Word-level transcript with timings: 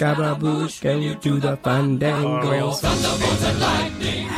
Scaramouche, 0.00 0.76
Scaramouche, 0.76 0.80
can 0.80 1.02
you 1.02 1.14
do 1.16 1.38
the 1.38 1.58
fandango? 1.58 2.72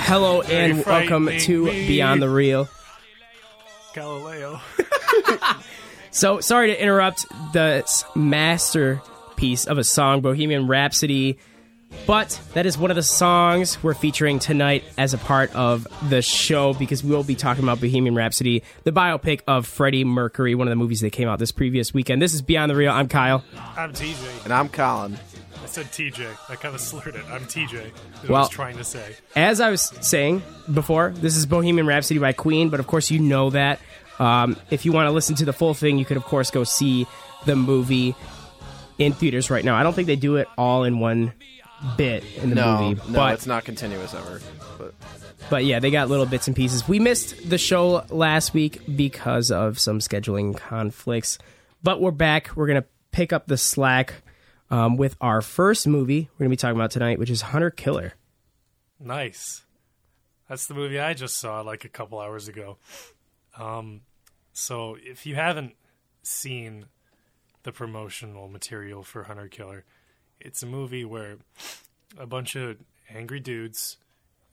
Hello 0.02 0.42
and 0.42 0.84
welcome 0.84 1.28
to. 1.38 1.66
Beyond 1.66 2.20
the 2.20 2.28
Real. 2.28 2.68
Galileo. 3.94 4.60
So 6.14 6.40
sorry 6.40 6.66
to 6.66 6.78
interrupt 6.82 7.26
the 7.54 7.84
masterpiece 8.14 9.66
of 9.66 9.78
a 9.78 9.84
song, 9.84 10.20
Bohemian 10.20 10.66
Rhapsody, 10.66 11.38
but 12.06 12.38
that 12.52 12.66
is 12.66 12.76
one 12.76 12.90
of 12.90 12.96
the 12.96 13.02
songs 13.02 13.82
we're 13.82 13.94
featuring 13.94 14.38
tonight 14.38 14.84
as 14.98 15.14
a 15.14 15.18
part 15.18 15.56
of 15.56 15.86
the 16.10 16.20
show 16.20 16.74
because 16.74 17.02
we 17.02 17.12
will 17.12 17.24
be 17.24 17.34
talking 17.34 17.62
about 17.64 17.80
Bohemian 17.80 18.14
Rhapsody, 18.14 18.62
the 18.84 18.92
biopic 18.92 19.40
of 19.46 19.66
Freddie 19.66 20.04
Mercury, 20.04 20.54
one 20.54 20.68
of 20.68 20.72
the 20.72 20.76
movies 20.76 21.00
that 21.00 21.12
came 21.12 21.28
out 21.28 21.38
this 21.38 21.50
previous 21.50 21.94
weekend. 21.94 22.20
This 22.20 22.34
is 22.34 22.42
Beyond 22.42 22.70
the 22.70 22.76
Real. 22.76 22.92
I'm 22.92 23.08
Kyle. 23.08 23.42
I'm 23.74 23.94
TJ. 23.94 24.44
And 24.44 24.52
I'm 24.52 24.68
Colin. 24.68 25.18
I 25.72 25.74
said 25.76 25.86
TJ. 25.86 26.50
I 26.50 26.56
kind 26.56 26.74
of 26.74 26.82
slurred 26.82 27.14
it. 27.16 27.24
I'm 27.30 27.46
TJ. 27.46 27.72
Is 28.24 28.28
what 28.28 28.36
I 28.36 28.40
was 28.40 28.50
trying 28.50 28.76
to 28.76 28.84
say. 28.84 29.16
As 29.34 29.58
I 29.58 29.70
was 29.70 29.80
saying 30.02 30.42
before, 30.70 31.14
this 31.16 31.34
is 31.34 31.46
Bohemian 31.46 31.86
Rhapsody 31.86 32.20
by 32.20 32.34
Queen, 32.34 32.68
but 32.68 32.78
of 32.78 32.86
course 32.86 33.10
you 33.10 33.18
know 33.20 33.48
that. 33.48 33.80
Um, 34.18 34.58
if 34.70 34.84
you 34.84 34.92
want 34.92 35.06
to 35.06 35.12
listen 35.12 35.34
to 35.36 35.46
the 35.46 35.52
full 35.54 35.72
thing, 35.72 35.96
you 35.96 36.04
could 36.04 36.18
of 36.18 36.24
course 36.24 36.50
go 36.50 36.64
see 36.64 37.06
the 37.46 37.56
movie 37.56 38.14
in 38.98 39.14
theaters 39.14 39.50
right 39.50 39.64
now. 39.64 39.74
I 39.74 39.82
don't 39.82 39.94
think 39.94 40.08
they 40.08 40.16
do 40.16 40.36
it 40.36 40.46
all 40.58 40.84
in 40.84 41.00
one 41.00 41.32
bit 41.96 42.22
in 42.36 42.50
the 42.50 42.56
No, 42.56 42.78
movie, 42.90 43.00
no, 43.10 43.14
but 43.14 43.32
it's 43.32 43.46
not 43.46 43.64
continuous 43.64 44.12
ever. 44.12 44.42
But 44.76 44.94
but 45.48 45.64
yeah, 45.64 45.78
they 45.78 45.90
got 45.90 46.10
little 46.10 46.26
bits 46.26 46.48
and 46.48 46.54
pieces. 46.54 46.86
We 46.86 46.98
missed 46.98 47.48
the 47.48 47.56
show 47.56 48.04
last 48.10 48.52
week 48.52 48.82
because 48.94 49.50
of 49.50 49.78
some 49.78 50.00
scheduling 50.00 50.54
conflicts, 50.54 51.38
but 51.82 51.98
we're 51.98 52.10
back. 52.10 52.50
We're 52.56 52.66
gonna 52.66 52.84
pick 53.10 53.32
up 53.32 53.46
the 53.46 53.56
slack 53.56 54.12
um, 54.72 54.96
with 54.96 55.16
our 55.20 55.42
first 55.42 55.86
movie 55.86 56.28
we're 56.32 56.44
gonna 56.44 56.50
be 56.50 56.56
talking 56.56 56.76
about 56.76 56.90
tonight, 56.90 57.18
which 57.18 57.30
is 57.30 57.42
Hunter 57.42 57.70
Killer. 57.70 58.14
Nice. 58.98 59.64
That's 60.48 60.66
the 60.66 60.74
movie 60.74 60.98
I 60.98 61.14
just 61.14 61.38
saw 61.38 61.60
like 61.60 61.84
a 61.84 61.88
couple 61.88 62.18
hours 62.18 62.48
ago. 62.48 62.78
Um, 63.56 64.00
so 64.52 64.96
if 65.00 65.26
you 65.26 65.34
haven't 65.34 65.74
seen 66.22 66.86
the 67.62 67.72
promotional 67.72 68.48
material 68.48 69.02
for 69.02 69.24
Hunter 69.24 69.48
Killer, 69.48 69.84
it's 70.40 70.62
a 70.62 70.66
movie 70.66 71.04
where 71.04 71.36
a 72.18 72.26
bunch 72.26 72.56
of 72.56 72.78
angry 73.08 73.40
dudes 73.40 73.98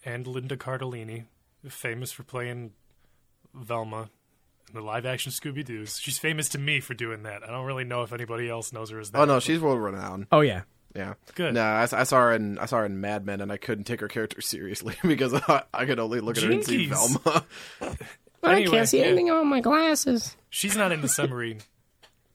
and 0.06 0.28
Linda 0.28 0.58
Cardellini, 0.58 1.26
famous 1.68 2.12
for 2.12 2.24
playing 2.24 2.72
Velma 3.54 4.10
the 4.74 4.82
live 4.82 5.06
action 5.06 5.32
Scooby 5.32 5.64
Doo's. 5.64 5.98
She's 6.00 6.18
famous 6.18 6.50
to 6.50 6.58
me 6.58 6.80
for 6.80 6.94
doing 6.94 7.24
that. 7.24 7.44
I 7.44 7.48
don't 7.48 7.66
really 7.66 7.84
know 7.84 8.04
if 8.04 8.14
anybody 8.14 8.50
else 8.50 8.74
knows 8.74 8.90
her 8.90 9.00
as 9.00 9.12
that. 9.12 9.22
oh 9.22 9.26
no, 9.26 9.40
she's 9.40 9.60
world 9.60 9.82
renowned. 9.82 10.28
Oh 10.32 10.42
yeah, 10.42 10.62
Yeah, 10.96 11.16
Good. 11.36 11.54
No, 11.54 11.62
I, 11.62 11.84
I 11.84 12.04
saw 12.04 12.20
her 12.20 12.34
in 12.34 12.58
I 12.58 12.66
saw 12.66 12.80
her 12.80 12.86
in 12.86 13.02
Mad 13.02 13.26
Men, 13.26 13.42
and 13.42 13.52
I 13.52 13.58
couldn't 13.58 13.86
take 13.86 14.00
her 14.02 14.08
character 14.08 14.42
seriously 14.42 14.96
because 15.04 15.34
I, 15.34 15.64
I 15.74 15.86
could 15.86 16.00
only 16.00 16.20
look 16.20 16.38
at 16.38 16.44
her 16.44 16.52
and 16.52 16.64
see 16.64 16.88
Velma. 16.88 17.46
but 17.80 18.52
I 18.52 18.66
can't 18.66 18.88
see 18.88 19.00
yeah. 19.00 19.06
anything 19.06 19.30
on 19.30 19.48
my 19.48 19.62
glasses. 19.62 20.36
She's 20.50 20.76
not 20.76 20.92
in 20.92 21.02
the 21.02 21.10
submarine, 21.10 21.62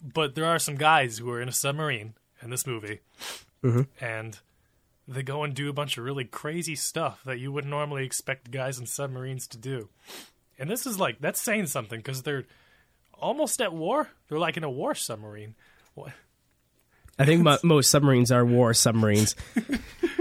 but 0.02 0.34
there 0.34 0.46
are 0.46 0.58
some 0.58 0.76
guys 0.76 1.18
who 1.18 1.30
are 1.30 1.40
in 1.40 1.48
a 1.48 1.52
submarine 1.52 2.14
in 2.42 2.50
this 2.50 2.66
movie, 2.66 3.00
mm-hmm. 3.62 3.82
and 4.04 4.38
they 5.06 5.22
go 5.22 5.44
and 5.44 5.54
do 5.54 5.68
a 5.68 5.72
bunch 5.72 5.98
of 5.98 6.04
really 6.04 6.24
crazy 6.24 6.74
stuff 6.74 7.22
that 7.24 7.38
you 7.38 7.52
wouldn't 7.52 7.70
normally 7.70 8.04
expect 8.04 8.50
guys 8.50 8.78
in 8.78 8.86
submarines 8.86 9.46
to 9.48 9.58
do. 9.58 9.88
And 10.64 10.70
this 10.70 10.86
is 10.86 10.98
like 10.98 11.20
that's 11.20 11.38
saying 11.42 11.66
something 11.66 11.98
because 11.98 12.22
they're 12.22 12.44
almost 13.12 13.60
at 13.60 13.74
war. 13.74 14.08
They're 14.28 14.38
like 14.38 14.56
in 14.56 14.64
a 14.64 14.70
war 14.70 14.94
submarine. 14.94 15.56
What? 15.94 16.12
I 17.18 17.26
think 17.26 17.42
mo- 17.42 17.58
most 17.62 17.90
submarines 17.90 18.32
are 18.32 18.46
war 18.46 18.72
submarines. 18.72 19.36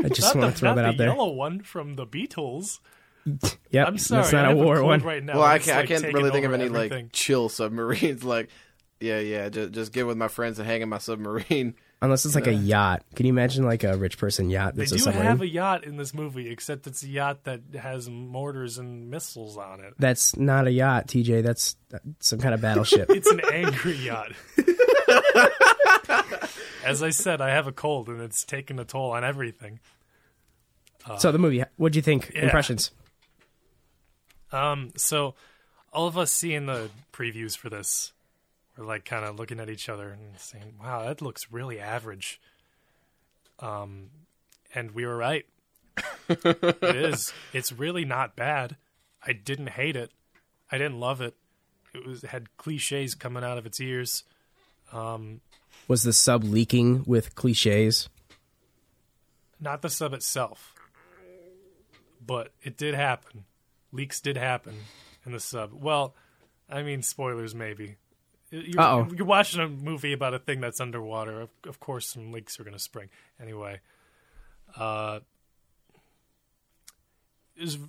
I 0.04 0.10
just 0.10 0.36
want 0.36 0.54
to 0.54 0.60
throw 0.60 0.72
not 0.72 0.76
that 0.76 0.82
the 0.82 0.88
out 0.90 0.98
there. 0.98 1.08
yellow 1.08 1.32
one 1.32 1.62
from 1.62 1.96
the 1.96 2.06
Beatles. 2.06 2.80
Yep, 3.72 3.88
I'm 3.88 3.98
sorry, 3.98 4.22
that's 4.24 4.34
not 4.34 4.46
I 4.48 4.52
a 4.52 4.56
war 4.58 4.84
one. 4.84 5.00
right 5.00 5.24
now. 5.24 5.36
well, 5.36 5.44
I 5.44 5.60
can't 5.60 5.78
like, 5.78 5.86
I 5.86 6.02
can't 6.02 6.14
really 6.14 6.30
think 6.32 6.46
of 6.46 6.54
any 6.54 6.66
everything. 6.66 7.06
like 7.06 7.14
chill 7.14 7.48
submarines. 7.48 8.22
Like, 8.26 8.50
yeah, 9.00 9.20
yeah, 9.20 9.48
just 9.48 9.72
just 9.72 9.94
get 9.94 10.06
with 10.06 10.18
my 10.18 10.28
friends 10.28 10.60
and 10.60 10.68
hang 10.68 10.82
in 10.82 10.90
my 10.90 10.98
submarine. 10.98 11.76
Unless 12.04 12.26
it's 12.26 12.36
like 12.36 12.48
a 12.48 12.54
yacht. 12.54 13.02
Can 13.16 13.26
you 13.26 13.32
imagine 13.32 13.64
like 13.64 13.86
a 13.86 13.96
rich 13.96 14.18
person 14.18 14.50
yacht 14.50 14.76
They 14.76 14.82
that's 14.82 14.92
do 14.92 14.98
a 14.98 15.00
submarine? 15.00 15.26
have 15.26 15.42
a 15.42 15.48
yacht 15.48 15.86
in 15.86 15.96
this 15.96 16.14
movie, 16.14 16.50
except 16.52 16.86
it's 16.86 17.02
a 17.02 17.08
yacht 17.08 17.46
that 17.46 17.62
has 17.80 18.10
mortars 18.10 18.78
and 18.78 19.10
missiles 19.10 19.58
on 19.58 19.80
it. 19.80 19.94
That's 19.98 20.36
not 20.36 20.68
a 20.68 20.72
yacht, 20.72 21.08
TJ. 21.08 21.44
That's 21.44 21.78
some 22.20 22.40
kind 22.40 22.54
of 22.54 22.60
battleship. 22.60 23.10
It's 23.14 23.32
an 23.32 23.40
angry 23.52 23.96
yacht. 23.96 24.34
As 26.84 27.02
I 27.02 27.12
said, 27.12 27.40
I 27.40 27.52
have 27.52 27.68
a 27.68 27.72
cold 27.72 28.10
and 28.10 28.20
it's 28.22 28.44
taken 28.44 28.80
a 28.80 28.86
toll 28.86 29.12
on 29.12 29.24
everything. 29.24 29.80
so 31.18 31.32
the 31.32 31.40
movie, 31.40 31.64
what'd 31.78 31.96
you 31.96 32.02
think? 32.02 32.32
Impressions? 32.32 32.92
Um, 34.52 34.92
so 34.98 35.36
all 35.94 36.08
of 36.08 36.18
us 36.18 36.32
seeing 36.32 36.66
the 36.66 36.90
previews 37.14 37.58
for 37.58 37.70
this, 37.70 38.12
we're 38.78 38.86
like 38.86 39.06
kind 39.06 39.26
of 39.26 39.38
looking 39.38 39.60
at 39.60 39.70
each 39.70 39.90
other 39.90 40.10
and 40.10 40.40
saying, 40.40 40.76
"Wow, 40.82 41.04
that 41.06 41.22
looks 41.22 41.52
really 41.52 41.80
average." 41.80 42.40
Um, 43.60 44.10
and 44.74 44.92
we 44.92 45.06
were 45.06 45.18
right. 45.18 45.46
it 46.30 46.96
is. 46.96 47.32
It's 47.54 47.72
really 47.72 48.06
not 48.06 48.36
bad. 48.36 48.78
I 49.26 49.34
didn't 49.34 49.70
hate 49.70 49.96
it. 49.96 50.12
I 50.72 50.78
didn't 50.78 51.00
love 51.00 51.22
it. 51.22 51.36
It 51.94 52.06
was 52.06 52.24
it 52.24 52.32
had 52.32 52.58
cliches 52.58 53.16
coming 53.16 53.44
out 53.44 53.58
of 53.58 53.66
its 53.66 53.80
ears. 53.80 54.24
Was 55.88 56.04
the 56.04 56.14
sub 56.14 56.44
leaking 56.44 57.04
with 57.06 57.36
cliches? 57.36 58.10
Not 59.60 59.82
the 59.82 59.90
sub 59.90 60.14
itself, 60.14 60.74
but 62.26 62.52
it 62.62 62.78
did 62.78 62.96
happen. 62.96 63.46
Leaks 63.92 64.20
did 64.20 64.38
happen 64.38 64.76
in 65.26 65.32
the 65.32 65.40
sub. 65.40 65.72
Well, 65.74 66.16
I 66.70 66.82
mean, 66.84 67.02
spoilers 67.02 67.54
maybe. 67.54 67.98
You're, 68.54 68.80
Uh-oh. 68.80 69.08
you're 69.16 69.26
watching 69.26 69.62
a 69.62 69.68
movie 69.68 70.14
about 70.14 70.36
a 70.36 70.40
thing 70.40 70.62
that's 70.62 70.80
underwater. 70.80 71.42
Of, 71.42 71.50
of 71.66 71.80
course, 71.80 72.12
some 72.12 72.32
leaks 72.32 72.60
are 72.60 72.64
going 72.64 72.76
to 72.76 72.80
spring. 72.80 73.10
Anyway, 73.42 73.80
uh, 74.78 75.22
it 77.58 77.62
was 77.62 77.80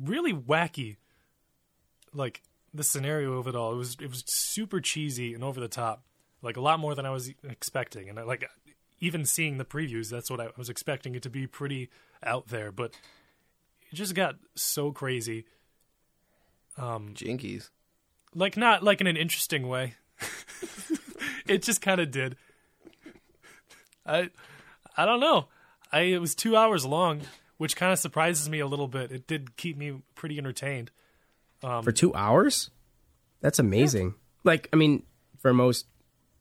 really 0.00 0.32
wacky. 0.32 0.96
Like 2.12 2.42
the 2.74 2.82
scenario 2.82 3.34
of 3.34 3.46
it 3.46 3.54
all, 3.54 3.72
it 3.72 3.76
was 3.76 3.96
it 4.00 4.10
was 4.10 4.24
super 4.26 4.80
cheesy 4.80 5.32
and 5.32 5.44
over 5.44 5.60
the 5.60 5.68
top. 5.68 6.02
Like 6.42 6.56
a 6.56 6.60
lot 6.60 6.80
more 6.80 6.96
than 6.96 7.06
I 7.06 7.10
was 7.10 7.30
expecting. 7.48 8.08
And 8.08 8.18
I, 8.18 8.24
like 8.24 8.50
even 8.98 9.24
seeing 9.24 9.58
the 9.58 9.64
previews, 9.64 10.10
that's 10.10 10.28
what 10.28 10.40
I 10.40 10.48
was 10.56 10.68
expecting 10.68 11.14
it 11.14 11.22
to 11.22 11.30
be 11.30 11.46
pretty 11.46 11.88
out 12.20 12.48
there. 12.48 12.72
But 12.72 12.94
it 13.92 13.94
just 13.94 14.16
got 14.16 14.34
so 14.56 14.90
crazy. 14.90 15.44
Um, 16.76 17.10
Jinkies. 17.14 17.70
Like 18.34 18.56
not 18.56 18.82
like 18.82 19.00
in 19.00 19.06
an 19.06 19.16
interesting 19.16 19.68
way. 19.68 19.94
it 21.46 21.62
just 21.62 21.80
kind 21.80 22.00
of 22.00 22.10
did. 22.10 22.36
I 24.06 24.30
I 24.96 25.04
don't 25.06 25.20
know. 25.20 25.48
I 25.92 26.00
it 26.02 26.20
was 26.20 26.34
2 26.34 26.56
hours 26.56 26.84
long, 26.86 27.22
which 27.58 27.76
kind 27.76 27.92
of 27.92 27.98
surprises 27.98 28.48
me 28.48 28.60
a 28.60 28.66
little 28.66 28.88
bit. 28.88 29.10
It 29.12 29.26
did 29.26 29.56
keep 29.56 29.76
me 29.76 30.02
pretty 30.14 30.38
entertained. 30.38 30.90
Um, 31.62 31.82
For 31.82 31.92
two 31.92 32.14
hours? 32.14 32.70
That's 33.40 33.58
amazing. 33.58 34.14
Like, 34.44 34.68
I 34.72 34.76
mean, 34.76 35.02
for 35.38 35.52
most, 35.52 35.86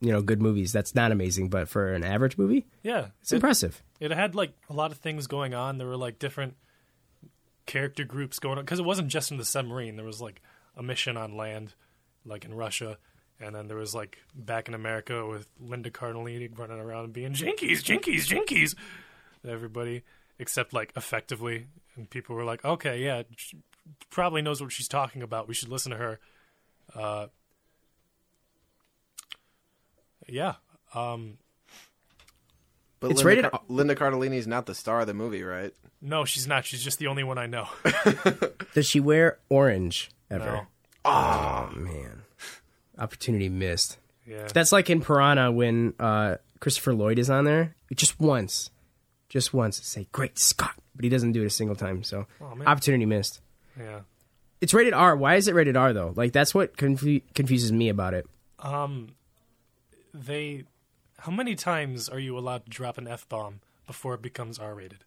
you 0.01 0.11
know, 0.11 0.21
good 0.21 0.41
movies, 0.41 0.71
that's 0.71 0.95
not 0.95 1.11
amazing. 1.11 1.49
But 1.49 1.67
for 1.67 1.93
an 1.93 2.03
average 2.03 2.37
movie, 2.37 2.67
Yeah. 2.83 3.07
it's 3.21 3.31
it, 3.31 3.35
impressive. 3.35 3.83
it 3.99 4.11
had 4.11 4.35
like 4.35 4.53
a 4.69 4.73
lot 4.73 4.91
of 4.91 4.97
things 4.99 5.27
going 5.27 5.53
on. 5.53 5.77
There 5.77 5.87
were 5.87 5.97
like 5.97 6.19
different 6.19 6.55
character 7.65 8.03
groups 8.03 8.39
going 8.39 8.57
on 8.57 8.65
because 8.65 8.79
it 8.79 8.85
wasn't 8.85 9.09
just 9.09 9.31
in 9.31 9.37
the 9.37 9.45
submarine. 9.45 9.95
There 9.95 10.05
was 10.05 10.21
like 10.21 10.41
a 10.75 10.83
mission 10.83 11.17
on 11.17 11.35
land, 11.35 11.73
like 12.25 12.45
in 12.45 12.53
Russia, 12.53 12.97
and 13.39 13.55
then 13.55 13.67
there 13.67 13.77
was 13.77 13.93
like 13.95 14.17
back 14.35 14.67
in 14.67 14.73
America 14.73 15.25
with 15.25 15.47
Linda 15.59 15.89
Cardellini 15.91 16.49
running 16.57 16.79
around 16.79 17.05
and 17.05 17.13
being 17.13 17.33
jinkies, 17.33 17.83
jinkies, 17.83 18.27
jinkies. 18.27 18.75
Everybody 19.47 20.03
except 20.37 20.73
like 20.73 20.91
effectively, 20.95 21.67
and 21.95 22.09
people 22.09 22.35
were 22.35 22.43
like, 22.45 22.63
okay, 22.65 23.03
yeah, 23.03 23.23
she 23.35 23.57
probably 24.09 24.41
knows 24.41 24.61
what 24.61 24.71
she's 24.71 24.87
talking 24.87 25.21
about. 25.21 25.47
We 25.47 25.53
should 25.53 25.69
listen 25.69 25.91
to 25.91 25.97
her. 25.97 26.19
Uh, 26.95 27.27
yeah, 30.27 30.55
um, 30.93 31.37
But 32.99 33.11
It's 33.11 33.23
Linda, 33.23 33.27
rated- 33.41 33.51
Car- 33.51 33.61
Linda 33.67 33.95
Cardellini's 33.95 34.47
not 34.47 34.65
the 34.65 34.75
star 34.75 35.01
of 35.01 35.07
the 35.07 35.13
movie, 35.13 35.43
right? 35.43 35.73
no, 36.01 36.23
she's 36.25 36.47
not. 36.47 36.65
She's 36.65 36.83
just 36.83 36.99
the 36.99 37.07
only 37.07 37.23
one 37.23 37.37
I 37.37 37.45
know. 37.47 37.67
Does 38.73 38.85
she 38.87 38.99
wear 38.99 39.39
orange 39.49 40.09
ever? 40.29 40.45
No. 40.45 40.67
Oh 41.05 41.69
man, 41.75 42.21
opportunity 42.99 43.49
missed. 43.49 43.97
Yeah. 44.27 44.47
That's 44.53 44.71
like 44.71 44.89
in 44.89 45.01
Piranha 45.01 45.51
when 45.51 45.93
uh, 45.99 46.35
Christopher 46.59 46.93
Lloyd 46.93 47.17
is 47.17 47.29
on 47.29 47.45
there, 47.45 47.75
just 47.95 48.19
once, 48.19 48.69
just 49.29 49.53
once, 49.53 49.81
say 49.83 50.07
"Great 50.11 50.37
Scott," 50.37 50.75
but 50.95 51.03
he 51.03 51.09
doesn't 51.09 51.31
do 51.31 51.41
it 51.41 51.45
a 51.47 51.49
single 51.49 51.75
time. 51.75 52.03
So 52.03 52.27
Oh, 52.41 52.53
opportunity 52.67 53.05
missed. 53.05 53.41
yeah. 53.79 54.01
It's 54.61 54.73
rated 54.73 54.93
R. 54.93 55.15
Why 55.15 55.35
is 55.35 55.47
it 55.47 55.55
rated 55.55 55.77
R 55.77 55.93
though? 55.93 56.13
Like 56.15 56.33
that's 56.33 56.53
what 56.53 56.75
confu- 56.77 57.21
confuses 57.33 57.71
me 57.71 57.89
about 57.89 58.13
it. 58.13 58.27
Um, 58.59 59.09
they, 60.13 60.65
how 61.19 61.31
many 61.31 61.55
times 61.55 62.09
are 62.09 62.19
you 62.19 62.37
allowed 62.37 62.65
to 62.65 62.69
drop 62.69 62.97
an 62.97 63.07
f 63.07 63.27
bomb 63.29 63.61
before 63.87 64.13
it 64.15 64.21
becomes 64.21 64.59
R 64.59 64.75
rated? 64.75 64.99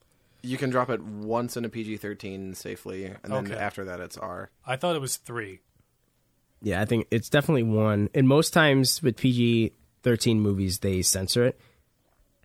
You 0.42 0.56
can 0.56 0.70
drop 0.70 0.90
it 0.90 1.00
once 1.02 1.56
in 1.56 1.64
a 1.64 1.68
PG 1.68 1.98
thirteen 1.98 2.54
safely, 2.54 3.04
and 3.04 3.16
then 3.32 3.46
Okay. 3.46 3.54
after 3.56 3.84
that 3.84 4.00
it's 4.00 4.16
R. 4.16 4.50
I 4.66 4.76
thought 4.76 4.96
it 4.96 5.00
was 5.00 5.16
three. 5.16 5.60
Yeah, 6.62 6.80
I 6.80 6.84
think 6.84 7.06
it's 7.10 7.28
definitely 7.28 7.64
one. 7.64 8.08
And 8.14 8.26
most 8.28 8.52
times 8.52 9.02
with 9.02 9.16
PG 9.16 9.72
thirteen 10.02 10.40
movies, 10.40 10.78
they 10.78 11.02
censor 11.02 11.44
it. 11.44 11.60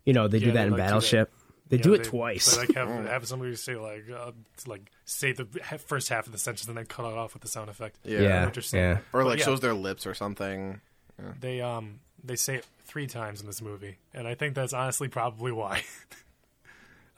You 0.06 0.14
know, 0.14 0.28
they 0.28 0.40
do 0.40 0.48
that 0.48 0.54
they 0.54 0.64
in 0.64 0.72
like. 0.72 0.80
Battleship. 0.80 1.32
They 1.70 1.78
You 1.78 1.84
do 1.84 1.90
know, 1.90 1.96
it 1.96 2.04
twice. 2.06 2.56
They 2.56 2.62
like 2.62 2.76
have, 2.76 2.88
have 3.08 3.28
somebody 3.28 3.54
say 3.56 3.76
like 3.76 4.06
uh, 4.10 4.32
like 4.66 4.90
say 5.06 5.34
the 5.34 5.46
first 5.86 6.10
half 6.10 6.26
of 6.26 6.32
the 6.32 6.38
sentence 6.38 6.68
and 6.68 6.78
then 6.78 6.86
cut 6.86 7.06
it 7.06 7.18
off 7.18 7.34
with 7.34 7.42
the 7.42 7.50
sound 7.50 7.70
effect. 7.70 7.98
Yeah. 8.04 8.22
yeah, 8.22 8.46
interesting. 8.46 8.80
yeah. 8.80 8.98
Or 9.14 9.24
But 9.24 9.26
like 9.26 9.40
yeah. 9.40 9.46
shows 9.46 9.60
their 9.60 9.74
lips 9.74 10.08
or 10.08 10.14
something. 10.14 10.80
They 11.40 11.62
um 11.62 12.00
they 12.24 12.36
say 12.36 12.56
it 12.56 12.66
three 12.86 13.08
times 13.08 13.42
in 13.42 13.48
this 13.48 13.62
movie, 13.62 13.98
and 14.14 14.28
I 14.28 14.36
think 14.36 14.56
that's 14.56 14.74
honestly 14.74 15.08
probably 15.08 15.52
why. 15.52 15.84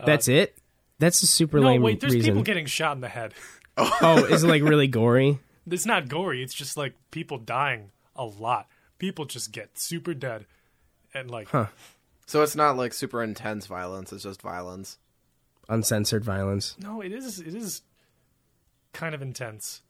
That's 0.05 0.29
it. 0.29 0.57
That's 0.99 1.21
a 1.23 1.27
super 1.27 1.59
no, 1.59 1.67
lame 1.67 1.81
wait, 1.81 1.99
there's 1.99 2.13
reason. 2.13 2.29
people 2.29 2.43
getting 2.43 2.65
shot 2.67 2.95
in 2.95 3.01
the 3.01 3.09
head. 3.09 3.33
oh, 3.77 4.25
is 4.29 4.45
it 4.45 4.47
like 4.47 4.63
really 4.63 4.87
gory? 4.87 5.39
It's 5.69 5.85
not 5.85 6.07
gory. 6.07 6.43
It's 6.43 6.53
just 6.53 6.77
like 6.77 6.93
people 7.11 7.37
dying 7.37 7.91
a 8.15 8.25
lot. 8.25 8.67
People 8.97 9.25
just 9.25 9.51
get 9.51 9.79
super 9.79 10.13
dead, 10.13 10.45
and 11.13 11.29
like 11.31 11.49
Huh. 11.49 11.67
So 12.25 12.43
it's 12.43 12.55
not 12.55 12.77
like 12.77 12.93
super 12.93 13.23
intense 13.23 13.65
violence. 13.65 14.13
It's 14.13 14.23
just 14.23 14.41
violence. 14.41 14.97
Uncensored 15.67 16.23
violence. 16.23 16.75
no, 16.79 17.01
it 17.01 17.11
is 17.11 17.39
it 17.39 17.53
is 17.55 17.81
kind 18.93 19.13
of 19.15 19.21
intense. 19.21 19.81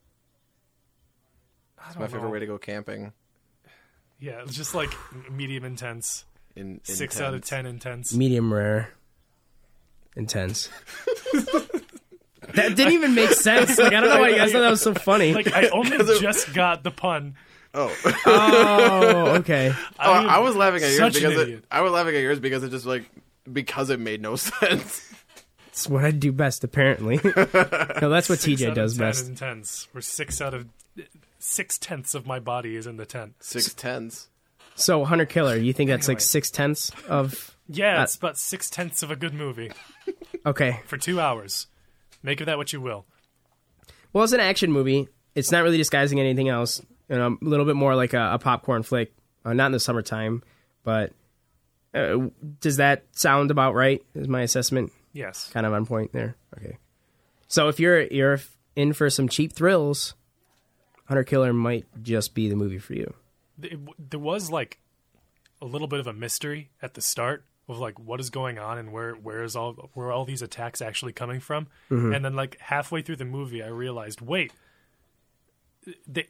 I 1.77 1.91
don't 1.93 2.01
My 2.01 2.07
favorite 2.07 2.29
way 2.29 2.39
to 2.39 2.45
go 2.45 2.57
camping. 2.57 3.13
Yeah, 4.19 4.41
it's 4.41 4.55
just 4.55 4.75
like 4.75 4.93
medium 5.31 5.63
intense. 5.63 6.25
In, 6.55 6.81
Six 6.83 7.21
out 7.21 7.33
of 7.33 7.45
ten 7.45 7.65
intense. 7.65 8.13
Medium 8.13 8.53
rare. 8.53 8.91
Intense. 10.15 10.69
that 12.61 12.75
didn't 12.75 12.93
even 12.93 13.15
make 13.15 13.31
sense. 13.31 13.77
Like 13.77 13.93
I 13.93 13.99
don't 14.01 14.09
know 14.09 14.19
why 14.19 14.29
you 14.29 14.35
guys 14.37 14.51
thought 14.51 14.61
that 14.61 14.69
was 14.69 14.81
so 14.81 14.93
funny. 14.93 15.33
Like 15.33 15.53
I 15.53 15.67
only 15.69 15.97
just 16.19 16.53
got 16.53 16.83
the 16.83 16.91
pun. 16.91 17.35
Oh, 17.73 17.95
oh, 18.25 19.27
okay. 19.39 19.73
oh, 19.99 20.13
am 20.13 20.29
I 20.29 20.39
was 20.39 20.55
laughing 20.55 20.81
at 20.83 20.91
yours 20.91 21.13
because 21.13 21.37
it. 21.49 21.63
I 21.69 21.81
was 21.81 21.91
laughing 21.91 22.15
at 22.15 22.21
yours 22.21 22.39
because 22.39 22.63
it 22.63 22.69
just 22.69 22.85
like 22.85 23.09
because 23.51 23.89
it 23.89 23.99
made 23.99 24.21
no 24.21 24.35
sense. 24.37 25.05
It's 25.67 25.87
what 25.87 26.03
I 26.03 26.11
do 26.11 26.31
best, 26.31 26.63
apparently. 26.63 27.19
no, 27.23 28.09
that's 28.09 28.27
what 28.27 28.39
Six 28.39 28.61
TJ 28.61 28.69
out 28.69 28.75
does 28.75 28.93
of 28.93 28.97
10 28.99 29.07
best. 29.07 29.27
Intense. 29.29 29.87
Where 29.93 30.01
six 30.01 30.41
out 30.41 30.53
of 30.53 30.67
six 31.37 31.77
tenths 31.77 32.15
of 32.15 32.25
my 32.25 32.39
body 32.39 32.75
is 32.75 32.85
in 32.87 32.97
the 32.97 33.05
tent. 33.05 33.35
Six 33.39 33.73
tenths. 33.75 34.27
So, 34.75 35.05
Hunter 35.05 35.25
Killer, 35.25 35.55
you 35.55 35.71
think 35.71 35.89
that's 35.89 36.07
like 36.07 36.19
six 36.21 36.49
tenths 36.51 36.91
of. 37.07 37.55
Yeah, 37.69 37.99
Uh, 37.99 38.03
it's 38.03 38.15
about 38.15 38.37
six 38.37 38.69
tenths 38.69 39.03
of 39.03 39.11
a 39.11 39.15
good 39.15 39.33
movie 39.33 39.71
Okay. 40.45 40.79
for 40.85 40.97
two 40.97 41.21
hours. 41.21 41.67
Make 42.23 42.41
of 42.41 42.45
that 42.47 42.57
what 42.57 42.73
you 42.73 42.81
will. 42.81 43.05
Well, 44.13 44.23
it's 44.23 44.33
an 44.33 44.39
action 44.39 44.71
movie. 44.71 45.07
It's 45.35 45.51
not 45.51 45.63
really 45.63 45.77
disguising 45.77 46.19
anything 46.19 46.49
else. 46.49 46.81
You 47.09 47.15
know, 47.15 47.37
a 47.41 47.45
little 47.45 47.65
bit 47.65 47.75
more 47.75 47.95
like 47.95 48.13
a, 48.13 48.33
a 48.33 48.39
popcorn 48.39 48.83
flick. 48.83 49.13
Uh, 49.45 49.53
not 49.53 49.67
in 49.67 49.71
the 49.71 49.79
summertime, 49.79 50.43
but 50.83 51.13
uh, 51.93 52.17
does 52.59 52.77
that 52.77 53.05
sound 53.11 53.51
about 53.51 53.73
right? 53.73 54.01
Is 54.15 54.27
my 54.27 54.41
assessment 54.41 54.91
Yes. 55.13 55.49
kind 55.53 55.65
of 55.65 55.73
on 55.73 55.85
point 55.85 56.11
there? 56.11 56.35
Okay. 56.57 56.77
So 57.47 57.67
if 57.69 57.79
you're 57.79 58.01
you're 58.01 58.39
in 58.75 58.93
for 58.93 59.09
some 59.09 59.29
cheap 59.29 59.53
thrills, 59.53 60.13
Hunter 61.05 61.23
Killer 61.23 61.53
might 61.53 61.85
just 62.03 62.35
be 62.35 62.49
the 62.49 62.55
movie 62.55 62.77
for 62.79 62.93
you. 62.93 63.13
It, 63.61 63.79
there 64.09 64.19
was 64.19 64.51
like 64.51 64.79
a 65.61 65.65
little 65.65 65.87
bit 65.87 65.99
of 65.99 66.07
a 66.07 66.13
mystery 66.13 66.69
at 66.81 66.93
the 66.93 67.01
start 67.01 67.45
of 67.69 67.79
like 67.79 67.97
what 67.99 68.19
is 68.19 68.29
going 68.29 68.59
on 68.59 68.77
and 68.77 68.91
where 68.91 69.13
where 69.13 69.43
is 69.43 69.55
all 69.55 69.73
where 69.93 70.07
are 70.07 70.11
all 70.11 70.25
these 70.25 70.41
attacks 70.41 70.81
actually 70.81 71.13
coming 71.13 71.39
from. 71.39 71.67
Mm-hmm. 71.89 72.13
And 72.13 72.25
then 72.25 72.35
like 72.35 72.59
halfway 72.59 73.01
through 73.01 73.17
the 73.17 73.25
movie 73.25 73.63
i 73.63 73.67
realized 73.67 74.19
wait 74.21 74.51
they, 76.07 76.27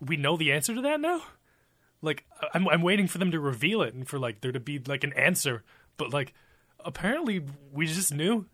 we 0.00 0.16
know 0.16 0.36
the 0.36 0.52
answer 0.52 0.74
to 0.74 0.82
that 0.82 1.00
now? 1.00 1.22
Like 2.00 2.24
I'm, 2.52 2.68
I'm 2.68 2.82
waiting 2.82 3.06
for 3.06 3.18
them 3.18 3.30
to 3.30 3.40
reveal 3.40 3.82
it 3.82 3.94
and 3.94 4.08
for 4.08 4.18
like 4.18 4.40
there 4.40 4.52
to 4.52 4.60
be 4.60 4.78
like 4.80 5.04
an 5.04 5.12
answer. 5.12 5.62
But 5.96 6.12
like 6.12 6.34
apparently 6.84 7.44
we 7.72 7.86
just 7.86 8.12
knew 8.12 8.46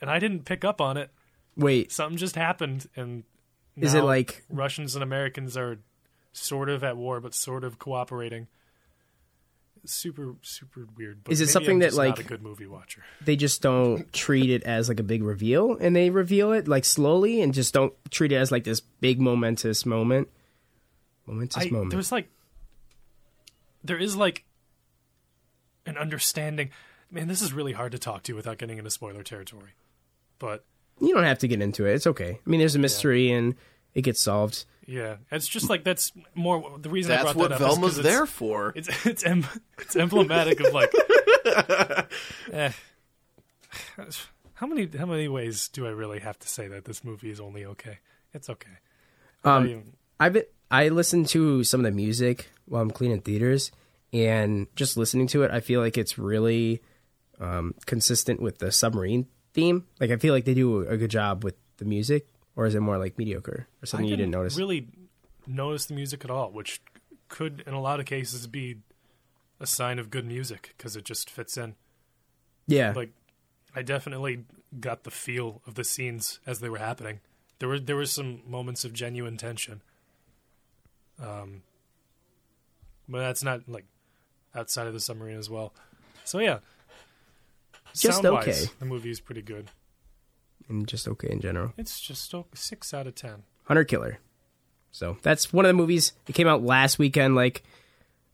and 0.00 0.10
i 0.10 0.18
didn't 0.18 0.44
pick 0.44 0.64
up 0.64 0.80
on 0.80 0.96
it. 0.96 1.10
Wait, 1.56 1.92
something 1.92 2.16
just 2.16 2.36
happened 2.36 2.88
and 2.96 3.24
Is 3.76 3.94
it 3.94 4.02
like- 4.02 4.44
russians 4.48 4.94
and 4.94 5.02
americans 5.02 5.56
are 5.56 5.78
sort 6.32 6.68
of 6.68 6.84
at 6.84 6.96
war 6.96 7.20
but 7.20 7.34
sort 7.34 7.64
of 7.64 7.78
cooperating 7.78 8.46
super 9.88 10.34
super 10.42 10.86
weird 10.96 11.24
but 11.24 11.32
Is 11.32 11.40
it 11.40 11.44
maybe 11.44 11.52
something 11.52 11.70
I'm 11.72 11.78
that, 11.80 11.86
just 11.86 11.96
not 11.98 12.06
like- 12.08 12.20
a 12.20 12.22
good 12.24 12.42
movie 12.42 12.66
watcher 12.66 13.02
they 13.24 13.36
just 13.36 13.62
don't 13.62 14.12
treat 14.12 14.50
it 14.50 14.62
as 14.64 14.88
like 14.88 15.00
a 15.00 15.02
big 15.02 15.22
reveal, 15.22 15.76
and 15.80 15.94
they 15.96 16.10
reveal 16.10 16.52
it 16.52 16.68
like 16.68 16.84
slowly, 16.84 17.40
and 17.42 17.52
just 17.54 17.74
don't 17.74 17.92
treat 18.10 18.32
it 18.32 18.36
as 18.36 18.50
like 18.52 18.64
this 18.64 18.80
big 18.80 19.20
momentous 19.20 19.84
moment. 19.86 20.28
Momentous 21.26 21.66
I, 21.66 21.70
moment. 21.70 21.90
there's 21.90 22.10
like 22.12 22.28
there 23.84 23.98
is 23.98 24.16
like 24.16 24.44
an 25.86 25.96
understanding 25.96 26.70
man 27.10 27.28
this 27.28 27.40
is 27.42 27.52
really 27.52 27.72
hard 27.72 27.92
to 27.92 27.98
talk 27.98 28.22
to 28.24 28.34
without 28.34 28.58
getting 28.58 28.78
into 28.78 28.90
spoiler 28.90 29.22
territory 29.22 29.70
but 30.38 30.64
You 31.00 31.14
don't 31.14 31.24
have 31.24 31.38
to 31.40 31.48
get 31.48 31.60
into 31.62 31.86
it. 31.86 31.94
It's 31.94 32.06
okay. 32.06 32.38
I 32.44 32.50
mean, 32.50 32.60
there's 32.60 32.74
a 32.76 32.78
mystery, 32.78 33.30
and 33.30 33.54
it 33.94 34.02
gets 34.02 34.20
solved. 34.20 34.64
Yeah 34.90 35.16
it's 35.30 35.46
just 35.46 35.68
like 35.68 35.84
that's 35.84 36.12
more 36.34 36.78
the 36.80 36.88
reason 36.88 37.12
i 37.12 37.16
That's 37.16 37.34
brought 37.34 37.36
what 37.36 37.48
that 37.50 37.60
up 37.60 37.60
is 37.60 37.66
'cause 37.66 37.76
Velma's 37.76 37.98
it's- 37.98 38.14
there 38.14 38.26
for. 38.26 38.72
It's 38.74 38.88
it's 39.06 39.24
em- 39.24 39.46
it's 39.78 39.94
emblematic 39.96 40.58
of 40.60 40.72
like. 40.72 40.90
eh. 42.52 42.72
How 44.54 44.66
many 44.66 44.88
how 44.96 45.06
many 45.06 45.28
ways 45.28 45.68
do 45.68 45.86
I 45.86 45.90
really 45.90 46.20
have 46.20 46.38
to 46.40 46.48
say 46.48 46.66
that 46.68 46.84
this 46.84 47.04
movie 47.04 47.30
is 47.30 47.38
only 47.40 47.64
okay? 47.64 47.98
It's 48.34 48.48
okay. 48.50 48.78
Um, 49.44 49.62
I 49.62 49.66
even- 49.66 49.92
I've 50.20 50.32
been, 50.32 50.44
I 50.70 50.88
listen 50.88 51.24
to 51.26 51.62
some 51.64 51.80
of 51.80 51.84
the 51.84 51.92
music 51.92 52.48
while 52.66 52.82
I'm 52.82 52.90
cleaning 52.90 53.20
theaters, 53.20 53.70
and 54.12 54.66
just 54.74 54.96
listening 54.96 55.26
to 55.28 55.42
it, 55.44 55.50
I 55.52 55.60
feel 55.60 55.80
like 55.80 55.96
it's 55.96 56.18
really 56.18 56.82
um, 57.40 57.74
consistent 57.86 58.40
with 58.40 58.58
the 58.58 58.72
submarine 58.72 59.26
theme. 59.54 59.86
Like 60.00 60.10
I 60.10 60.16
feel 60.16 60.34
like 60.34 60.44
they 60.44 60.54
do 60.54 60.80
a 60.88 60.96
good 60.96 61.10
job 61.10 61.44
with 61.44 61.54
the 61.76 61.84
music, 61.84 62.26
or 62.58 62.66
is 62.66 62.74
it 62.74 62.80
more 62.80 62.98
like 62.98 63.16
mediocre 63.16 63.68
or 63.80 63.86
something 63.86 64.08
you 64.08 64.16
didn't 64.16 64.32
notice? 64.32 64.58
really 64.58 64.88
notice 65.46 65.86
the 65.86 65.94
music 65.94 66.24
at 66.24 66.30
all, 66.30 66.50
which 66.50 66.82
could 67.28 67.62
in 67.66 67.72
a 67.72 67.80
lot 67.80 68.00
of 68.00 68.06
cases 68.06 68.46
be 68.48 68.78
a 69.60 69.66
sign 69.66 69.98
of 69.98 70.10
good 70.10 70.26
music 70.26 70.74
because 70.76 70.96
it 70.96 71.04
just 71.04 71.30
fits 71.30 71.56
in. 71.56 71.76
yeah, 72.66 72.92
Like 72.94 73.10
I 73.76 73.82
definitely 73.82 74.44
got 74.80 75.04
the 75.04 75.10
feel 75.10 75.62
of 75.66 75.74
the 75.76 75.84
scenes 75.84 76.40
as 76.46 76.58
they 76.60 76.68
were 76.68 76.78
happening. 76.78 77.20
There 77.60 77.68
were 77.68 77.78
there 77.78 77.96
were 77.96 78.06
some 78.06 78.42
moments 78.46 78.84
of 78.84 78.92
genuine 78.92 79.36
tension. 79.36 79.82
Um, 81.22 81.62
but 83.08 83.18
that's 83.20 83.42
not 83.42 83.68
like 83.68 83.86
outside 84.54 84.86
of 84.88 84.92
the 84.94 85.00
submarine 85.00 85.38
as 85.38 85.48
well. 85.48 85.72
So 86.24 86.40
yeah, 86.40 86.58
Just 87.94 88.22
Sound-wise, 88.22 88.48
okay. 88.48 88.72
The 88.78 88.84
movie 88.84 89.10
is 89.10 89.20
pretty 89.20 89.42
good. 89.42 89.70
And 90.68 90.86
just 90.86 91.08
okay 91.08 91.30
in 91.30 91.40
general. 91.40 91.72
It's 91.76 92.00
just 92.00 92.32
a 92.34 92.44
six 92.54 92.92
out 92.94 93.06
of 93.06 93.14
ten. 93.14 93.42
Hunter 93.64 93.84
Killer. 93.84 94.18
So 94.90 95.18
that's 95.22 95.52
one 95.52 95.64
of 95.64 95.68
the 95.68 95.74
movies. 95.74 96.12
It 96.26 96.34
came 96.34 96.48
out 96.48 96.62
last 96.62 96.98
weekend. 96.98 97.34
Like 97.34 97.62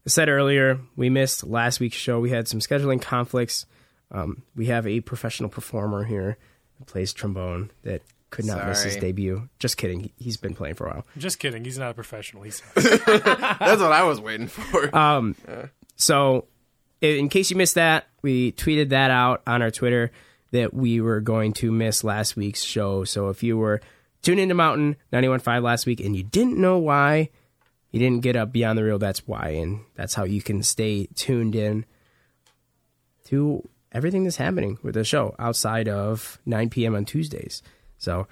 I 0.06 0.10
said 0.10 0.28
earlier, 0.28 0.78
we 0.96 1.10
missed 1.10 1.44
last 1.44 1.80
week's 1.80 1.96
show. 1.96 2.20
We 2.20 2.30
had 2.30 2.46
some 2.48 2.60
scheduling 2.60 3.00
conflicts. 3.02 3.66
Um, 4.10 4.42
we 4.54 4.66
have 4.66 4.86
a 4.86 5.00
professional 5.00 5.48
performer 5.48 6.04
here 6.04 6.38
who 6.78 6.84
plays 6.84 7.12
trombone 7.12 7.70
that 7.82 8.02
could 8.30 8.44
not 8.44 8.66
miss 8.68 8.82
his 8.82 8.96
debut. 8.96 9.48
Just 9.58 9.76
kidding. 9.76 10.00
He- 10.00 10.12
He's 10.18 10.36
been 10.36 10.54
playing 10.54 10.74
for 10.76 10.86
a 10.86 10.90
while. 10.90 11.06
Just 11.18 11.38
kidding. 11.38 11.64
He's 11.64 11.78
not 11.78 11.90
a 11.90 11.94
professional. 11.94 12.42
He's 12.42 12.62
That's 12.74 13.80
what 13.82 13.92
I 13.92 14.04
was 14.04 14.20
waiting 14.20 14.46
for. 14.48 14.94
Um, 14.96 15.36
So, 15.96 16.46
in 17.00 17.28
case 17.28 17.50
you 17.50 17.56
missed 17.56 17.74
that, 17.76 18.06
we 18.22 18.52
tweeted 18.52 18.88
that 18.90 19.10
out 19.10 19.42
on 19.46 19.62
our 19.62 19.70
Twitter 19.70 20.10
that 20.54 20.72
we 20.72 21.00
were 21.00 21.20
going 21.20 21.52
to 21.52 21.72
miss 21.72 22.04
last 22.04 22.36
week's 22.36 22.62
show. 22.62 23.02
So, 23.02 23.28
if 23.28 23.42
you 23.42 23.58
were 23.58 23.80
tuned 24.22 24.38
into 24.38 24.54
Mountain 24.54 24.94
91.5 25.12 25.62
last 25.64 25.84
week 25.84 25.98
and 25.98 26.14
you 26.14 26.22
didn't 26.22 26.58
know 26.58 26.78
why, 26.78 27.28
you 27.90 27.98
didn't 27.98 28.22
get 28.22 28.36
up 28.36 28.52
beyond 28.52 28.78
the 28.78 28.84
real, 28.84 29.00
that's 29.00 29.26
why. 29.26 29.48
And 29.48 29.80
that's 29.96 30.14
how 30.14 30.22
you 30.22 30.40
can 30.40 30.62
stay 30.62 31.08
tuned 31.16 31.56
in 31.56 31.84
to 33.24 33.68
everything 33.90 34.22
that's 34.22 34.36
happening 34.36 34.78
with 34.80 34.94
the 34.94 35.02
show 35.02 35.34
outside 35.40 35.88
of 35.88 36.38
9 36.46 36.70
p.m. 36.70 36.94
on 36.94 37.04
Tuesdays. 37.04 37.60
So, 37.98 38.28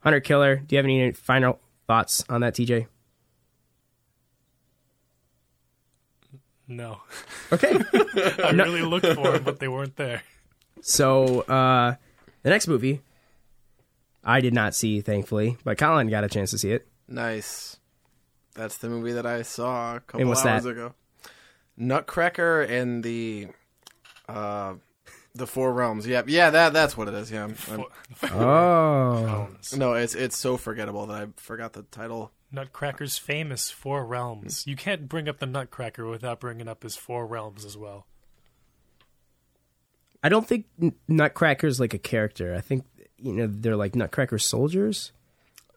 Hunter 0.00 0.20
Killer, 0.20 0.56
do 0.56 0.74
you 0.74 0.78
have 0.78 0.86
any 0.86 1.12
final 1.12 1.60
thoughts 1.86 2.24
on 2.30 2.40
that, 2.40 2.54
TJ? 2.54 2.86
no. 6.66 7.00
Okay. 7.52 7.78
I 8.44 8.50
really 8.52 8.82
looked 8.82 9.06
for 9.06 9.32
them, 9.32 9.42
but 9.42 9.58
they 9.58 9.68
weren't 9.68 9.96
there. 9.96 10.22
So 10.82 11.40
uh, 11.42 11.94
the 12.42 12.50
next 12.50 12.66
movie, 12.68 13.00
I 14.24 14.40
did 14.40 14.54
not 14.54 14.74
see, 14.74 15.00
thankfully, 15.00 15.56
but 15.64 15.78
Colin 15.78 16.08
got 16.08 16.24
a 16.24 16.28
chance 16.28 16.50
to 16.52 16.58
see 16.58 16.72
it. 16.72 16.86
nice. 17.08 17.76
That's 18.54 18.78
the 18.78 18.88
movie 18.88 19.12
that 19.12 19.24
I 19.24 19.42
saw 19.42 19.96
a 19.96 20.00
couple 20.00 20.20
And 20.20 20.28
what's 20.28 20.44
hours 20.44 20.64
that? 20.64 20.70
ago. 20.70 20.92
Nutcracker 21.76 22.62
and 22.62 23.04
the 23.04 23.48
uh 24.28 24.74
the 25.34 25.46
Four 25.46 25.72
Realms. 25.72 26.06
Yeah, 26.08 26.22
yeah, 26.26 26.50
that 26.50 26.72
that's 26.72 26.96
what 26.96 27.06
it 27.06 27.14
is. 27.14 27.30
Yeah. 27.30 27.42
I'm- 27.44 27.56
I'm- 27.68 27.84
Oh. 28.32 29.48
no, 29.76 29.92
it's 29.94 30.16
it's 30.16 30.36
so 30.36 30.56
forgettable 30.56 31.06
that 31.06 31.22
I 31.22 31.26
forgot 31.36 31.74
the 31.74 31.82
title. 31.82 32.32
Nutcracker's 32.52 33.16
famous 33.18 33.70
four 33.70 34.04
realms. 34.04 34.66
You 34.66 34.74
can't 34.74 35.08
bring 35.08 35.28
up 35.28 35.38
the 35.38 35.46
Nutcracker 35.46 36.06
without 36.06 36.40
bringing 36.40 36.66
up 36.66 36.82
his 36.82 36.96
four 36.96 37.26
realms 37.26 37.64
as 37.64 37.76
well. 37.76 38.06
I 40.22 40.28
don't 40.28 40.46
think 40.46 40.66
N- 40.82 40.94
Nutcracker's 41.08 41.78
like 41.80 41.94
a 41.94 41.98
character. 41.98 42.54
I 42.54 42.60
think 42.60 42.84
you 43.18 43.32
know 43.32 43.46
they're 43.50 43.76
like 43.76 43.94
Nutcracker 43.94 44.38
soldiers. 44.38 45.12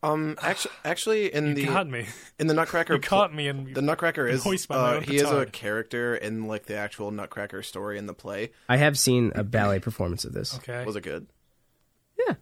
Um, 0.04 0.36
actually, 0.42 0.72
actually, 0.84 1.34
in 1.34 1.50
You 1.50 1.54
the 1.54 1.66
got 1.68 1.88
me. 1.88 2.08
in 2.40 2.48
the 2.48 2.56
Nutcracker, 2.56 2.96
You 2.96 3.00
caught 3.00 3.36
me, 3.36 3.48
and 3.48 3.76
the 3.76 3.84
Nutcracker 3.84 4.28
is 4.28 4.44
Hoist 4.44 4.68
by 4.68 4.76
uh, 4.98 5.00
he 5.02 5.18
is 5.18 5.30
a 5.30 5.46
character 5.46 6.16
in 6.16 6.48
like 6.48 6.66
the 6.66 6.76
actual 6.76 7.12
Nutcracker 7.12 7.62
story 7.62 8.00
in 8.00 8.08
the 8.08 8.14
play. 8.16 8.52
I 8.68 8.78
have 8.78 8.98
seen 8.98 9.32
a 9.36 9.44
ballet 9.44 9.80
performance 9.80 10.26
of 10.26 10.34
this. 10.34 10.56
okay. 10.56 10.84
Was 10.86 10.96
it 10.96 11.02
good? 11.04 11.28
Yeah. 12.28 12.34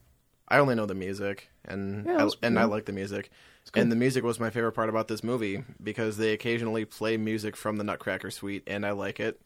I 0.48 0.60
only 0.60 0.76
know 0.76 0.86
the 0.86 0.96
music, 0.96 1.50
and 1.66 2.06
Yeah, 2.06 2.14
it 2.14 2.20
I, 2.22 2.24
was 2.24 2.38
and 2.42 2.58
I 2.58 2.64
like 2.64 2.86
the 2.86 2.94
music. 2.94 3.30
And 3.76 3.92
the 3.92 3.96
music 3.98 4.24
was 4.24 4.40
my 4.40 4.50
favorite 4.50 4.72
part 4.72 4.88
about 4.90 5.10
this 5.10 5.24
movie 5.24 5.64
because 5.84 6.16
they 6.18 6.32
occasionally 6.34 6.86
play 6.86 7.18
music 7.18 7.56
from 7.58 7.76
the 7.78 7.84
Nutcracker 7.84 8.32
Suite, 8.32 8.64
and 8.68 8.86
I 8.86 8.92
like 8.92 9.20
it. 9.20 9.40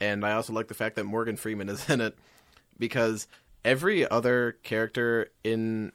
And 0.00 0.24
I 0.26 0.32
also 0.32 0.52
like 0.52 0.68
the 0.68 0.74
fact 0.74 0.96
that 0.96 1.04
Morgan 1.04 1.36
Freeman 1.36 1.68
is 1.68 1.88
in 1.90 2.00
it 2.00 2.16
because 2.78 3.26
every 3.64 4.08
other 4.08 4.56
character 4.62 5.28
in 5.44 5.92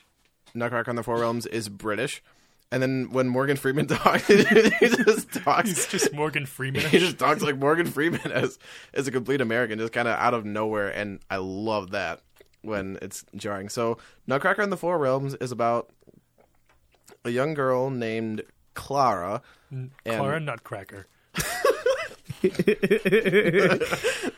Nutcracker 0.54 0.90
on 0.90 0.96
the 0.96 1.04
Four 1.04 1.20
Realms 1.20 1.46
is 1.46 1.68
British. 1.70 2.24
And 2.72 2.82
then 2.84 3.10
when 3.12 3.28
Morgan 3.30 3.56
Freeman 3.56 3.88
talks, 3.88 4.28
he 4.28 4.44
just 4.44 5.32
talks. 5.32 5.70
He's 5.70 5.88
just 5.88 6.14
Morgan 6.14 6.46
Freeman. 6.46 6.82
he 6.82 7.00
just 7.00 7.18
talks 7.18 7.42
like 7.42 7.58
Morgan 7.58 7.88
Freeman 7.88 8.30
as 8.32 8.60
as 8.94 9.08
a 9.08 9.12
complete 9.12 9.40
American, 9.40 9.80
just 9.80 9.94
kind 9.94 10.08
of 10.08 10.18
out 10.20 10.34
of 10.34 10.44
nowhere, 10.46 10.90
and 10.90 11.20
I 11.30 11.38
love 11.38 11.92
that 11.92 12.22
when 12.64 12.98
it's 13.02 13.24
jarring. 13.38 13.70
So, 13.70 13.98
Nutcracker 14.28 14.62
in 14.62 14.70
the 14.70 14.76
Four 14.76 14.98
Realms 14.98 15.34
is 15.36 15.54
about 15.54 15.90
a 17.24 17.30
young 17.30 17.54
girl 17.54 17.90
named 17.90 18.42
Clara. 18.74 19.42
and- 19.72 19.92
Clara 20.06 20.40
Nutcracker. 20.42 21.08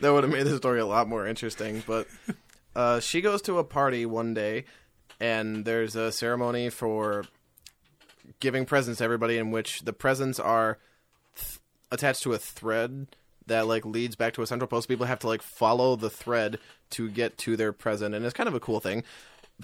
would 0.00 0.24
have 0.24 0.32
made 0.32 0.46
the 0.46 0.56
story 0.56 0.80
a 0.80 0.86
lot 0.86 1.08
more 1.08 1.26
interesting. 1.26 1.82
But 1.86 2.06
uh, 2.74 3.00
she 3.00 3.20
goes 3.20 3.42
to 3.42 3.58
a 3.58 3.64
party 3.64 4.06
one 4.06 4.34
day, 4.34 4.64
and 5.18 5.64
there's 5.64 5.96
a 5.96 6.10
ceremony 6.10 6.70
for 6.70 7.24
giving 8.40 8.64
presents 8.64 8.98
to 8.98 9.04
everybody, 9.04 9.36
in 9.36 9.50
which 9.50 9.82
the 9.82 9.92
presents 9.92 10.38
are 10.38 10.78
th- 11.36 11.58
attached 11.90 12.22
to 12.22 12.32
a 12.32 12.38
thread 12.38 13.08
that 13.46 13.66
like 13.66 13.84
leads 13.84 14.16
back 14.16 14.32
to 14.34 14.42
a 14.42 14.46
central 14.46 14.68
post. 14.68 14.88
People 14.88 15.06
have 15.06 15.18
to 15.20 15.26
like 15.26 15.42
follow 15.42 15.96
the 15.96 16.10
thread 16.10 16.58
to 16.90 17.10
get 17.10 17.36
to 17.38 17.56
their 17.56 17.72
present, 17.72 18.14
and 18.14 18.24
it's 18.24 18.34
kind 18.34 18.48
of 18.48 18.54
a 18.54 18.60
cool 18.60 18.80
thing. 18.80 19.02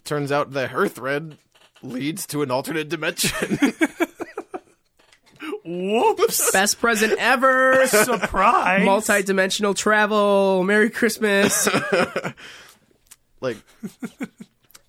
Turns 0.05 0.31
out 0.31 0.53
that 0.53 0.71
her 0.71 0.89
thread 0.89 1.39
leads 1.83 2.27
to 2.27 2.43
an 2.43 2.51
alternate 2.51 2.89
dimension. 2.89 3.59
Whoops! 5.67 6.51
Best 6.53 6.81
present 6.81 7.15
ever. 7.19 7.87
Surprise! 7.87 8.85
Multi-dimensional 8.85 9.75
travel. 9.75 10.63
Merry 10.65 10.91
Christmas. 10.91 11.69
like 13.41 13.59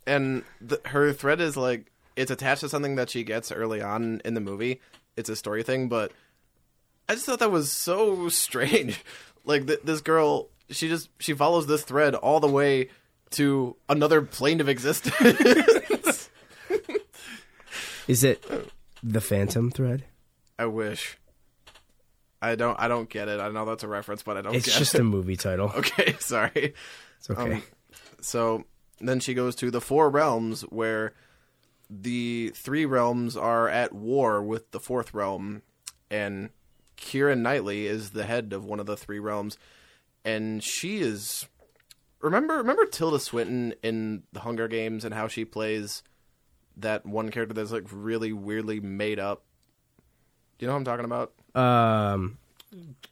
and 0.05 0.43
the, 0.61 0.79
her 0.85 1.11
thread 1.13 1.41
is 1.41 1.57
like 1.57 1.91
it's 2.15 2.31
attached 2.31 2.61
to 2.61 2.69
something 2.69 2.95
that 2.95 3.09
she 3.09 3.23
gets 3.23 3.51
early 3.51 3.81
on 3.81 4.21
in 4.23 4.33
the 4.35 4.39
movie 4.39 4.79
it's 5.17 5.27
a 5.27 5.35
story 5.35 5.63
thing 5.63 5.89
but 5.89 6.13
i 7.09 7.13
just 7.13 7.25
thought 7.25 7.39
that 7.39 7.51
was 7.51 7.69
so 7.69 8.29
strange 8.29 9.03
like 9.43 9.67
th- 9.67 9.81
this 9.83 9.99
girl 9.99 10.47
she 10.69 10.87
just 10.87 11.09
she 11.19 11.33
follows 11.33 11.67
this 11.67 11.83
thread 11.83 12.15
all 12.15 12.39
the 12.39 12.47
way 12.47 12.87
to 13.31 13.75
another 13.89 14.21
plane 14.21 14.61
of 14.61 14.69
existence 14.69 15.11
Is 18.07 18.23
it 18.23 18.41
the 19.03 19.19
Phantom 19.19 19.69
thread? 19.69 20.05
I 20.59 20.65
wish. 20.65 21.17
I 22.41 22.55
don't 22.55 22.79
i 22.79 22.87
don't 22.87 23.09
get 23.09 23.27
it. 23.27 23.39
I 23.39 23.49
know 23.49 23.65
that's 23.65 23.83
a 23.83 23.87
reference 23.87 24.23
but 24.23 24.37
i 24.37 24.41
don't 24.41 24.55
It's 24.55 24.77
just 24.77 24.95
it. 24.95 25.01
a 25.01 25.03
movie 25.03 25.35
title. 25.35 25.71
okay 25.75 26.15
sorry. 26.19 26.73
It's 27.19 27.29
okay. 27.29 27.53
Um, 27.53 27.63
so 28.21 28.63
then 28.99 29.19
she 29.19 29.33
goes 29.33 29.55
to 29.57 29.71
the 29.71 29.81
four 29.81 30.09
realms 30.09 30.61
where 30.63 31.13
the 31.89 32.51
three 32.55 32.85
realms 32.85 33.37
are 33.37 33.69
at 33.69 33.93
war 33.93 34.41
with 34.43 34.71
the 34.71 34.79
fourth 34.79 35.13
realm 35.13 35.61
and 36.11 36.49
Kieran 36.95 37.41
Knightley 37.43 37.85
is 37.87 38.09
the 38.11 38.25
head 38.25 38.53
of 38.53 38.65
one 38.65 38.79
of 38.79 38.85
the 38.85 38.97
three 38.97 39.19
realms 39.19 39.57
and 40.25 40.63
she 40.63 40.99
is 40.99 41.47
remember 42.21 42.55
remember 42.57 42.85
Tilda 42.85 43.19
Swinton 43.19 43.73
in 43.83 44.23
the 44.33 44.41
Hunger 44.41 44.67
Games 44.67 45.05
and 45.05 45.13
how 45.13 45.27
she 45.27 45.45
plays 45.45 46.03
that 46.75 47.05
one 47.05 47.29
character 47.29 47.53
that's 47.55 47.71
like 47.71 47.87
really 47.91 48.31
weirdly 48.33 48.79
made 48.79 49.19
up 49.19 49.43
do 50.57 50.65
you 50.65 50.67
know 50.67 50.73
what 50.73 50.79
I'm 50.79 50.85
talking 50.85 51.05
about 51.05 51.33
um, 51.55 52.37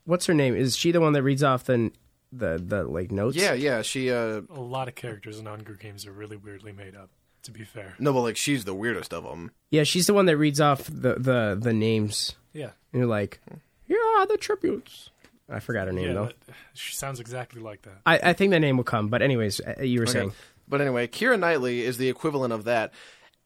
what's 0.05 0.25
her 0.27 0.33
name? 0.33 0.55
Is 0.55 0.75
she 0.77 0.91
the 0.91 1.01
one 1.01 1.13
that 1.13 1.23
reads 1.23 1.43
off 1.43 1.63
the 1.65 1.91
the 2.31 2.61
the 2.63 2.83
like 2.83 3.11
notes? 3.11 3.35
yeah 3.37 3.53
yeah 3.53 3.81
she 3.81 4.11
uh 4.11 4.41
A 4.49 4.59
lot 4.59 4.87
of 4.87 4.95
characters 4.95 5.39
in 5.39 5.45
Hunger 5.45 5.73
Games 5.73 6.05
are 6.05 6.11
really 6.11 6.37
weirdly 6.37 6.71
made 6.71 6.95
up. 6.95 7.09
To 7.43 7.51
be 7.51 7.63
fair, 7.63 7.93
no 7.99 8.11
but 8.11 8.21
like 8.21 8.37
she's 8.37 8.65
the 8.65 8.73
weirdest 8.73 9.13
of 9.13 9.23
them 9.23 9.51
yeah. 9.69 9.83
She's 9.83 10.07
the 10.07 10.15
one 10.15 10.25
that 10.25 10.35
reads 10.37 10.59
off 10.59 10.85
the 10.85 11.13
the 11.15 11.55
the 11.59 11.73
names. 11.73 12.35
yeah, 12.53 12.71
And 12.91 13.01
you're 13.01 13.05
like, 13.05 13.39
here 13.87 13.99
are 14.17 14.25
the 14.25 14.37
tributes. 14.37 15.09
I 15.47 15.59
forgot 15.59 15.85
her 15.85 15.93
name 15.93 16.07
yeah. 16.07 16.13
though. 16.13 16.25
that- 16.25 16.55
she 16.73 16.95
sounds 16.95 17.19
exactly 17.19 17.61
like 17.61 17.83
that. 17.83 17.97
I, 18.05 18.31
I 18.31 18.33
think 18.33 18.49
that 18.51 18.61
name 18.61 18.77
will 18.77 18.83
come. 18.83 19.09
But 19.09 19.21
anyways, 19.21 19.61
uh, 19.61 19.83
you 19.83 19.99
were 19.99 20.07
saying. 20.07 20.33
But 20.67 20.81
anyway, 20.81 21.05
Keira 21.07 21.37
Knightley 21.39 21.83
is 21.83 21.97
the 21.97 22.09
equivalent 22.09 22.51
of 22.51 22.63
that. 22.63 22.91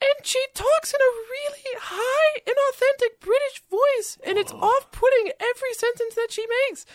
And 0.01 0.25
she 0.25 0.44
talks 0.53 0.94
in 0.94 1.00
a 1.01 1.13
really 1.29 1.77
high 1.82 2.39
inauthentic 2.48 3.20
British 3.20 3.62
voice, 3.70 4.18
and 4.25 4.38
it's 4.38 4.53
off 4.53 4.91
putting 4.91 5.32
every 5.39 5.74
sentence 5.74 6.15
that 6.15 6.27
she 6.32 6.46
makes. 6.70 6.86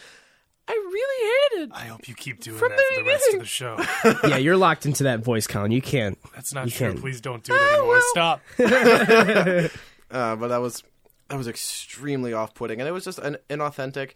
I 0.67 0.73
really 0.73 1.59
hate 1.61 1.63
it. 1.65 1.71
I 1.75 1.87
hope 1.89 2.09
you 2.09 2.15
keep 2.15 2.41
doing 2.41 2.57
From 2.59 2.71
that 2.71 2.79
the 2.79 2.95
for 2.97 3.03
the 3.05 3.09
rest 3.11 3.35
of 3.35 3.41
the 3.41 3.45
show. 3.47 4.27
yeah, 4.29 4.39
you're 4.39 4.57
locked 4.57 4.87
into 4.87 5.03
that 5.05 5.21
voice, 5.21 5.47
Colin. 5.47 5.71
You 5.73 5.83
can't. 5.83 6.17
That's 6.35 6.55
not 6.55 6.65
You 6.65 6.71
true. 6.71 6.93
can. 6.93 7.01
Please 7.03 7.21
don't 7.21 7.45
do 7.45 7.55
it 7.55 7.61
anymore. 7.61 7.89
well. 7.89 8.03
Stop. 8.13 8.41
Uh, 10.11 10.37
but 10.37 10.49
that 10.49 10.59
was 10.59 10.85
that 11.29 11.37
was 11.37 11.49
extremely 11.49 12.33
off-putting, 12.33 12.79
and 12.81 12.87
it 12.87 12.93
was 12.93 13.05
just 13.05 13.19
an 13.19 13.37
inauthentic, 13.51 14.13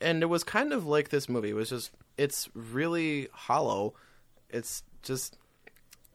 and 0.00 0.22
it 0.22 0.26
was 0.26 0.42
kind 0.42 0.72
of 0.72 0.86
like 0.86 1.10
this 1.10 1.28
movie. 1.28 1.50
It 1.50 1.54
was 1.54 1.68
just 1.70 1.92
it's 2.18 2.48
really 2.54 3.28
hollow. 3.32 3.94
It's 4.50 4.82
just 5.02 5.36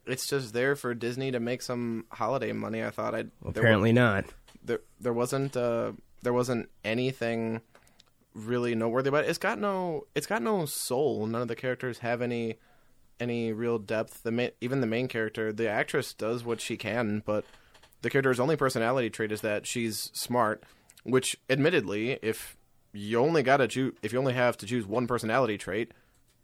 it's 0.05 0.27
just 0.27 0.53
there 0.53 0.75
for 0.75 0.93
Disney 0.93 1.31
to 1.31 1.39
make 1.39 1.61
some 1.61 2.05
holiday 2.11 2.51
money. 2.53 2.83
I 2.83 2.89
thought 2.91 3.13
I'd 3.15 3.27
there 3.27 3.31
wa- 3.43 3.49
Apparently 3.51 3.93
not. 3.93 4.25
there 4.63 4.79
there 4.99 5.13
wasn't 5.13 5.55
uh 5.57 5.93
there 6.23 6.33
wasn't 6.33 6.69
anything 6.83 7.61
really 8.33 8.75
noteworthy 8.75 9.09
about 9.09 9.25
it. 9.25 9.29
It's 9.29 9.37
got 9.37 9.59
no 9.59 10.07
it's 10.15 10.27
got 10.27 10.41
no 10.41 10.65
soul. 10.65 11.25
None 11.27 11.41
of 11.41 11.47
the 11.47 11.55
characters 11.55 11.99
have 11.99 12.21
any 12.21 12.55
any 13.19 13.51
real 13.53 13.77
depth. 13.77 14.23
The 14.23 14.31
main, 14.31 14.51
even 14.61 14.81
the 14.81 14.87
main 14.87 15.07
character, 15.07 15.53
the 15.53 15.69
actress 15.69 16.13
does 16.13 16.43
what 16.43 16.59
she 16.61 16.75
can, 16.77 17.21
but 17.25 17.45
the 18.01 18.09
character's 18.09 18.39
only 18.39 18.55
personality 18.55 19.09
trait 19.11 19.31
is 19.31 19.41
that 19.41 19.67
she's 19.67 20.09
smart, 20.13 20.63
which 21.03 21.35
admittedly, 21.49 22.17
if 22.23 22.57
you 22.93 23.19
only 23.19 23.43
got 23.43 23.57
to 23.57 23.67
choose 23.67 23.93
if 24.01 24.11
you 24.13 24.17
only 24.19 24.33
have 24.33 24.57
to 24.57 24.65
choose 24.65 24.87
one 24.87 25.05
personality 25.05 25.57
trait, 25.57 25.91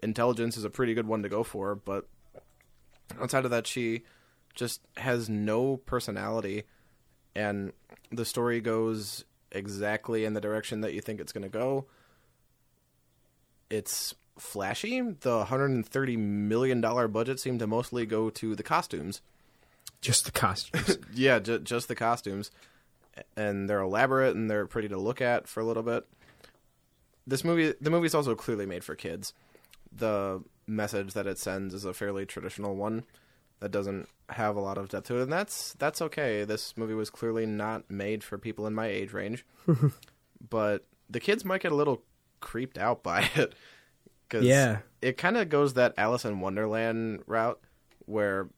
intelligence 0.04 0.56
is 0.58 0.64
a 0.64 0.70
pretty 0.70 0.94
good 0.94 1.08
one 1.08 1.24
to 1.24 1.30
go 1.30 1.44
for, 1.44 1.74
but 1.74 2.08
outside 3.22 3.46
of 3.46 3.52
that 3.52 3.68
she 3.68 4.04
just 4.56 4.82
has 4.98 5.30
no 5.30 5.78
personality 5.78 6.64
and 7.36 7.72
the 8.12 8.26
story 8.26 8.60
goes 8.60 9.24
exactly 9.52 10.26
in 10.26 10.34
the 10.34 10.42
direction 10.42 10.82
that 10.82 10.94
you 10.94 11.02
think 11.02 11.20
it's 11.20 11.32
going 11.32 11.44
to 11.44 11.50
go. 11.50 11.86
It's 13.70 14.16
flashy. 14.40 15.02
The 15.02 15.38
130 15.38 16.18
million 16.18 16.82
dollar 16.82 17.08
budget 17.08 17.40
seemed 17.40 17.60
to 17.60 17.68
mostly 17.68 18.06
go 18.06 18.30
to 18.32 18.56
the 18.56 18.64
costumes. 18.64 19.22
Just 20.02 20.26
the 20.26 20.32
costumes. 20.32 20.98
Yeah, 21.14 21.40
ju- 21.40 21.60
just 21.60 21.88
the 21.88 21.96
costumes, 21.96 22.52
and 23.36 23.70
they're 23.70 23.82
elaborate 23.82 24.36
and 24.36 24.50
they're 24.50 24.68
pretty 24.68 24.88
to 24.90 24.98
look 24.98 25.22
at 25.22 25.48
for 25.48 25.60
a 25.60 25.66
little 25.66 25.84
bit. 25.84 26.06
This 27.26 27.44
movie, 27.44 27.74
the 27.82 27.90
movie's 27.90 28.16
also 28.16 28.36
clearly 28.36 28.66
made 28.66 28.84
for 28.84 28.96
kids. 28.96 29.34
The 29.92 30.42
message 30.68 31.14
that 31.14 31.26
it 31.28 31.40
sends 31.40 31.74
is 31.74 31.86
a 31.86 31.94
fairly 31.94 32.26
traditional 32.26 32.76
one 32.76 33.04
that 33.60 33.72
doesn't 33.72 34.08
have 34.30 34.56
a 34.56 34.60
lot 34.60 34.78
of 34.78 34.90
depth 34.90 35.08
to 35.08 35.18
it, 35.18 35.24
and 35.24 35.32
that's 35.32 35.74
that's 35.80 36.02
okay. 36.02 36.44
This 36.44 36.76
movie 36.78 36.94
was 36.94 37.10
clearly 37.10 37.46
not 37.46 37.90
made 37.90 38.24
for 38.24 38.38
people 38.38 38.68
in 38.68 38.74
my 38.76 38.88
age 38.88 39.14
range, 39.14 39.46
but 40.50 40.86
the 41.10 41.20
kids 41.20 41.46
might 41.46 41.62
get 41.62 41.72
a 41.72 41.76
little 41.76 42.04
creeped 42.40 42.78
out 42.78 43.04
by 43.04 43.30
it. 43.36 43.54
Cause 44.30 44.44
Yeah. 44.44 44.80
it 45.02 45.18
kind 45.18 45.38
of 45.38 45.50
goes 45.50 45.74
that 45.76 45.94
Alice 45.98 46.26
in 46.26 46.42
Wonderland 46.42 47.24
route, 47.28 47.60
where 48.06 48.50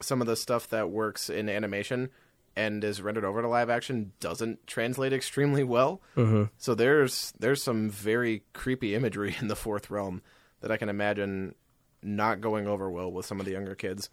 some 0.00 0.20
of 0.20 0.26
the 0.26 0.34
stuff 0.36 0.68
that 0.70 0.90
works 0.90 1.30
in 1.30 1.48
animation 1.48 2.10
and 2.56 2.82
is 2.84 3.00
rendered 3.00 3.24
over 3.24 3.40
to 3.40 3.48
live 3.48 3.70
action 3.70 4.12
doesn't 4.20 4.66
translate 4.66 5.12
extremely 5.12 5.62
well. 5.64 6.02
Mm-hmm. 6.16 6.44
So 6.58 6.74
there's 6.74 7.32
there's 7.38 7.62
some 7.62 7.88
very 7.88 8.42
creepy 8.52 8.94
imagery 8.96 9.36
in 9.40 9.46
the 9.48 9.56
fourth 9.56 9.90
realm 9.90 10.22
that 10.62 10.70
I 10.70 10.76
can 10.76 10.88
imagine 10.88 11.54
not 12.02 12.40
going 12.40 12.66
over 12.66 12.90
well 12.90 13.12
with 13.12 13.26
some 13.26 13.38
of 13.38 13.46
the 13.46 13.52
younger 13.52 13.74
kids. 13.74 14.08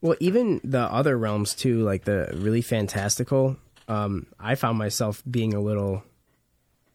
Well, 0.00 0.16
even 0.20 0.60
the 0.62 0.80
other 0.80 1.16
realms 1.16 1.54
too, 1.54 1.82
like 1.82 2.04
the 2.04 2.30
really 2.34 2.62
fantastical. 2.62 3.56
Um, 3.88 4.26
I 4.38 4.54
found 4.54 4.78
myself 4.78 5.22
being 5.28 5.54
a 5.54 5.60
little 5.60 6.02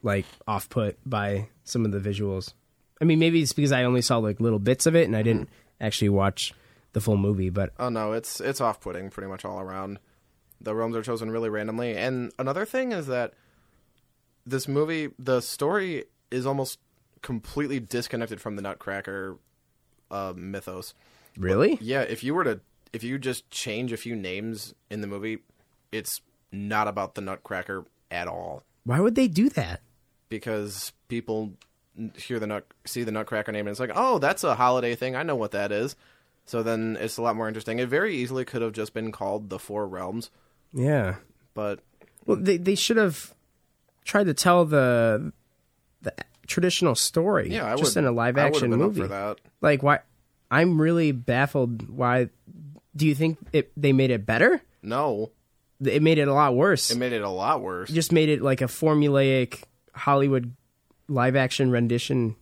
like 0.02 0.26
off 0.48 0.70
put 0.70 0.98
by 1.06 1.50
some 1.64 1.86
of 1.86 1.92
the 1.92 2.00
visuals. 2.00 2.54
I 3.02 3.06
mean, 3.06 3.20
maybe 3.20 3.42
it's 3.42 3.54
because 3.54 3.72
I 3.72 3.84
only 3.84 4.02
saw 4.02 4.18
like 4.18 4.40
little 4.40 4.60
bits 4.60 4.86
of 4.86 4.96
it 4.96 5.06
and 5.06 5.16
I 5.16 5.24
didn't 5.24 5.50
actually 5.82 6.10
watch 6.10 6.54
the 6.94 7.02
full 7.02 7.18
movie. 7.18 7.50
But 7.50 7.72
Oh 7.80 7.90
no, 7.90 8.14
it's 8.14 8.40
it's 8.40 8.62
off 8.62 8.80
putting 8.80 9.10
pretty 9.10 9.28
much 9.28 9.44
all 9.44 9.60
around. 9.60 10.00
The 10.62 10.74
realms 10.76 10.96
are 10.96 11.04
chosen 11.04 11.32
really 11.32 11.50
randomly. 11.50 11.98
And 11.98 12.32
another 12.40 12.66
thing 12.66 12.92
is 12.92 13.08
that 13.08 13.34
this 14.46 14.68
movie 14.68 15.10
the 15.20 15.42
story 15.42 16.06
is 16.32 16.46
almost 16.46 16.80
completely 17.24 17.80
disconnected 17.80 18.40
from 18.40 18.56
the 18.56 18.62
Nutcracker 18.62 19.38
uh, 20.12 20.34
mythos. 20.36 20.94
really, 21.38 21.80
Yeah, 21.82 22.02
if 22.02 22.24
you 22.24 22.36
were 22.36 22.44
to 22.44 22.60
if 22.94 23.04
you 23.04 23.18
just 23.18 23.50
change 23.50 23.92
a 23.92 23.98
few 23.98 24.16
names 24.16 24.76
in 24.92 25.02
the 25.02 25.08
movie, 25.08 25.40
it's 25.92 26.22
not 26.52 26.88
about 26.88 27.16
the 27.16 27.22
Nutcracker 27.22 27.86
at 28.12 28.28
all 28.28 28.62
why 28.86 29.00
would 29.00 29.16
they 29.16 29.28
do 29.28 29.50
that? 29.50 29.82
because 30.30 30.92
people 31.08 31.54
hear 32.18 32.40
the 32.40 32.46
nut 32.48 32.66
see 32.86 33.04
the 33.04 33.12
Nutcracker 33.12 33.52
name 33.52 33.66
and 33.68 33.72
it's 33.72 33.80
like, 33.80 33.92
"Oh, 33.96 34.18
that's 34.20 34.44
a 34.44 34.56
holiday 34.56 34.94
thing. 34.96 35.16
I 35.16 35.22
know 35.24 35.36
what 35.36 35.52
that 35.52 35.72
is." 35.72 35.96
So 36.46 36.62
then 36.64 36.98
it's 37.00 37.18
a 37.18 37.22
lot 37.22 37.36
more 37.36 37.48
interesting. 37.48 37.80
It 37.80 37.88
very 37.88 38.16
easily 38.16 38.44
could 38.44 38.62
have 38.62 38.74
just 38.74 38.94
been 38.94 39.12
called 39.12 39.50
the 39.50 39.58
Four 39.60 39.88
Realms, 39.88 40.30
Yeah. 40.74 41.16
but 41.54 41.80
Well, 42.26 42.38
they 42.38 42.58
they 42.58 42.76
should 42.76 42.98
have 42.98 43.34
tried 44.06 44.26
to 44.26 44.34
tell 44.34 44.66
the 44.66 45.32
the 46.02 46.14
traditional 46.48 46.96
story. 46.96 47.50
yeah, 47.52 47.72
I 47.72 47.76
just 47.76 47.96
would 47.96 48.04
in 48.04 48.08
a 48.08 48.12
live 48.12 48.38
action 48.38 48.70
movie. 48.72 49.02
for 49.02 49.08
that. 49.08 49.40
Like 49.62 49.82
why? 49.84 50.00
I'm 50.52 50.80
really 50.80 51.12
baffled. 51.12 51.90
Why? 51.90 52.30
Do 52.96 53.08
you 53.08 53.16
think 53.16 53.40
it, 53.54 53.72
they 53.76 53.92
made 53.94 54.12
it 54.12 54.26
better? 54.26 54.62
No, 54.84 55.32
It 55.84 56.04
made 56.04 56.18
it 56.20 56.28
a 56.28 56.34
lot 56.34 56.56
worse. 56.56 56.92
it 56.92 56.98
made 56.98 57.14
it 57.14 57.22
a 57.24 57.30
lot 57.30 57.62
worse. 57.62 57.90
just 57.90 58.12
made 58.12 58.30
it 58.30 58.42
like 58.42 58.62
a 58.62 58.66
formulaic 58.66 59.64
Hollywood 59.96 60.54
live 61.08 61.36
action 61.36 61.72
rendition 61.72 62.36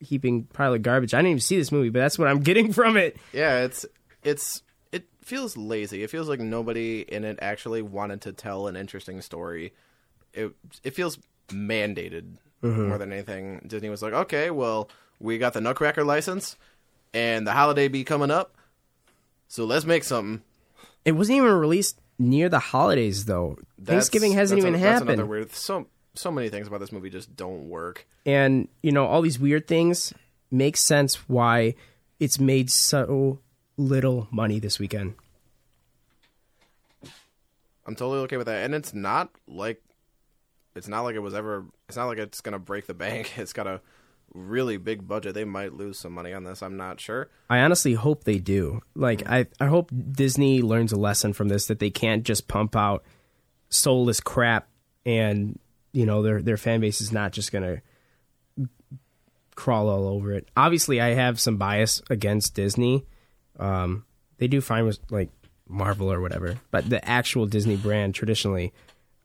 heaping 0.00 0.44
pile 0.44 0.72
of 0.74 0.82
garbage. 0.82 1.12
I 1.12 1.18
didn't 1.18 1.30
even 1.30 1.40
see 1.40 1.56
this 1.58 1.70
movie, 1.72 1.90
but 1.90 1.98
that's 1.98 2.18
what 2.18 2.28
I'm 2.28 2.40
getting 2.40 2.72
from 2.78 2.96
it. 2.96 3.16
Yeah, 3.32 3.64
it's 3.64 3.84
it's 4.24 4.62
it 4.92 5.04
feels 5.22 5.56
lazy. 5.56 6.02
It 6.02 6.10
feels 6.10 6.28
like 6.28 6.40
nobody 6.40 7.00
in 7.00 7.24
it 7.24 7.38
actually 7.42 7.82
wanted 7.82 8.22
to 8.22 8.32
tell 8.32 8.66
an 8.68 8.76
interesting 8.76 9.20
story. 9.20 9.74
It 10.32 10.52
it 10.84 10.94
feels 10.94 11.18
mandated 11.48 12.36
Mm-hmm. 12.62 12.88
more 12.88 12.98
than 12.98 13.12
anything. 13.12 13.60
Disney 13.66 13.88
was 13.88 14.02
like, 14.02 14.12
okay, 14.12 14.50
well, 14.50 14.88
we 15.20 15.38
got 15.38 15.52
the 15.52 15.60
Nutcracker 15.60 16.04
license, 16.04 16.56
and 17.14 17.46
the 17.46 17.52
holiday 17.52 17.86
be 17.88 18.02
coming 18.04 18.30
up, 18.32 18.54
so 19.48 19.64
let's 19.64 19.84
make 19.84 20.02
something. 20.04 20.42
It 21.04 21.12
wasn't 21.12 21.36
even 21.38 21.52
released 21.52 22.00
near 22.18 22.48
the 22.48 22.58
holidays 22.58 23.24
though. 23.26 23.56
That's- 23.78 23.86
Thanksgiving 24.08 24.32
hasn't 24.32 24.58
even 24.58 24.74
a- 24.74 24.78
That's 24.78 24.92
happened. 25.00 25.10
another 25.10 25.26
weird. 25.26 25.52
So 25.52 25.86
so 26.14 26.32
many 26.32 26.48
things 26.48 26.66
about 26.66 26.80
this 26.80 26.90
movie 26.90 27.10
just 27.10 27.36
don't 27.36 27.68
work. 27.68 28.06
and 28.26 28.66
you 28.82 28.90
know 28.92 29.06
all 29.06 29.22
these 29.22 29.38
weird 29.38 29.66
things 29.68 30.12
make 30.50 30.76
sense 30.76 31.28
why 31.28 31.74
it's 32.18 32.40
made 32.40 32.70
so 32.70 33.38
little 33.76 34.26
money 34.32 34.58
this 34.58 34.80
weekend. 34.80 35.14
I'm 37.86 37.94
totally 37.94 38.18
okay 38.24 38.36
with 38.36 38.46
that, 38.46 38.64
and 38.64 38.74
it's 38.74 38.92
not 38.92 39.30
like 39.46 39.80
it's 40.74 40.88
not 40.88 41.02
like 41.02 41.14
it 41.14 41.20
was 41.20 41.34
ever. 41.34 41.64
It's 41.88 41.96
not 41.96 42.06
like 42.06 42.18
it's 42.18 42.40
gonna 42.40 42.58
break 42.58 42.86
the 42.86 42.94
bank. 42.94 43.32
It's 43.38 43.52
got 43.52 43.66
a 43.66 43.80
really 44.34 44.76
big 44.76 45.08
budget. 45.08 45.34
They 45.34 45.44
might 45.44 45.72
lose 45.72 45.98
some 45.98 46.12
money 46.12 46.34
on 46.34 46.44
this. 46.44 46.62
I'm 46.62 46.76
not 46.76 47.00
sure. 47.00 47.30
I 47.48 47.60
honestly 47.60 47.94
hope 47.94 48.24
they 48.24 48.38
do. 48.38 48.82
Like 48.94 49.26
I, 49.28 49.46
I 49.58 49.66
hope 49.66 49.90
Disney 50.12 50.60
learns 50.60 50.92
a 50.92 50.98
lesson 50.98 51.32
from 51.32 51.48
this 51.48 51.66
that 51.66 51.78
they 51.78 51.90
can't 51.90 52.24
just 52.24 52.46
pump 52.46 52.76
out 52.76 53.04
soulless 53.70 54.20
crap 54.20 54.68
and 55.06 55.58
you 55.92 56.04
know 56.04 56.22
their 56.22 56.42
their 56.42 56.56
fan 56.58 56.80
base 56.80 57.00
is 57.00 57.10
not 57.10 57.32
just 57.32 57.52
gonna 57.52 57.80
crawl 59.54 59.88
all 59.88 60.06
over 60.08 60.32
it. 60.32 60.46
Obviously, 60.56 61.00
I 61.00 61.14
have 61.14 61.40
some 61.40 61.56
bias 61.56 62.02
against 62.10 62.54
Disney. 62.54 63.06
Um, 63.58 64.04
they 64.36 64.46
do 64.46 64.60
fine 64.60 64.84
with 64.84 64.98
like 65.10 65.30
Marvel 65.66 66.12
or 66.12 66.20
whatever, 66.20 66.58
but 66.70 66.88
the 66.88 67.02
actual 67.08 67.46
Disney 67.46 67.76
brand 67.76 68.14
traditionally, 68.14 68.72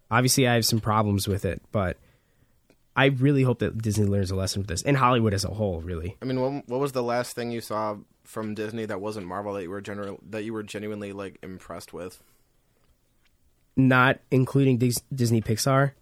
obviously, 0.10 0.48
I 0.48 0.56
have 0.56 0.66
some 0.66 0.80
problems 0.80 1.28
with 1.28 1.46
it. 1.46 1.62
But 1.72 1.98
I 2.96 3.06
really 3.06 3.44
hope 3.44 3.60
that 3.60 3.82
Disney 3.82 4.06
learns 4.06 4.30
a 4.30 4.36
lesson 4.36 4.62
from 4.62 4.68
this, 4.68 4.84
and 4.84 4.96
Hollywood 4.96 5.34
as 5.34 5.44
a 5.44 5.50
whole, 5.50 5.82
really. 5.82 6.16
I 6.22 6.26
mean, 6.26 6.40
what, 6.40 6.70
what 6.70 6.80
was 6.80 6.92
the 6.92 7.02
last 7.02 7.36
thing 7.36 7.52
you 7.52 7.62
saw 7.62 7.98
from 8.24 8.54
Disney 8.54 8.86
that 8.86 9.02
wasn't 9.02 9.26
Marvel 9.26 9.54
that 9.54 9.64
you 9.64 9.70
were 9.70 9.82
general 9.82 10.20
that 10.30 10.44
you 10.44 10.54
were 10.54 10.64
genuinely 10.64 11.12
like 11.12 11.40
impressed 11.42 11.94
with? 11.94 12.22
Not 13.76 14.20
including 14.30 14.78
Dis- 14.78 15.02
Disney 15.14 15.42
Pixar. 15.42 15.94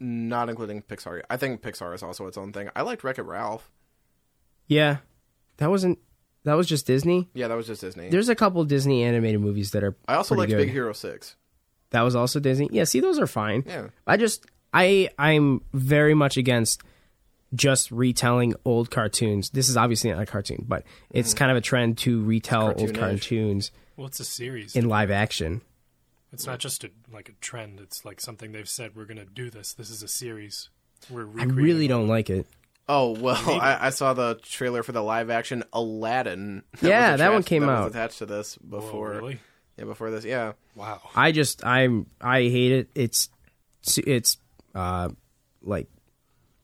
Not 0.00 0.48
including 0.48 0.82
Pixar. 0.82 1.22
I 1.30 1.36
think 1.36 1.62
Pixar 1.62 1.94
is 1.94 2.02
also 2.02 2.26
its 2.26 2.36
own 2.36 2.52
thing. 2.52 2.68
I 2.74 2.82
liked 2.82 3.04
Wreck 3.04 3.18
It 3.18 3.22
Ralph. 3.22 3.70
Yeah, 4.66 4.98
that 5.58 5.70
wasn't. 5.70 5.98
That 6.44 6.54
was 6.54 6.66
just 6.66 6.86
Disney. 6.86 7.28
Yeah, 7.34 7.48
that 7.48 7.56
was 7.56 7.66
just 7.66 7.80
Disney. 7.80 8.08
There's 8.08 8.28
a 8.28 8.34
couple 8.34 8.64
Disney 8.64 9.04
animated 9.04 9.40
movies 9.40 9.70
that 9.70 9.84
are. 9.84 9.96
I 10.08 10.14
also 10.14 10.34
liked 10.34 10.50
good. 10.50 10.58
Big 10.58 10.70
Hero 10.70 10.92
Six. 10.92 11.36
That 11.90 12.02
was 12.02 12.16
also 12.16 12.40
Disney. 12.40 12.68
Yeah, 12.72 12.84
see, 12.84 13.00
those 13.00 13.18
are 13.18 13.26
fine. 13.26 13.62
Yeah. 13.66 13.88
I 14.06 14.16
just, 14.16 14.44
I, 14.76 15.08
I'm 15.18 15.62
very 15.72 16.12
much 16.12 16.36
against 16.36 16.82
just 17.54 17.90
retelling 17.90 18.54
old 18.64 18.90
cartoons. 18.90 19.50
This 19.50 19.70
is 19.70 19.76
obviously 19.76 20.10
not 20.10 20.20
a 20.20 20.26
cartoon, 20.26 20.66
but 20.68 20.84
it's 21.10 21.30
mm-hmm. 21.30 21.38
kind 21.38 21.50
of 21.50 21.56
a 21.56 21.60
trend 21.62 21.98
to 21.98 22.22
retell 22.22 22.68
old 22.68 22.76
cartoonish. 22.76 22.98
cartoons 22.98 23.70
Well, 23.96 24.06
it's 24.06 24.20
a 24.20 24.24
series. 24.24 24.76
in 24.76 24.88
live 24.88 25.10
action. 25.10 25.62
It's 26.32 26.46
not 26.46 26.58
just 26.58 26.84
a, 26.84 26.90
like 27.10 27.30
a 27.30 27.32
trend. 27.40 27.80
It's 27.80 28.04
like 28.04 28.20
something 28.20 28.52
they've 28.52 28.68
said 28.68 28.94
we're 28.94 29.06
going 29.06 29.16
to 29.16 29.24
do 29.24 29.48
this. 29.48 29.72
This 29.72 29.88
is 29.88 30.02
a 30.02 30.08
series. 30.08 30.68
We're 31.08 31.22
I 31.22 31.24
recreating 31.24 31.54
really 31.54 31.84
it. 31.86 31.88
don't 31.88 32.08
like 32.08 32.28
it. 32.28 32.46
Oh 32.88 33.18
well, 33.18 33.42
I, 33.60 33.86
I 33.86 33.90
saw 33.90 34.12
the 34.12 34.38
trailer 34.42 34.82
for 34.82 34.92
the 34.92 35.02
live 35.02 35.30
action 35.30 35.64
Aladdin. 35.72 36.62
Yeah, 36.82 37.12
was 37.12 37.18
that 37.20 37.32
one 37.32 37.42
came 37.42 37.62
that 37.62 37.70
out. 37.70 37.84
Was 37.84 37.94
attached 37.94 38.18
to 38.18 38.26
this 38.26 38.56
Whoa, 38.56 38.80
before. 38.80 39.10
really? 39.12 39.40
Yeah, 39.78 39.84
before 39.84 40.10
this. 40.10 40.24
Yeah. 40.24 40.52
Wow. 40.74 41.00
I 41.14 41.32
just, 41.32 41.64
I'm, 41.64 42.06
I 42.20 42.42
hate 42.42 42.72
it. 42.72 42.88
It's, 42.94 43.28
it's, 43.96 44.38
uh, 44.76 45.08
like 45.62 45.88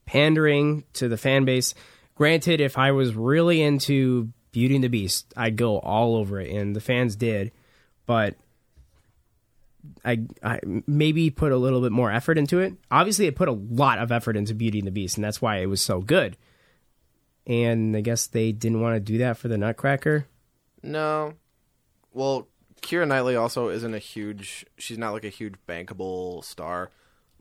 pandering 0.04 0.84
to 0.92 1.08
the 1.08 1.16
fan 1.16 1.44
base. 1.44 1.74
Granted, 2.14 2.60
if 2.60 2.76
I 2.76 2.92
was 2.92 3.14
really 3.14 3.62
into 3.62 4.30
Beauty 4.52 4.74
and 4.74 4.84
the 4.84 4.88
Beast, 4.88 5.32
I'd 5.36 5.56
go 5.56 5.78
all 5.78 6.14
over 6.16 6.38
it, 6.38 6.50
and 6.50 6.76
the 6.76 6.80
fans 6.80 7.16
did. 7.16 7.52
But 8.04 8.36
I, 10.04 10.26
I 10.42 10.60
maybe 10.86 11.30
put 11.30 11.52
a 11.52 11.56
little 11.56 11.80
bit 11.80 11.90
more 11.90 12.12
effort 12.12 12.36
into 12.36 12.60
it. 12.60 12.74
Obviously, 12.90 13.26
it 13.26 13.34
put 13.34 13.48
a 13.48 13.52
lot 13.52 13.98
of 13.98 14.12
effort 14.12 14.36
into 14.36 14.54
Beauty 14.54 14.78
and 14.78 14.86
the 14.86 14.92
Beast, 14.92 15.16
and 15.16 15.24
that's 15.24 15.40
why 15.40 15.56
it 15.56 15.66
was 15.66 15.80
so 15.80 16.00
good. 16.00 16.36
And 17.46 17.96
I 17.96 18.02
guess 18.02 18.26
they 18.26 18.52
didn't 18.52 18.80
want 18.80 18.94
to 18.94 19.00
do 19.00 19.18
that 19.18 19.38
for 19.38 19.48
the 19.48 19.58
Nutcracker. 19.58 20.26
No. 20.82 21.34
Well, 22.12 22.46
Keira 22.82 23.08
Knightley 23.08 23.36
also 23.36 23.68
isn't 23.68 23.94
a 23.94 23.98
huge. 23.98 24.66
She's 24.76 24.98
not 24.98 25.12
like 25.12 25.24
a 25.24 25.30
huge 25.30 25.54
bankable 25.66 26.44
star. 26.44 26.90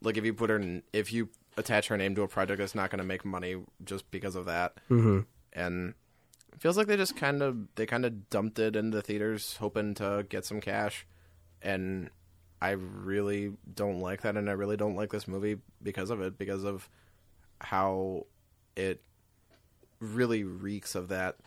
Like 0.02 0.18
if 0.18 0.26
you 0.26 0.34
put 0.34 0.50
her, 0.50 0.58
in, 0.58 0.84
if 0.94 1.14
you 1.14 1.30
attach 1.58 1.88
her 1.90 1.98
name 1.98 2.16
to 2.16 2.24
a 2.24 2.28
project, 2.28 2.62
it's 2.62 2.76
not 2.76 2.90
going 2.90 3.00
to 3.00 3.06
make 3.06 3.24
money 3.26 3.58
just 3.84 4.10
because 4.12 4.36
of 4.36 4.46
that. 4.46 4.76
Mm-hmm. 4.90 5.22
And 5.54 5.94
it 6.54 6.62
feels 6.62 6.78
like 6.78 6.88
they 6.88 6.98
just 6.98 7.16
kind 7.16 7.42
of 7.42 7.58
they 7.76 7.86
kind 7.86 8.06
of 8.06 8.30
dumped 8.30 8.60
it 8.60 8.76
into 8.76 8.98
the 8.98 9.02
theaters, 9.02 9.58
hoping 9.58 9.94
to 9.96 10.26
get 10.30 10.46
some 10.46 10.62
cash. 10.62 11.06
And 11.62 12.10
I 12.62 12.72
really 12.72 13.54
don't 13.74 14.00
like 14.00 14.22
that, 14.22 14.38
and 14.38 14.50
I 14.50 14.54
really 14.54 14.78
don't 14.78 14.96
like 14.96 15.12
this 15.12 15.28
movie 15.28 15.58
because 15.82 16.10
of 16.10 16.22
it, 16.22 16.38
because 16.38 16.64
of 16.64 16.90
how 17.60 18.26
it 18.76 19.02
really 20.00 20.44
reeks 20.44 20.96
of 20.96 21.08
that. 21.10 21.38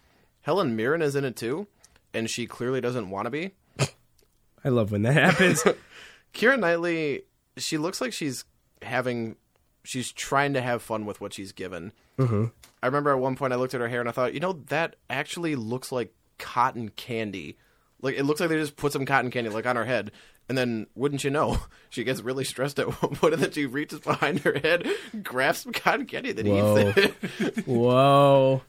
Helen 0.43 0.77
Mirren 0.77 1.03
is 1.03 1.17
in 1.17 1.25
it 1.25 1.37
too, 1.37 1.67
and 2.13 2.29
she 2.29 2.47
clearly 2.47 2.81
doesn't 2.81 3.11
want 3.11 3.27
to 3.27 3.31
be. 3.31 3.53
I 4.65 4.69
love 4.69 4.93
when 4.93 5.03
that 5.03 5.15
happens. 5.15 5.63
Keira 6.35 6.59
Knightley, 6.59 7.23
she 7.57 7.79
looks 7.79 8.01
like 8.01 8.13
she's 8.13 8.45
having, 8.83 9.37
she's 9.85 10.13
trying 10.13 10.55
to 10.55 10.61
have 10.61 10.83
fun 10.83 11.07
with 11.07 11.21
what 11.21 11.33
she's 11.33 11.53
given. 11.53 11.93
Mm-hmm. 12.19 12.47
I 12.83 12.87
remember 12.87 13.11
at 13.11 13.19
one 13.19 13.37
point 13.37 13.53
I 13.53 13.57
looked 13.57 13.75
at 13.75 13.81
her 13.81 13.89
hair 13.89 14.01
and 14.01 14.09
I 14.09 14.13
thought, 14.13 14.35
you 14.35 14.41
know, 14.41 14.53
that 14.69 14.97
actually 15.09 15.57
looks 15.57 15.91
like 15.91 16.13
cotton 16.39 16.91
candy. 16.91 17.57
Like 18.01 18.17
it 18.17 18.25
looks 18.25 18.41
like 18.41 18.51
they 18.51 18.57
just 18.57 18.77
put 18.77 18.93
some 18.93 19.07
cotton 19.07 19.31
candy 19.31 19.49
like 19.49 19.65
on 19.65 19.77
her 19.77 19.87
head, 19.87 20.13
and 20.49 20.59
then 20.59 20.87
wouldn't 20.95 21.25
you 21.25 21.31
know, 21.31 21.59
she 21.89 22.05
gets 22.05 22.21
really 22.21 22.45
stressed 22.45 22.79
at 22.79 22.87
one 23.03 23.15
point, 23.17 23.35
and 23.35 23.43
then 23.43 23.51
she 23.51 23.65
reaches 23.65 24.01
behind 24.01 24.41
her 24.41 24.59
head, 24.59 24.87
grabs 25.23 25.61
some 25.61 25.73
cotton 25.73 26.05
candy, 26.05 26.33
then 26.33 26.47
Whoa. 26.47 26.89
eats 26.91 26.99
it. 27.39 27.67
Whoa. 27.67 28.63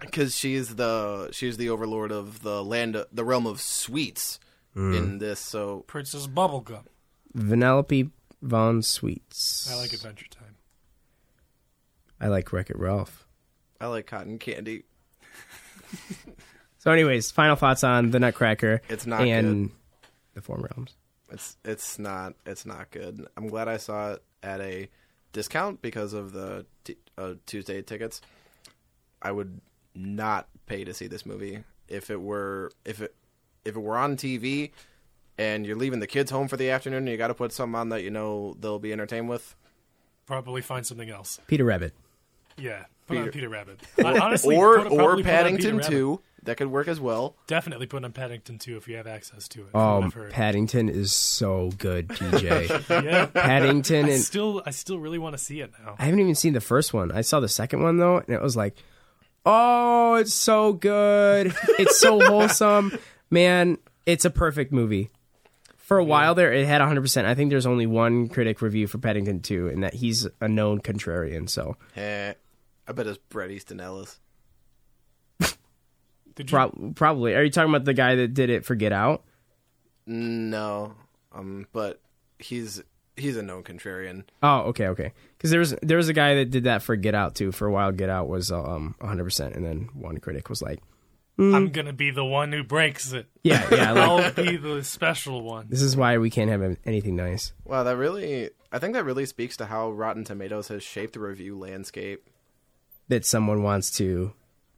because 0.00 0.36
she's 0.36 0.76
the 0.76 1.30
she's 1.32 1.56
the 1.56 1.70
overlord 1.70 2.12
of 2.12 2.42
the 2.42 2.62
land 2.62 3.04
the 3.12 3.24
realm 3.24 3.46
of 3.46 3.60
sweets 3.60 4.38
in 4.74 5.18
this. 5.18 5.40
So 5.40 5.80
Princess 5.86 6.26
Bubblegum. 6.26 6.84
Vanellope 7.36 8.10
von 8.40 8.80
Schweetz. 8.80 9.70
I 9.70 9.76
like 9.76 9.92
Adventure 9.92 10.26
Time. 10.30 10.56
I 12.20 12.28
like 12.28 12.52
Wreck 12.52 12.70
It 12.70 12.78
Ralph. 12.78 13.26
I 13.80 13.86
like 13.86 14.06
cotton 14.06 14.38
candy. 14.38 14.84
So, 16.78 16.90
anyways, 16.90 17.30
final 17.30 17.54
thoughts 17.54 17.84
on 17.84 18.10
the 18.10 18.18
Nutcracker. 18.18 18.82
It's 18.88 19.06
not 19.06 19.20
and 19.20 19.70
the 20.34 20.40
Four 20.40 20.56
Realms. 20.56 20.96
It's 21.30 21.56
it's 21.64 21.98
not 21.98 22.34
it's 22.44 22.66
not 22.66 22.90
good. 22.90 23.24
I'm 23.36 23.46
glad 23.46 23.68
I 23.68 23.76
saw 23.76 24.14
it 24.14 24.22
at 24.42 24.60
a 24.60 24.88
discount 25.32 25.80
because 25.80 26.12
of 26.12 26.32
the 26.32 26.66
t- 26.82 26.96
uh, 27.16 27.34
Tuesday 27.46 27.82
tickets. 27.82 28.20
I 29.22 29.30
would 29.30 29.60
not 29.94 30.48
pay 30.66 30.82
to 30.82 30.92
see 30.92 31.06
this 31.06 31.24
movie 31.24 31.62
if 31.86 32.10
it 32.10 32.20
were 32.20 32.72
if 32.84 33.00
it 33.00 33.14
if 33.64 33.76
it 33.76 33.80
were 33.80 33.96
on 33.96 34.16
TV 34.16 34.70
and 35.38 35.66
you're 35.66 35.76
leaving 35.76 36.00
the 36.00 36.06
kids 36.06 36.30
home 36.30 36.48
for 36.48 36.56
the 36.56 36.70
afternoon 36.70 36.98
and 36.98 37.08
you 37.08 37.16
got 37.16 37.28
to 37.28 37.34
put 37.34 37.52
something 37.52 37.74
on 37.74 37.88
that 37.90 38.02
you 38.02 38.10
know 38.10 38.56
they'll 38.60 38.78
be 38.78 38.92
entertained 38.92 39.28
with. 39.28 39.54
Probably 40.26 40.62
find 40.62 40.86
something 40.86 41.10
else. 41.10 41.40
Peter 41.46 41.64
Rabbit. 41.64 41.94
Yeah, 42.56 42.84
put 43.06 43.16
on 43.16 43.24
Peter- 43.24 43.32
Peter 43.32 43.48
Rabbit. 43.48 43.80
Honestly, 44.04 44.56
or 44.56 44.82
put- 44.82 44.92
or 44.92 44.96
probably 44.96 45.22
put 45.22 45.30
on 45.30 45.36
Paddington 45.36 45.78
Peter 45.78 45.90
Two 45.90 46.20
that 46.44 46.56
could 46.56 46.68
work 46.68 46.88
as 46.88 47.00
well. 47.00 47.36
Definitely 47.46 47.86
put 47.86 48.04
on 48.04 48.12
Paddington 48.12 48.58
2 48.58 48.76
if 48.76 48.88
you 48.88 48.96
have 48.96 49.06
access 49.06 49.46
to 49.48 49.60
it. 49.62 49.68
Oh, 49.74 50.02
I've 50.02 50.12
heard. 50.14 50.32
Paddington 50.32 50.88
is 50.88 51.12
so 51.12 51.70
good, 51.78 52.08
TJ. 52.08 53.04
yeah. 53.04 53.26
Paddington 53.26 54.06
I 54.06 54.10
and 54.10 54.20
still, 54.20 54.62
I 54.66 54.70
still 54.70 54.98
really 54.98 55.18
want 55.18 55.36
to 55.36 55.42
see 55.42 55.60
it 55.60 55.72
now. 55.84 55.94
I 55.98 56.04
haven't 56.04 56.20
even 56.20 56.34
seen 56.34 56.52
the 56.52 56.60
first 56.60 56.92
one. 56.92 57.12
I 57.12 57.20
saw 57.20 57.40
the 57.40 57.48
second 57.48 57.82
one 57.82 57.98
though, 57.98 58.18
and 58.18 58.28
it 58.28 58.42
was 58.42 58.56
like, 58.56 58.76
oh, 59.46 60.14
it's 60.16 60.34
so 60.34 60.72
good. 60.72 61.54
It's 61.78 62.00
so 62.00 62.18
wholesome, 62.26 62.98
man. 63.32 63.78
It's 64.06 64.24
a 64.24 64.30
perfect 64.30 64.72
movie. 64.72 65.10
For 65.76 65.98
a 65.98 66.04
while 66.04 66.34
there, 66.34 66.52
it 66.52 66.66
had 66.66 66.80
100%. 66.80 67.24
I 67.24 67.34
think 67.34 67.50
there's 67.50 67.66
only 67.66 67.86
one 67.86 68.28
critic 68.28 68.62
review 68.62 68.86
for 68.86 68.98
Paddington 68.98 69.40
2, 69.40 69.68
and 69.68 69.82
that 69.82 69.94
he's 69.94 70.26
a 70.40 70.48
known 70.48 70.80
contrarian. 70.80 71.50
So 71.50 71.76
Eh, 71.96 72.32
I 72.88 72.92
bet 72.92 73.06
it's 73.06 73.18
Bret 73.28 73.50
Easton 73.50 73.80
Ellis. 73.80 74.18
Did 75.40 76.50
you? 76.50 76.56
prob- 76.56 76.96
probably. 76.96 77.34
Are 77.34 77.42
you 77.42 77.50
talking 77.50 77.70
about 77.70 77.84
the 77.84 77.94
guy 77.94 78.14
that 78.14 78.32
did 78.34 78.48
it 78.50 78.64
for 78.64 78.74
Get 78.74 78.92
Out? 78.92 79.22
No, 80.06 80.94
um, 81.32 81.66
but 81.72 82.00
he's 82.38 82.82
he's 83.16 83.36
a 83.36 83.42
known 83.42 83.62
contrarian. 83.62 84.24
Oh, 84.42 84.60
okay, 84.70 84.88
okay. 84.88 85.12
Because 85.36 85.50
there 85.50 85.60
was 85.60 85.74
there 85.82 85.96
was 85.96 86.08
a 86.08 86.12
guy 86.14 86.36
that 86.36 86.46
did 86.50 86.64
that 86.64 86.82
for 86.82 86.96
Get 86.96 87.14
Out 87.14 87.34
too. 87.34 87.52
For 87.52 87.66
a 87.66 87.72
while, 87.72 87.92
Get 87.92 88.08
Out 88.08 88.28
was 88.28 88.50
um 88.50 88.94
100%, 89.00 89.54
and 89.54 89.64
then 89.64 89.90
one 89.94 90.18
critic 90.18 90.48
was 90.48 90.62
like, 90.62 90.80
I'm 91.38 91.68
mm. 91.68 91.72
gonna 91.72 91.92
be 91.92 92.10
the 92.10 92.24
one 92.24 92.52
who 92.52 92.62
breaks 92.62 93.12
it. 93.12 93.26
yeah, 93.42 93.66
yeah. 93.72 93.92
Like, 93.92 94.08
I'll 94.08 94.32
be 94.32 94.56
the 94.56 94.84
special 94.84 95.42
one. 95.42 95.66
this 95.70 95.82
is 95.82 95.96
why 95.96 96.18
we 96.18 96.30
can't 96.30 96.50
have 96.50 96.76
anything 96.84 97.16
nice. 97.16 97.52
Wow, 97.64 97.82
that 97.84 97.96
really 97.96 98.50
I 98.70 98.78
think 98.78 98.94
that 98.94 99.04
really 99.04 99.26
speaks 99.26 99.56
to 99.58 99.66
how 99.66 99.90
Rotten 99.90 100.24
Tomatoes 100.24 100.68
has 100.68 100.82
shaped 100.82 101.14
the 101.14 101.20
review 101.20 101.58
landscape. 101.58 102.28
That 103.08 103.26
someone 103.26 103.62
wants 103.62 103.90
to 103.98 104.32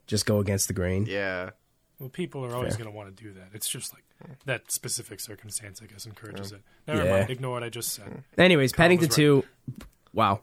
just 0.06 0.26
go 0.26 0.38
against 0.38 0.68
the 0.68 0.74
grain. 0.74 1.06
Yeah. 1.06 1.50
Well, 1.98 2.08
people 2.08 2.44
are 2.44 2.54
always 2.54 2.76
gonna 2.76 2.90
want 2.90 3.16
to 3.16 3.22
do 3.22 3.32
that. 3.34 3.48
It's 3.52 3.68
just 3.68 3.94
like 3.94 4.04
that 4.46 4.72
specific 4.72 5.20
circumstance, 5.20 5.80
I 5.82 5.86
guess, 5.86 6.06
encourages 6.06 6.52
it. 6.52 6.62
Never 6.86 7.04
Yeah. 7.04 7.10
mind. 7.10 7.30
Ignore 7.30 7.52
what 7.52 7.62
I 7.62 7.68
just 7.68 7.92
said. 7.92 8.24
Anyways, 8.36 8.72
Paddington 8.72 9.08
was 9.08 9.16
Two. 9.16 9.44
Wow, 10.12 10.40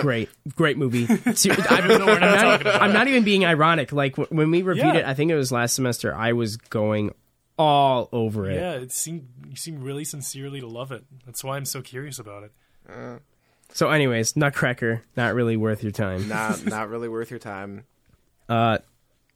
great, 0.00 0.28
great 0.56 0.76
movie. 0.78 1.06
See, 1.34 1.50
I'm, 1.50 1.84
Even 1.84 1.98
though 2.00 2.06
we're 2.06 2.18
not 2.20 2.38
I'm 2.38 2.62
not, 2.62 2.82
I'm 2.82 2.92
not 2.92 3.08
even 3.08 3.24
being 3.24 3.44
ironic. 3.44 3.92
Like 3.92 4.16
when 4.16 4.50
we 4.50 4.62
reviewed 4.62 4.86
Yeah. 4.94 5.00
it, 5.00 5.04
I 5.04 5.14
think 5.14 5.30
it 5.30 5.36
was 5.36 5.50
last 5.52 5.74
semester. 5.74 6.14
I 6.14 6.32
was 6.32 6.56
going 6.56 7.14
all 7.58 8.08
over 8.12 8.48
it. 8.50 8.54
Yeah, 8.56 8.72
it 8.72 8.92
seemed 8.92 9.28
you 9.48 9.56
seem 9.56 9.82
really 9.82 10.04
sincerely 10.04 10.60
to 10.60 10.66
love 10.66 10.92
it. 10.92 11.04
That's 11.26 11.42
why 11.44 11.56
I'm 11.56 11.64
so 11.66 11.82
curious 11.82 12.18
about 12.18 12.44
it. 12.44 12.52
So, 13.72 13.90
anyways, 13.90 14.34
Nutcracker, 14.36 15.02
not 15.16 15.34
really 15.34 15.56
worth 15.56 15.82
your 15.82 15.92
time. 15.92 16.26
Not 16.28 16.64
not 16.66 16.88
really 16.88 17.08
worth 17.08 17.30
your 17.30 17.38
time. 17.40 17.84
Uh, 18.48 18.78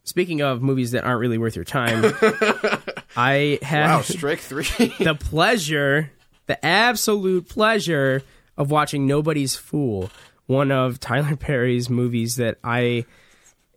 speaking 0.03 0.41
of 0.41 0.61
movies 0.61 0.91
that 0.91 1.05
aren't 1.05 1.21
really 1.21 1.37
worth 1.37 1.55
your 1.55 1.63
time, 1.63 2.03
I 3.15 3.59
had 3.61 3.85
Wow, 3.87 4.01
strike 4.01 4.39
three. 4.39 4.63
the 4.99 5.15
pleasure, 5.17 6.11
the 6.47 6.65
absolute 6.65 7.47
pleasure 7.47 8.23
of 8.57 8.71
watching 8.71 9.05
Nobody's 9.05 9.55
Fool, 9.55 10.09
one 10.47 10.71
of 10.71 10.99
Tyler 10.99 11.35
Perry's 11.35 11.89
movies 11.89 12.37
that 12.37 12.57
I 12.63 13.05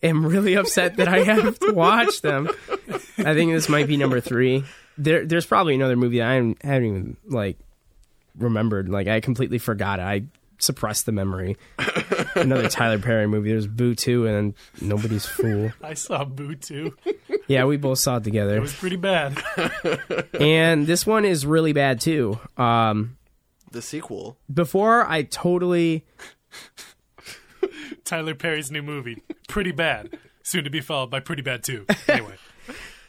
am 0.02 0.26
really 0.26 0.54
upset 0.54 0.96
that 0.96 1.08
I 1.08 1.20
have 1.20 1.58
to 1.60 1.72
watch 1.72 2.20
them. 2.22 2.48
I 3.18 3.34
think 3.34 3.52
this 3.52 3.68
might 3.68 3.86
be 3.86 3.96
number 3.96 4.20
three. 4.20 4.64
There, 4.96 5.24
there's 5.24 5.46
probably 5.46 5.74
another 5.74 5.96
movie 5.96 6.18
that 6.18 6.28
I 6.28 6.34
haven't 6.34 6.56
even 6.64 7.16
like 7.26 7.58
remembered. 8.36 8.88
Like 8.88 9.08
I 9.08 9.20
completely 9.20 9.58
forgot 9.58 9.98
it. 9.98 10.02
I 10.02 10.22
suppressed 10.58 11.06
the 11.06 11.12
memory. 11.12 11.56
another 12.34 12.68
Tyler 12.68 12.98
Perry 12.98 13.26
movie. 13.26 13.50
There's 13.50 13.66
Boo 13.66 13.94
2 13.94 14.26
and 14.26 14.54
then 14.80 14.88
Nobody's 14.88 15.26
Fool. 15.26 15.72
I 15.82 15.94
saw 15.94 16.24
Boo 16.24 16.54
Two. 16.54 16.96
Yeah, 17.46 17.64
we 17.64 17.76
both 17.76 17.98
saw 17.98 18.16
it 18.16 18.24
together. 18.24 18.56
It 18.56 18.60
was 18.60 18.74
pretty 18.74 18.96
bad. 18.96 19.42
and 20.38 20.86
this 20.86 21.06
one 21.06 21.24
is 21.24 21.46
really 21.46 21.72
bad 21.72 22.00
too. 22.00 22.38
Um, 22.56 23.16
the 23.72 23.82
sequel. 23.82 24.36
before 24.52 25.06
I 25.06 25.22
totally 25.22 26.04
Tyler 28.04 28.34
Perry's 28.34 28.70
new 28.70 28.82
movie, 28.82 29.22
pretty 29.48 29.72
bad. 29.72 30.18
Soon 30.42 30.64
to 30.64 30.70
be 30.70 30.80
followed 30.80 31.10
by 31.10 31.20
Pretty 31.20 31.42
Bad 31.42 31.62
too. 31.62 31.84
Anyway, 32.08 32.34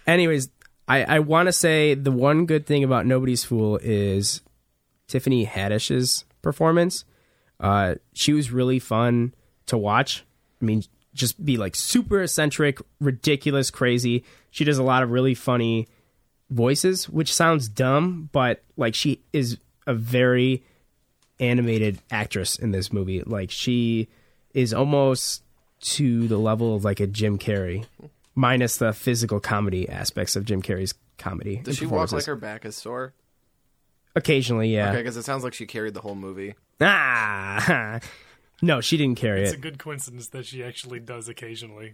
anyways 0.07 0.49
i, 0.87 1.03
I 1.03 1.19
want 1.19 1.47
to 1.47 1.53
say 1.53 1.93
the 1.93 2.11
one 2.11 2.45
good 2.45 2.65
thing 2.65 2.83
about 2.83 3.05
nobody's 3.05 3.43
fool 3.43 3.79
is 3.81 4.41
tiffany 5.07 5.45
haddish's 5.45 6.25
performance 6.41 7.05
uh, 7.59 7.95
she 8.13 8.31
was 8.33 8.51
really 8.51 8.79
fun 8.79 9.33
to 9.67 9.77
watch 9.77 10.25
i 10.61 10.65
mean 10.65 10.83
just 11.13 11.43
be 11.43 11.57
like 11.57 11.75
super 11.75 12.21
eccentric 12.23 12.79
ridiculous 12.99 13.69
crazy 13.71 14.23
she 14.49 14.63
does 14.63 14.77
a 14.77 14.83
lot 14.83 15.03
of 15.03 15.11
really 15.11 15.35
funny 15.35 15.87
voices 16.49 17.07
which 17.07 17.33
sounds 17.33 17.67
dumb 17.69 18.29
but 18.31 18.63
like 18.77 18.95
she 18.95 19.21
is 19.31 19.57
a 19.89 19.93
very 19.93 20.63
animated 21.39 21.99
actress 22.11 22.57
in 22.57 22.71
this 22.71 22.91
movie 22.91 23.21
like 23.21 23.49
she 23.49 24.07
is 24.53 24.73
almost 24.73 25.41
to 25.79 26.27
the 26.27 26.37
level 26.37 26.75
of 26.75 26.83
like 26.83 26.99
a 26.99 27.07
jim 27.07 27.37
carrey 27.37 27.85
minus 28.39 28.77
the 28.77 28.93
physical 28.93 29.39
comedy 29.39 29.87
aspects 29.89 30.35
of 30.35 30.45
Jim 30.45 30.61
Carrey's 30.61 30.93
comedy. 31.17 31.57
Does 31.57 31.77
she 31.77 31.85
walk 31.85 32.11
like 32.11 32.25
her 32.25 32.35
back 32.35 32.65
is 32.65 32.77
sore? 32.77 33.13
Occasionally, 34.15 34.73
yeah. 34.73 34.89
Okay, 34.89 34.99
because 34.99 35.17
it 35.17 35.23
sounds 35.23 35.43
like 35.43 35.53
she 35.53 35.65
carried 35.65 35.93
the 35.93 36.01
whole 36.01 36.15
movie. 36.15 36.55
Ah, 36.81 37.99
no, 38.61 38.79
she 38.81 38.97
didn't 38.97 39.17
carry 39.17 39.41
it. 39.41 39.45
it's 39.45 39.53
a 39.53 39.57
good 39.57 39.77
coincidence 39.77 40.29
that 40.29 40.45
she 40.45 40.63
actually 40.63 40.99
does 40.99 41.27
occasionally, 41.27 41.93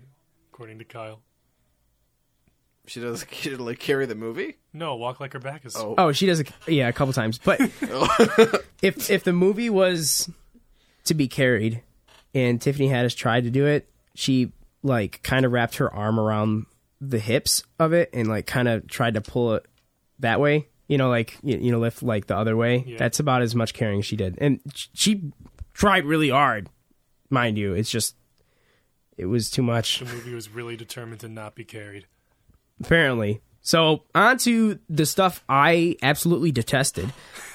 according 0.53 0.77
to 0.79 0.85
Kyle. 0.85 1.21
She 2.87 2.99
does 2.99 3.23
occasionally 3.23 3.75
carry 3.75 4.05
the 4.05 4.15
movie. 4.15 4.57
No, 4.73 4.95
walk 4.95 5.19
like 5.19 5.33
her 5.33 5.39
back 5.39 5.65
is. 5.65 5.75
Oh. 5.75 5.95
Oh, 5.97 6.11
she 6.11 6.25
does. 6.25 6.41
A, 6.41 6.45
yeah, 6.67 6.87
a 6.87 6.93
couple 6.93 7.13
times. 7.13 7.37
But 7.37 7.59
if 8.81 9.09
if 9.09 9.23
the 9.23 9.33
movie 9.33 9.69
was 9.69 10.29
to 11.05 11.13
be 11.13 11.27
carried, 11.27 11.81
and 12.33 12.61
Tiffany 12.61 12.89
Haddish 12.89 13.15
tried 13.15 13.43
to 13.45 13.49
do 13.49 13.65
it, 13.65 13.89
she 14.13 14.51
like 14.83 15.21
kind 15.23 15.45
of 15.45 15.51
wrapped 15.51 15.77
her 15.77 15.93
arm 15.93 16.19
around 16.19 16.65
the 17.01 17.19
hips 17.19 17.63
of 17.79 17.93
it 17.93 18.09
and 18.13 18.27
like 18.27 18.45
kind 18.45 18.67
of 18.67 18.87
tried 18.87 19.15
to 19.15 19.21
pull 19.21 19.55
it 19.55 19.65
that 20.19 20.39
way. 20.39 20.67
You 20.87 20.97
know, 20.97 21.09
like 21.09 21.37
you, 21.41 21.57
you 21.57 21.71
know, 21.71 21.79
lift 21.79 22.03
like 22.03 22.27
the 22.27 22.37
other 22.37 22.55
way. 22.55 22.83
Yeah. 22.85 22.97
That's 22.97 23.19
about 23.19 23.41
as 23.41 23.55
much 23.55 23.73
carrying 23.73 23.99
as 23.99 24.05
she 24.05 24.15
did, 24.15 24.37
and 24.39 24.59
sh- 24.73 24.87
she 24.93 25.31
tried 25.73 26.05
really 26.05 26.29
hard, 26.29 26.69
mind 27.29 27.57
you. 27.57 27.73
It's 27.73 27.89
just 27.89 28.15
it 29.17 29.25
was 29.25 29.49
too 29.49 29.63
much. 29.63 29.99
The 29.99 30.05
movie 30.05 30.33
was 30.35 30.49
really 30.49 30.75
determined 30.75 31.21
to 31.21 31.29
not 31.29 31.55
be 31.55 31.63
carried. 31.63 32.05
Apparently. 32.79 33.41
So 33.61 34.03
on 34.13 34.37
to 34.39 34.79
the 34.89 35.05
stuff 35.05 35.43
I 35.49 35.97
absolutely 36.03 36.51
detested. 36.51 37.11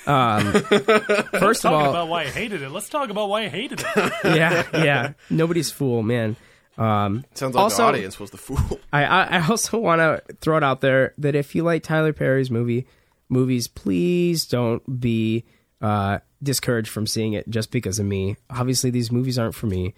Um, 0.06 0.52
first 0.52 1.64
of 1.64 1.70
Talking 1.70 1.72
all, 1.72 1.90
about 1.90 2.08
why 2.08 2.22
I 2.22 2.26
hated 2.28 2.62
it. 2.62 2.70
Let's 2.70 2.88
talk 2.88 3.10
about 3.10 3.28
why 3.28 3.42
I 3.42 3.48
hated 3.48 3.80
it. 3.80 4.12
yeah, 4.24 4.64
yeah, 4.72 5.12
nobody's 5.28 5.70
fool, 5.70 6.02
man. 6.02 6.36
Um, 6.78 7.24
Sounds 7.34 7.54
like 7.54 7.62
Also- 7.62 7.82
the 7.82 7.88
audience 7.88 8.18
was 8.18 8.30
the 8.30 8.38
fool. 8.38 8.80
I, 8.92 9.04
I, 9.04 9.22
I 9.38 9.46
also 9.48 9.78
want 9.78 10.00
to 10.00 10.22
throw 10.40 10.56
it 10.56 10.64
out 10.64 10.80
there 10.80 11.14
that 11.18 11.34
if 11.34 11.54
you 11.54 11.62
like 11.62 11.82
Tyler 11.82 12.12
Perry's 12.12 12.50
movie 12.50 12.86
movies, 13.28 13.68
please 13.68 14.46
don't 14.46 15.00
be 15.00 15.44
uh, 15.80 16.18
discouraged 16.42 16.88
from 16.88 17.06
seeing 17.06 17.34
it 17.34 17.48
just 17.48 17.70
because 17.70 17.98
of 17.98 18.06
me. 18.06 18.36
Obviously, 18.48 18.90
these 18.90 19.12
movies 19.12 19.38
aren't 19.38 19.54
for 19.54 19.66
me, 19.66 19.94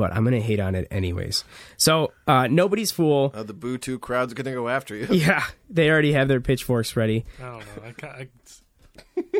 but 0.00 0.12
I'm 0.12 0.24
gonna 0.24 0.40
hate 0.40 0.58
on 0.58 0.74
it 0.74 0.88
anyways. 0.90 1.44
So, 1.76 2.12
uh, 2.26 2.46
nobody's 2.48 2.90
fool. 2.90 3.30
Uh, 3.34 3.42
the 3.44 3.52
Boo 3.52 3.78
2 3.78 3.98
crowd's 4.00 4.34
gonna 4.34 4.52
go 4.52 4.68
after 4.68 4.96
you. 4.96 5.06
Yeah, 5.10 5.44
they 5.68 5.90
already 5.90 6.12
have 6.14 6.26
their 6.26 6.40
pitchforks 6.40 6.96
ready. 6.96 7.24
I 7.38 7.42
don't 7.42 7.58
know. 7.60 7.82
I, 7.84 7.92
ki- 7.92 8.06
I, 8.06 8.28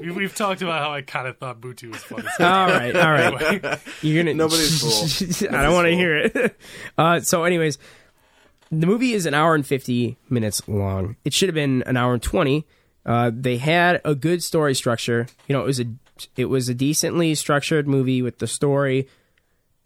we, 0.00 0.10
we've 0.10 0.34
talked 0.34 0.62
about 0.62 0.80
how 0.82 0.92
I 0.92 1.02
kind 1.02 1.26
of 1.26 1.38
thought 1.38 1.60
Boo 1.60 1.72
2 1.74 1.90
was 1.90 2.02
funny. 2.02 2.28
All 2.38 2.46
right, 2.66 2.94
all 2.94 3.10
right. 3.10 3.42
Anyway, 3.42 3.78
You're 4.02 4.22
gonna 4.22 4.34
Nobody's 4.44 4.80
fool. 4.80 5.48
I 5.54 5.62
don't 5.62 5.72
want 5.74 5.86
to 5.86 5.94
hear 5.96 6.16
it. 6.18 6.56
Uh, 6.98 7.20
so, 7.20 7.44
anyways, 7.44 7.78
the 8.70 8.86
movie 8.86 9.14
is 9.14 9.26
an 9.26 9.34
hour 9.34 9.54
and 9.54 9.66
fifty 9.66 10.16
minutes 10.28 10.66
long. 10.68 11.16
It 11.24 11.32
should 11.32 11.48
have 11.48 11.54
been 11.54 11.82
an 11.86 11.96
hour 11.96 12.12
and 12.14 12.22
twenty 12.22 12.66
Uh, 13.04 13.30
they 13.34 13.56
had 13.56 14.00
a 14.04 14.14
good 14.14 14.42
story 14.42 14.74
structure. 14.74 15.26
You 15.48 15.54
know, 15.56 15.62
it 15.62 15.66
was 15.66 15.80
a 15.80 15.86
it 16.36 16.44
was 16.46 16.68
a 16.68 16.74
decently 16.74 17.34
structured 17.34 17.88
movie 17.88 18.20
with 18.22 18.38
the 18.38 18.46
story, 18.46 19.08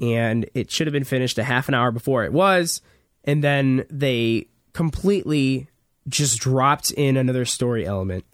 and 0.01 0.49
it 0.55 0.71
should 0.71 0.87
have 0.87 0.93
been 0.93 1.05
finished 1.05 1.39
a 1.39 1.45
half 1.45 1.69
an 1.69 1.75
hour 1.75 1.91
before 1.91 2.25
it 2.25 2.33
was. 2.33 2.83
And 3.25 3.43
then 3.43 3.85
they 3.91 4.49
completely 4.73 5.69
just 6.09 6.39
dropped 6.41 6.91
in 6.93 7.17
another 7.17 7.45
story 7.45 7.87
element 7.87 8.25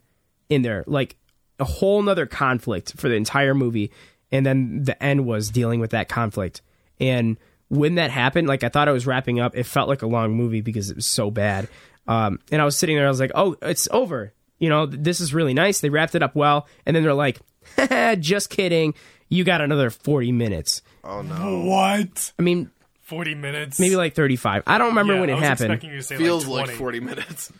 in 0.49 0.63
there, 0.63 0.85
like 0.87 1.17
a 1.59 1.65
whole 1.65 2.03
nother 2.03 2.27
conflict 2.27 2.95
for 2.97 3.09
the 3.09 3.15
entire 3.15 3.55
movie. 3.55 3.93
And 4.33 4.45
then 4.45 4.83
the 4.85 5.01
end 5.03 5.27
was 5.27 5.51
dealing 5.51 5.81
with 5.81 5.91
that 5.91 6.09
conflict. 6.09 6.63
And 6.99 7.37
when 7.69 7.97
that 7.97 8.11
happened, 8.11 8.49
like 8.49 8.65
I 8.65 8.69
thought 8.69 8.89
I 8.89 8.93
was 8.93 9.07
wrapping 9.07 9.39
up, 9.39 9.57
it 9.57 9.65
felt 9.65 9.89
like 9.89 10.03
a 10.03 10.07
long 10.07 10.35
movie 10.35 10.61
because 10.61 10.91
it 10.91 10.97
was 10.97 11.07
so 11.07 11.31
bad. 11.31 11.69
Um, 12.09 12.41
and 12.51 12.61
I 12.61 12.65
was 12.65 12.77
sitting 12.77 12.97
there, 12.97 13.07
I 13.07 13.11
was 13.11 13.21
like, 13.21 13.33
oh, 13.35 13.57
it's 13.63 13.89
over. 13.93 14.33
You 14.59 14.69
know, 14.69 14.87
this 14.87 15.21
is 15.21 15.33
really 15.33 15.55
nice. 15.55 15.81
They 15.81 15.89
wrapped 15.89 16.15
it 16.15 16.23
up 16.23 16.35
well. 16.35 16.67
And 16.85 16.97
then 16.97 17.03
they're 17.03 17.15
like, 17.15 17.41
just 18.21 18.51
kidding. 18.51 18.95
You 19.31 19.45
got 19.45 19.61
another 19.63 19.89
40 19.89 20.33
minutes. 20.33 20.83
Oh 21.03 21.23
no. 21.23 21.61
What? 21.65 22.33
I 22.39 22.43
mean, 22.43 22.71
Forty 23.03 23.35
minutes? 23.35 23.81
maybe 23.81 23.97
like 23.97 24.15
35. 24.15 24.65
I 24.67 24.77
don't 24.79 24.89
remember 24.89 25.15
Yeah, 25.15 25.21
when 25.21 25.31
I 25.31 25.33
it 25.33 25.37
was 25.37 25.45
happened. 25.45 25.73
expecting 25.73 25.91
you 25.91 25.97
to 25.97 26.03
say 26.03 26.17
Feels 26.19 26.47
like, 26.47 26.67
like 26.69 26.77
20. 26.77 26.79
40 26.79 27.01
minutes. 27.01 27.53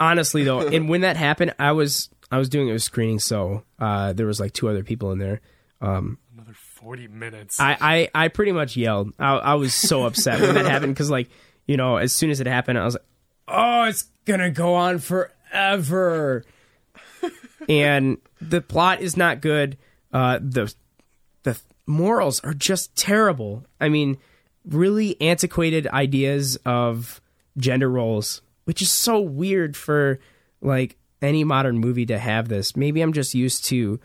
honestly 0.00 0.44
though 0.44 0.60
and 0.74 0.88
when 0.88 1.02
that 1.02 1.16
happened 1.16 1.54
i 1.58 1.70
was 1.72 2.08
i 2.32 2.36
was 2.38 2.48
doing 2.48 2.68
a 2.70 2.78
screening 2.78 3.18
so 3.20 3.62
uh 3.78 4.12
there 4.12 4.26
was 4.26 4.40
like 4.40 4.52
two 4.52 4.68
other 4.68 4.82
people 4.82 5.12
in 5.12 5.18
there 5.18 5.40
Another 5.80 6.54
forty 6.54 7.06
minutes. 7.06 7.60
i 7.60 7.76
i, 7.80 8.24
I 8.24 8.28
pretty 8.28 8.52
much 8.52 8.76
yelled 8.76 9.12
I, 9.18 9.34
I 9.36 9.54
was 9.54 9.72
so 9.74 10.04
upset 10.04 10.40
when 10.40 10.54
that 10.56 10.64
happened 10.66 10.94
because 10.94 11.10
like 11.10 11.28
you 11.66 11.76
know 11.76 11.96
as 11.96 12.12
soon 12.14 12.30
as 12.30 12.40
it 12.40 12.46
happened 12.48 12.78
i 12.78 12.84
was 12.84 12.94
like 12.94 13.04
oh 13.48 13.84
it's 13.84 14.04
gonna 14.24 14.50
go 14.50 14.74
on 14.74 14.98
forever 14.98 16.44
and 17.68 18.18
the 18.40 18.60
plot 18.60 19.00
is 19.00 19.16
not 19.16 19.40
good 19.40 19.76
uh 20.12 20.38
the 20.42 20.64
the 20.64 20.74
morals 21.86 22.40
are 22.40 22.54
just 22.54 22.94
terrible. 22.96 23.64
I 23.80 23.88
mean 23.88 24.18
really 24.64 25.20
antiquated 25.20 25.86
ideas 25.88 26.56
of 26.64 27.20
gender 27.58 27.90
roles 27.90 28.40
which 28.64 28.82
is 28.82 28.90
so 28.90 29.20
weird 29.20 29.76
for 29.76 30.18
like 30.60 30.96
any 31.22 31.44
modern 31.44 31.78
movie 31.78 32.06
to 32.06 32.18
have 32.18 32.48
this. 32.48 32.76
Maybe 32.76 33.00
i'm 33.00 33.12
just 33.12 33.34
used 33.34 33.64
to 33.66 34.00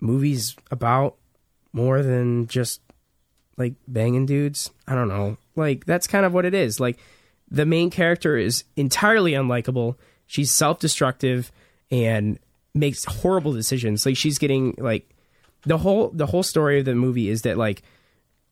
movies 0.00 0.56
about 0.70 1.16
more 1.72 2.02
than 2.02 2.46
just 2.46 2.80
like 3.56 3.74
banging 3.86 4.26
dudes. 4.26 4.70
I 4.88 4.94
don't 4.94 5.08
know. 5.08 5.36
Like 5.56 5.84
that's 5.84 6.06
kind 6.06 6.24
of 6.24 6.32
what 6.32 6.46
it 6.46 6.54
is. 6.54 6.80
Like 6.80 6.98
the 7.50 7.66
main 7.66 7.90
character 7.90 8.36
is 8.36 8.64
entirely 8.76 9.32
unlikable. 9.32 9.96
She's 10.26 10.50
self-destructive 10.50 11.52
and 11.90 12.38
makes 12.74 13.04
horrible 13.04 13.52
decisions. 13.52 14.06
Like 14.06 14.16
she's 14.16 14.38
getting 14.38 14.74
like 14.78 15.10
the 15.64 15.78
whole 15.78 16.10
the 16.10 16.26
whole 16.26 16.42
story 16.42 16.78
of 16.80 16.84
the 16.84 16.94
movie 16.94 17.28
is 17.28 17.42
that 17.42 17.56
like 17.56 17.82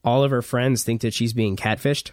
all 0.04 0.24
of 0.24 0.30
her 0.30 0.42
friends 0.42 0.84
think 0.84 1.00
that 1.00 1.12
she's 1.14 1.32
being 1.32 1.56
catfished 1.56 2.12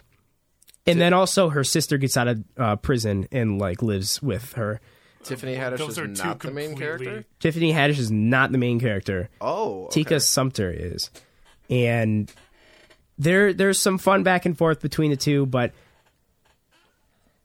and 0.86 1.00
then 1.00 1.12
also 1.12 1.48
her 1.50 1.64
sister 1.64 1.98
gets 1.98 2.16
out 2.16 2.28
of 2.28 2.44
uh, 2.56 2.76
prison 2.76 3.26
and 3.32 3.58
like 3.60 3.82
lives 3.82 4.22
with 4.22 4.52
her 4.54 4.80
Tiffany 5.22 5.56
Haddish 5.56 5.78
Those 5.78 5.90
is 5.92 5.98
are 5.98 6.06
not 6.06 6.38
the 6.38 6.52
main 6.52 6.76
character. 6.76 7.24
tiffany 7.40 7.72
haddish 7.72 7.98
is 7.98 8.12
not 8.12 8.52
the 8.52 8.58
main 8.58 8.78
character 8.78 9.28
Oh, 9.40 9.86
okay. 9.86 10.02
Tika 10.04 10.20
Sumpter 10.20 10.70
is, 10.70 11.10
and 11.68 12.32
there 13.18 13.52
there's 13.52 13.80
some 13.80 13.98
fun 13.98 14.22
back 14.22 14.46
and 14.46 14.56
forth 14.56 14.80
between 14.80 15.10
the 15.10 15.16
two, 15.16 15.44
but 15.46 15.72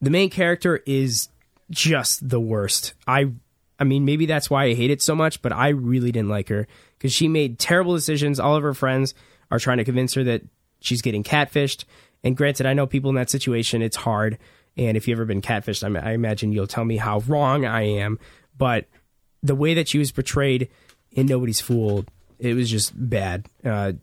the 0.00 0.10
main 0.10 0.30
character 0.30 0.82
is 0.86 1.28
just 1.70 2.28
the 2.28 2.40
worst. 2.40 2.94
I 3.06 3.32
I 3.80 3.84
mean 3.84 4.04
maybe 4.04 4.26
that's 4.26 4.48
why 4.48 4.64
I 4.66 4.74
hate 4.74 4.90
it 4.92 5.02
so 5.02 5.14
much, 5.16 5.42
but 5.42 5.52
I 5.52 5.68
really 5.70 6.12
didn't 6.12 6.28
like 6.28 6.48
her 6.50 6.68
because 7.02 7.12
she 7.12 7.26
made 7.26 7.58
terrible 7.58 7.96
decisions. 7.96 8.38
All 8.38 8.54
of 8.54 8.62
her 8.62 8.74
friends 8.74 9.12
are 9.50 9.58
trying 9.58 9.78
to 9.78 9.84
convince 9.84 10.14
her 10.14 10.22
that 10.22 10.42
she's 10.78 11.02
getting 11.02 11.24
catfished. 11.24 11.84
And 12.22 12.36
granted, 12.36 12.64
I 12.64 12.74
know 12.74 12.86
people 12.86 13.10
in 13.10 13.16
that 13.16 13.28
situation, 13.28 13.82
it's 13.82 13.96
hard. 13.96 14.38
And 14.76 14.96
if 14.96 15.08
you've 15.08 15.18
ever 15.18 15.24
been 15.24 15.42
catfished, 15.42 15.82
I, 15.82 16.10
I 16.10 16.12
imagine 16.12 16.52
you'll 16.52 16.68
tell 16.68 16.84
me 16.84 16.98
how 16.98 17.18
wrong 17.26 17.64
I 17.64 17.82
am. 17.82 18.20
But 18.56 18.86
the 19.42 19.56
way 19.56 19.74
that 19.74 19.88
she 19.88 19.98
was 19.98 20.12
portrayed 20.12 20.68
in 21.10 21.26
Nobody's 21.26 21.60
Fool, 21.60 22.04
it 22.38 22.54
was 22.54 22.70
just 22.70 22.92
bad. 22.94 23.46
Uh, 23.64 23.94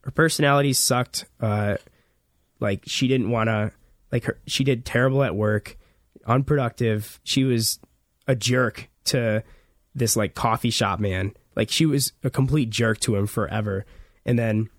her 0.00 0.10
personality 0.10 0.72
sucked. 0.72 1.26
Uh, 1.38 1.76
like 2.60 2.80
she 2.86 3.08
didn't 3.08 3.28
want 3.28 3.48
to, 3.48 3.72
like 4.10 4.24
her, 4.24 4.38
she 4.46 4.64
did 4.64 4.86
terrible 4.86 5.22
at 5.22 5.36
work, 5.36 5.76
unproductive. 6.26 7.20
She 7.24 7.44
was 7.44 7.78
a 8.26 8.34
jerk 8.34 8.88
to 9.04 9.44
this 9.94 10.16
like 10.16 10.34
coffee 10.34 10.70
shop 10.70 10.98
man. 10.98 11.34
Like 11.58 11.70
she 11.70 11.84
was 11.84 12.12
a 12.24 12.30
complete 12.30 12.70
jerk 12.70 13.00
to 13.00 13.16
him 13.16 13.26
forever, 13.26 13.84
and 14.24 14.38
then 14.38 14.70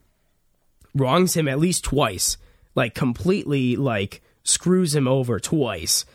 wrongs 0.95 1.35
him 1.37 1.47
at 1.47 1.59
least 1.59 1.83
twice. 1.83 2.37
Like 2.73 2.95
completely 2.95 3.75
like 3.75 4.21
screws 4.43 4.95
him 4.95 5.07
over 5.07 5.39
twice, 5.39 6.05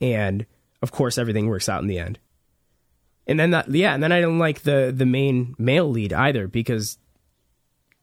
and 0.00 0.46
of 0.82 0.90
course 0.90 1.18
everything 1.18 1.46
works 1.46 1.68
out 1.68 1.82
in 1.82 1.88
the 1.88 1.98
end. 1.98 2.18
And 3.26 3.38
then 3.38 3.50
that, 3.52 3.70
yeah, 3.70 3.94
and 3.94 4.02
then 4.02 4.12
I 4.12 4.20
don't 4.20 4.38
like 4.38 4.62
the 4.62 4.92
the 4.96 5.06
main 5.06 5.54
male 5.58 5.88
lead 5.90 6.12
either 6.12 6.48
because 6.48 6.98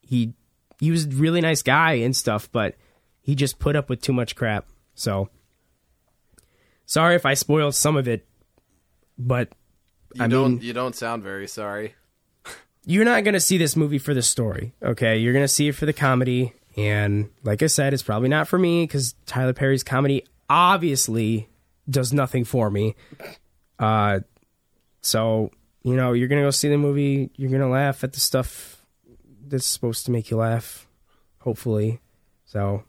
he 0.02 0.34
he 0.80 0.92
was 0.92 1.06
a 1.06 1.10
really 1.10 1.42
nice 1.42 1.62
guy 1.64 1.94
and 1.94 2.16
stuff, 2.16 2.52
but 2.52 2.76
he 3.22 3.34
just 3.36 3.58
put 3.60 3.76
up 3.76 3.90
with 3.90 4.02
too 4.02 4.14
much 4.14 4.36
crap. 4.36 4.68
So 4.94 5.30
sorry 6.86 7.16
if 7.16 7.26
I 7.26 7.34
spoiled 7.34 7.74
some 7.76 7.96
of 7.98 8.08
it, 8.08 8.28
but 9.18 9.50
You 10.14 10.24
I 10.24 10.28
don't. 10.28 10.54
mean- 10.56 10.62
you 10.62 10.74
don't 10.74 10.96
sound 10.96 11.24
very 11.24 11.48
sorry. 11.48 11.96
You're 12.86 13.06
not 13.06 13.24
going 13.24 13.34
to 13.34 13.40
see 13.40 13.58
this 13.58 13.76
movie 13.76 14.00
for 14.00 14.14
the 14.14 14.22
story, 14.22 14.74
okay? 14.82 15.18
You're 15.18 15.34
going 15.34 15.44
to 15.44 15.48
see 15.48 15.68
it 15.68 15.76
for 15.76 15.86
the 15.86 15.94
comedy. 15.94 16.54
And 16.78 17.30
like 17.44 17.62
I 17.62 17.68
said, 17.68 17.94
it's 17.94 18.04
probably 18.04 18.30
not 18.30 18.48
for 18.48 18.58
me 18.58 18.84
because 18.84 19.14
Tyler 19.26 19.54
Perry's 19.54 19.84
comedy 19.84 20.26
obviously 20.50 21.50
does 21.90 22.14
nothing 22.14 22.44
for 22.44 22.70
me. 22.70 22.96
Uh, 23.78 24.22
so, 25.02 25.52
you 25.84 25.96
know, 25.96 26.14
you're 26.14 26.28
going 26.28 26.42
to 26.42 26.48
go 26.48 26.52
see 26.52 26.70
the 26.70 26.78
movie. 26.78 27.30
You're 27.36 27.50
going 27.50 27.62
to 27.62 27.68
laugh 27.68 28.04
at 28.04 28.14
the 28.14 28.20
stuff 28.20 28.86
that's 29.48 29.66
supposed 29.66 30.06
to 30.06 30.12
make 30.12 30.32
you 30.32 30.38
laugh, 30.38 30.88
hopefully. 31.40 32.00
So 32.46 32.84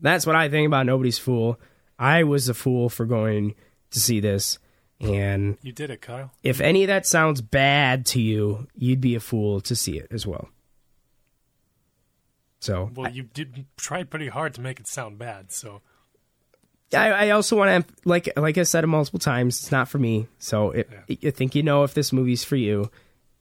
that's 0.00 0.26
what 0.26 0.36
I 0.36 0.48
think 0.48 0.66
about 0.66 0.86
Nobody's 0.86 1.18
Fool. 1.18 1.58
I 1.98 2.24
was 2.24 2.48
a 2.48 2.54
fool 2.54 2.88
for 2.88 3.06
going 3.06 3.54
to 3.90 4.00
see 4.00 4.20
this. 4.20 4.58
And 5.02 5.58
You 5.62 5.72
did 5.72 5.90
it, 5.90 6.00
Kyle. 6.00 6.30
if 6.42 6.60
any 6.60 6.84
of 6.84 6.88
that 6.88 7.06
sounds 7.06 7.40
bad 7.40 8.06
to 8.06 8.20
you, 8.20 8.68
you'd 8.76 9.00
be 9.00 9.14
a 9.14 9.20
fool 9.20 9.60
to 9.62 9.74
see 9.74 9.98
it 9.98 10.06
as 10.10 10.26
well. 10.26 10.48
So 12.60 12.90
Well, 12.94 13.10
you 13.10 13.24
did 13.24 13.66
try 13.76 14.04
pretty 14.04 14.28
hard 14.28 14.54
to 14.54 14.60
make 14.60 14.78
it 14.78 14.86
sound 14.86 15.18
bad. 15.18 15.50
So 15.50 15.80
I, 16.94 17.10
I 17.10 17.30
also 17.30 17.56
want 17.56 17.86
to 17.88 17.94
like 18.04 18.28
like 18.36 18.58
I 18.58 18.62
said 18.62 18.86
multiple 18.86 19.18
times, 19.18 19.58
it's 19.58 19.72
not 19.72 19.88
for 19.88 19.98
me. 19.98 20.28
So 20.38 20.70
if 20.70 20.86
you 21.08 21.30
think 21.30 21.54
you 21.54 21.62
know 21.62 21.82
if 21.82 21.94
this 21.94 22.12
movie's 22.12 22.44
for 22.44 22.56
you, 22.56 22.90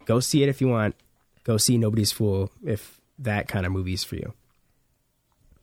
go 0.06 0.20
see 0.20 0.42
it 0.42 0.50
if 0.50 0.62
you 0.62 0.68
want. 0.68 0.96
Go 1.44 1.58
see 1.58 1.78
Nobody's 1.78 2.12
Fool 2.12 2.52
if 2.64 3.00
that 3.20 3.48
kind 3.48 3.66
of 3.66 3.72
movie's 3.72 4.04
for 4.04 4.16
you. 4.16 4.34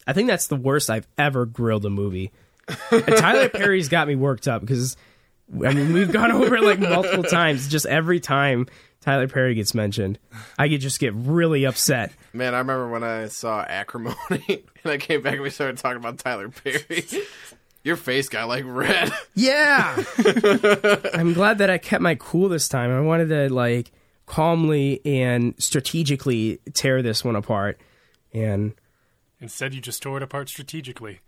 I 0.06 0.12
think 0.12 0.28
that's 0.28 0.46
the 0.48 0.56
worst 0.56 0.90
I've 0.90 1.06
ever 1.16 1.46
grilled 1.46 1.84
a 1.84 1.90
movie. 1.90 2.32
And 2.90 3.06
Tyler 3.06 3.48
Perry's 3.48 3.88
got 3.88 4.08
me 4.08 4.14
worked 4.16 4.46
up 4.46 4.60
because 4.60 4.96
I 5.52 5.72
mean 5.72 5.92
we've 5.92 6.12
gone 6.12 6.32
over 6.32 6.56
it 6.56 6.62
like 6.62 6.78
multiple 6.78 7.24
times. 7.24 7.68
Just 7.68 7.86
every 7.86 8.20
time 8.20 8.66
Tyler 9.00 9.28
Perry 9.28 9.54
gets 9.54 9.74
mentioned, 9.74 10.18
I 10.58 10.68
could 10.68 10.80
just 10.80 11.00
get 11.00 11.14
really 11.14 11.64
upset. 11.64 12.12
Man, 12.32 12.54
I 12.54 12.58
remember 12.58 12.88
when 12.88 13.04
I 13.04 13.28
saw 13.28 13.62
Acrimony 13.62 14.16
and 14.84 14.92
I 14.92 14.98
came 14.98 15.22
back 15.22 15.34
and 15.34 15.42
we 15.42 15.50
started 15.50 15.78
talking 15.78 15.98
about 15.98 16.18
Tyler 16.18 16.48
Perry. 16.48 17.06
Your 17.84 17.96
face 17.96 18.28
got 18.28 18.48
like 18.48 18.64
red. 18.66 19.12
Yeah. 19.34 20.02
I'm 21.14 21.32
glad 21.32 21.58
that 21.58 21.70
I 21.70 21.78
kept 21.78 22.02
my 22.02 22.16
cool 22.16 22.48
this 22.48 22.68
time. 22.68 22.90
I 22.90 23.00
wanted 23.00 23.28
to 23.28 23.54
like 23.54 23.92
calmly 24.26 25.00
and 25.06 25.54
strategically 25.58 26.58
tear 26.74 27.00
this 27.02 27.24
one 27.24 27.36
apart. 27.36 27.80
And 28.34 28.74
instead, 29.40 29.72
you 29.74 29.80
just 29.80 30.02
tore 30.02 30.18
it 30.18 30.22
apart 30.22 30.48
strategically. 30.50 31.20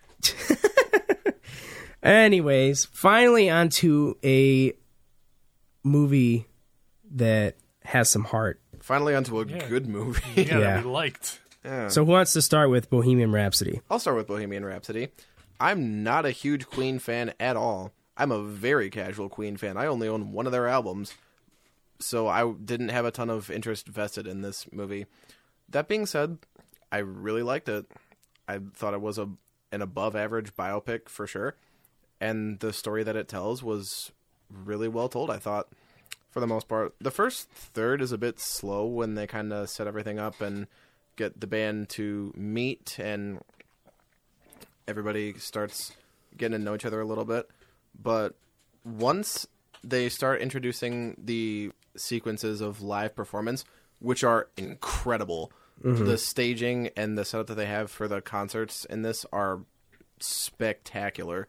Anyways, 2.02 2.86
finally 2.86 3.50
onto 3.50 4.14
a 4.24 4.72
movie 5.82 6.46
that 7.12 7.56
has 7.84 8.10
some 8.10 8.24
heart. 8.24 8.60
Finally 8.80 9.14
onto 9.14 9.40
a 9.40 9.46
Yeah. 9.46 9.68
good 9.68 9.86
movie. 9.86 10.20
Yeah, 10.36 10.42
Yeah. 10.42 10.58
that 10.58 10.84
we 10.84 10.90
liked. 10.90 11.40
So 11.88 12.04
who 12.06 12.12
wants 12.12 12.32
to 12.32 12.40
start 12.42 12.70
with 12.70 12.88
Bohemian 12.88 13.32
Rhapsody? 13.32 13.82
I'll 13.90 13.98
start 13.98 14.16
with 14.16 14.26
Bohemian 14.26 14.64
Rhapsody. 14.64 15.08
I'm 15.60 16.02
not 16.02 16.24
a 16.24 16.30
huge 16.30 16.66
Queen 16.66 16.98
fan 16.98 17.34
at 17.38 17.54
all. 17.56 17.92
I'm 18.16 18.32
a 18.32 18.42
very 18.42 18.88
casual 18.88 19.28
Queen 19.28 19.56
fan. 19.58 19.76
I 19.76 19.86
only 19.86 20.08
own 20.08 20.32
one 20.32 20.46
of 20.46 20.52
their 20.52 20.66
albums, 20.68 21.12
so 21.98 22.28
I 22.28 22.50
didn't 22.52 22.88
have 22.88 23.04
a 23.04 23.10
ton 23.10 23.28
of 23.28 23.50
interest 23.50 23.88
vested 23.88 24.26
in 24.26 24.40
this 24.40 24.66
movie. 24.72 25.04
That 25.68 25.86
being 25.86 26.06
said, 26.06 26.38
I 26.90 26.98
really 26.98 27.42
liked 27.42 27.68
it. 27.68 27.84
I 28.48 28.58
thought 28.74 28.94
it 28.94 29.00
was 29.02 29.18
a 29.18 29.28
an 29.72 29.82
above 29.82 30.16
average 30.16 30.56
biopic 30.56 31.08
for 31.08 31.26
sure, 31.26 31.54
and 32.20 32.58
the 32.60 32.72
story 32.72 33.02
that 33.02 33.16
it 33.16 33.28
tells 33.28 33.62
was 33.62 34.12
really 34.50 34.88
well 34.88 35.08
told. 35.08 35.30
I 35.30 35.38
thought, 35.38 35.68
for 36.30 36.40
the 36.40 36.46
most 36.46 36.68
part, 36.68 36.94
the 37.00 37.10
first 37.10 37.50
third 37.50 38.02
is 38.02 38.12
a 38.12 38.18
bit 38.18 38.38
slow 38.38 38.84
when 38.86 39.14
they 39.14 39.26
kind 39.26 39.52
of 39.52 39.70
set 39.70 39.86
everything 39.86 40.18
up 40.18 40.40
and 40.40 40.66
get 41.16 41.40
the 41.40 41.46
band 41.46 41.88
to 41.90 42.32
meet 42.36 42.98
and 42.98 43.40
everybody 44.86 45.34
starts 45.34 45.92
getting 46.36 46.58
to 46.58 46.64
know 46.64 46.74
each 46.74 46.84
other 46.84 47.00
a 47.00 47.06
little 47.06 47.24
bit. 47.24 47.48
But 48.00 48.34
once 48.84 49.46
they 49.82 50.08
start 50.08 50.40
introducing 50.40 51.16
the 51.22 51.72
sequences 51.96 52.60
of 52.60 52.82
live 52.82 53.14
performance, 53.14 53.64
which 53.98 54.24
are 54.24 54.48
incredible, 54.56 55.52
mm-hmm. 55.82 56.04
the 56.04 56.18
staging 56.18 56.90
and 56.96 57.16
the 57.16 57.24
setup 57.24 57.48
that 57.48 57.54
they 57.54 57.66
have 57.66 57.90
for 57.90 58.08
the 58.08 58.20
concerts 58.20 58.84
in 58.86 59.02
this 59.02 59.26
are 59.32 59.60
spectacular. 60.20 61.48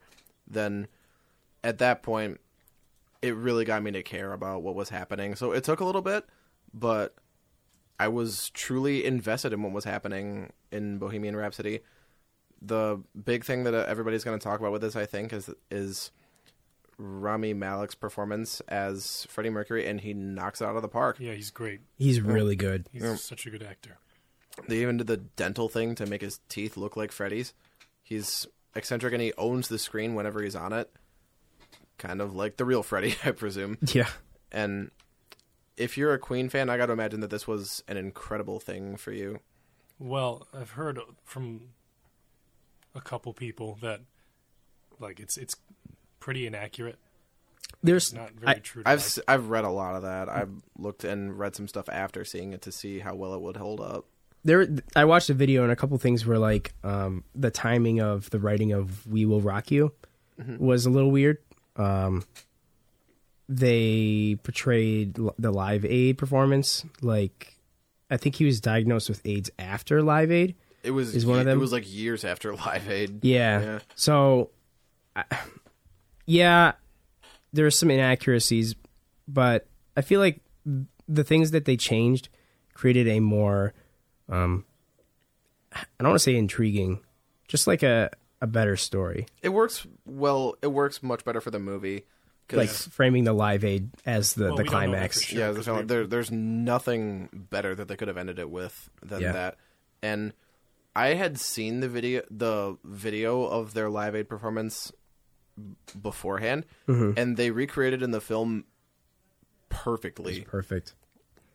Then 0.52 0.86
at 1.64 1.78
that 1.78 2.02
point, 2.02 2.40
it 3.20 3.34
really 3.34 3.64
got 3.64 3.82
me 3.82 3.90
to 3.92 4.02
care 4.02 4.32
about 4.32 4.62
what 4.62 4.74
was 4.74 4.88
happening. 4.88 5.34
So 5.34 5.52
it 5.52 5.64
took 5.64 5.80
a 5.80 5.84
little 5.84 6.02
bit, 6.02 6.24
but 6.72 7.14
I 7.98 8.08
was 8.08 8.50
truly 8.50 9.04
invested 9.04 9.52
in 9.52 9.62
what 9.62 9.72
was 9.72 9.84
happening 9.84 10.52
in 10.70 10.98
Bohemian 10.98 11.36
Rhapsody. 11.36 11.80
The 12.60 13.02
big 13.24 13.44
thing 13.44 13.64
that 13.64 13.74
uh, 13.74 13.84
everybody's 13.88 14.24
going 14.24 14.38
to 14.38 14.42
talk 14.42 14.60
about 14.60 14.72
with 14.72 14.82
this, 14.82 14.94
I 14.94 15.06
think, 15.06 15.32
is 15.32 15.50
is 15.70 16.10
Rami 16.98 17.54
Malek's 17.54 17.94
performance 17.94 18.60
as 18.68 19.26
Freddie 19.28 19.50
Mercury, 19.50 19.86
and 19.86 20.00
he 20.00 20.14
knocks 20.14 20.60
it 20.60 20.66
out 20.66 20.76
of 20.76 20.82
the 20.82 20.88
park. 20.88 21.16
Yeah, 21.18 21.32
he's 21.32 21.50
great. 21.50 21.80
He's 21.98 22.20
really 22.20 22.56
good. 22.56 22.86
He's 22.92 23.20
such 23.20 23.46
a 23.46 23.50
good 23.50 23.62
actor. 23.62 23.98
They 24.68 24.82
even 24.82 24.98
did 24.98 25.06
the 25.06 25.16
dental 25.16 25.68
thing 25.68 25.94
to 25.96 26.06
make 26.06 26.20
his 26.20 26.40
teeth 26.48 26.76
look 26.76 26.96
like 26.96 27.10
Freddie's. 27.10 27.54
He's 28.02 28.46
eccentric 28.74 29.12
and 29.12 29.22
he 29.22 29.32
owns 29.38 29.68
the 29.68 29.78
screen 29.78 30.14
whenever 30.14 30.42
he's 30.42 30.56
on 30.56 30.72
it. 30.72 30.90
Kind 31.98 32.20
of 32.20 32.34
like 32.34 32.56
the 32.56 32.64
real 32.64 32.82
Freddie, 32.82 33.14
I 33.24 33.30
presume. 33.32 33.78
Yeah. 33.92 34.08
And 34.50 34.90
if 35.76 35.96
you're 35.96 36.12
a 36.14 36.18
Queen 36.18 36.48
fan, 36.48 36.68
I 36.68 36.76
got 36.76 36.86
to 36.86 36.92
imagine 36.92 37.20
that 37.20 37.30
this 37.30 37.46
was 37.46 37.82
an 37.88 37.96
incredible 37.96 38.60
thing 38.60 38.96
for 38.96 39.12
you. 39.12 39.40
Well, 39.98 40.46
I've 40.52 40.70
heard 40.72 40.98
from 41.24 41.68
a 42.94 43.00
couple 43.00 43.32
people 43.32 43.78
that 43.82 44.00
like 44.98 45.18
it's 45.20 45.36
it's 45.36 45.56
pretty 46.20 46.46
inaccurate. 46.46 46.98
There's 47.82 48.12
Not 48.12 48.32
very 48.32 48.56
I- 48.56 48.58
true. 48.58 48.82
To 48.82 48.88
I've 48.88 48.98
life. 48.98 49.06
s- 49.06 49.18
I've 49.26 49.48
read 49.48 49.64
a 49.64 49.70
lot 49.70 49.94
of 49.96 50.02
that. 50.02 50.28
I've 50.28 50.50
looked 50.78 51.04
and 51.04 51.38
read 51.38 51.56
some 51.56 51.66
stuff 51.68 51.88
after 51.88 52.24
seeing 52.24 52.52
it 52.52 52.62
to 52.62 52.72
see 52.72 52.98
how 53.00 53.14
well 53.14 53.34
it 53.34 53.40
would 53.40 53.56
hold 53.56 53.80
up. 53.80 54.04
There 54.44 54.66
I 54.96 55.04
watched 55.04 55.30
a 55.30 55.34
video 55.34 55.62
and 55.62 55.72
a 55.72 55.76
couple 55.76 55.96
things 55.98 56.24
were 56.26 56.38
like 56.38 56.74
um, 56.84 57.24
the 57.34 57.50
timing 57.50 58.00
of 58.00 58.30
the 58.30 58.38
writing 58.38 58.72
of 58.72 59.06
"We 59.06 59.24
Will 59.26 59.40
Rock 59.40 59.70
You" 59.70 59.92
was 60.58 60.86
a 60.86 60.90
little 60.90 61.10
weird. 61.10 61.38
Um, 61.76 62.24
they 63.48 64.36
portrayed 64.42 65.18
the 65.38 65.50
Live 65.50 65.84
Aid 65.84 66.18
performance 66.18 66.84
like 67.00 67.56
I 68.10 68.16
think 68.16 68.36
he 68.36 68.44
was 68.44 68.60
diagnosed 68.60 69.08
with 69.08 69.20
AIDS 69.24 69.50
after 69.58 70.02
Live 70.02 70.30
Aid. 70.30 70.54
It 70.82 70.90
was 70.90 71.14
Is 71.14 71.24
one 71.24 71.38
of 71.38 71.44
them- 71.46 71.58
It 71.58 71.60
was 71.60 71.72
like 71.72 71.90
years 71.92 72.24
after 72.24 72.54
Live 72.66 72.88
Aid. 72.90 73.24
Yeah. 73.24 73.60
Yeah. 73.60 73.78
So, 73.94 74.50
I, 75.16 75.24
yeah, 76.26 76.72
are 77.66 77.70
some 77.70 77.90
inaccuracies, 77.90 78.74
but 79.28 79.66
I 79.96 80.00
feel 80.02 80.20
like 80.20 80.40
the 81.08 81.24
things 81.24 81.52
that 81.52 81.64
they 81.64 81.76
changed 81.76 82.28
created 82.74 83.06
a 83.08 83.20
more, 83.20 83.74
um, 84.28 84.64
I 85.72 85.84
don't 86.00 86.08
want 86.10 86.16
to 86.20 86.24
say 86.24 86.36
intriguing, 86.36 87.00
just 87.48 87.66
like 87.66 87.82
a 87.82 88.10
a 88.40 88.46
better 88.46 88.76
story, 88.76 89.26
It 89.40 89.50
works 89.50 89.86
well. 90.04 90.56
It 90.62 90.66
works 90.68 91.00
much 91.02 91.24
better 91.24 91.40
for 91.40 91.50
the 91.52 91.60
movie. 91.60 92.04
like 92.50 92.68
framing 92.68 93.22
the 93.24 93.32
live 93.32 93.64
aid 93.64 93.90
as 94.04 94.34
the 94.34 94.46
Well, 94.46 94.56
the 94.56 94.62
we 94.64 94.68
don't 94.68 94.74
know 94.74 94.80
that 94.80 94.88
climax. 94.90 95.22
sure. 95.22 95.38
yeah, 95.38 95.48
the 95.50 95.54
'cause 95.56 95.64
film, 95.66 95.86
there, 95.86 96.06
there's 96.06 96.30
nothing 96.32 97.28
better 97.32 97.74
that 97.74 97.86
they 97.88 97.96
could 97.96 98.08
have 98.08 98.16
ended 98.18 98.38
it 98.40 98.50
with 98.50 98.90
than 99.00 99.22
Yeah. 99.22 99.32
that. 99.32 99.56
And 100.02 100.32
I 100.94 101.14
had 101.14 101.38
seen 101.38 101.80
the 101.80 101.88
video, 101.88 102.22
the 102.30 102.76
video 102.84 103.44
of 103.44 103.72
their 103.74 103.88
Live 103.88 104.14
Aid 104.16 104.28
performance 104.28 104.92
beforehand, 106.02 106.66
Mm-hmm. 106.88 107.12
and 107.18 107.36
they 107.36 107.50
recreated 107.52 108.02
in 108.02 108.10
the 108.10 108.20
film 108.20 108.64
perfectly. 109.68 110.42
Perfect. 110.42 110.94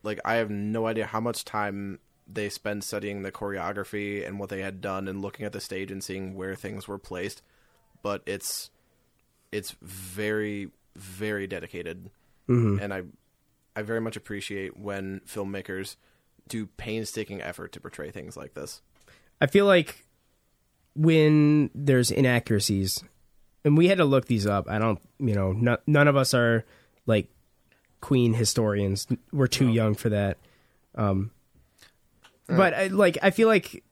Like 0.03 0.19
I 0.25 0.35
have 0.35 0.49
no 0.49 0.87
idea 0.87 1.05
how 1.05 1.19
much 1.19 1.43
time 1.45 1.99
they 2.31 2.49
spend 2.49 2.83
studying 2.83 3.21
the 3.21 3.31
choreography 3.31 4.25
and 4.25 4.39
what 4.39 4.49
they 4.49 4.61
had 4.61 4.81
done, 4.81 5.07
and 5.07 5.21
looking 5.21 5.45
at 5.45 5.53
the 5.53 5.61
stage 5.61 5.91
and 5.91 6.03
seeing 6.03 6.35
where 6.35 6.55
things 6.55 6.87
were 6.87 6.97
placed. 6.97 7.41
But 8.03 8.21
it's 8.25 8.69
it's 9.51 9.75
very 9.81 10.69
very 10.95 11.47
dedicated, 11.47 12.09
and 12.79 12.93
I 12.93 13.03
I 13.75 13.81
very 13.83 14.01
much 14.01 14.15
appreciate 14.15 14.77
when 14.77 15.21
filmmakers 15.27 15.95
do 16.47 16.65
painstaking 16.65 17.41
effort 17.41 17.71
to 17.73 17.79
portray 17.79 18.11
things 18.11 18.35
like 18.35 18.53
this. 18.53 18.81
I 19.39 19.47
feel 19.47 19.65
like 19.65 20.05
when 20.95 21.69
there's 21.75 22.09
inaccuracies, 22.09 23.03
and 23.63 23.77
we 23.77 23.87
had 23.87 23.99
to 23.99 24.05
look 24.05 24.25
these 24.25 24.47
up. 24.47 24.67
I 24.69 24.79
don't, 24.79 24.99
you 25.19 25.35
know, 25.35 25.51
no, 25.51 25.77
none 25.85 26.07
of 26.07 26.15
us 26.15 26.33
are 26.33 26.65
like 27.05 27.29
Queen 28.01 28.33
historians. 28.33 29.07
We're 29.31 29.47
too 29.47 29.67
young 29.67 29.93
for 29.93 30.09
that. 30.09 30.37
Um, 30.95 31.31
but 32.47 32.73
I, 32.73 32.87
like, 32.87 33.17
I 33.21 33.29
feel 33.31 33.47
like 33.47 33.83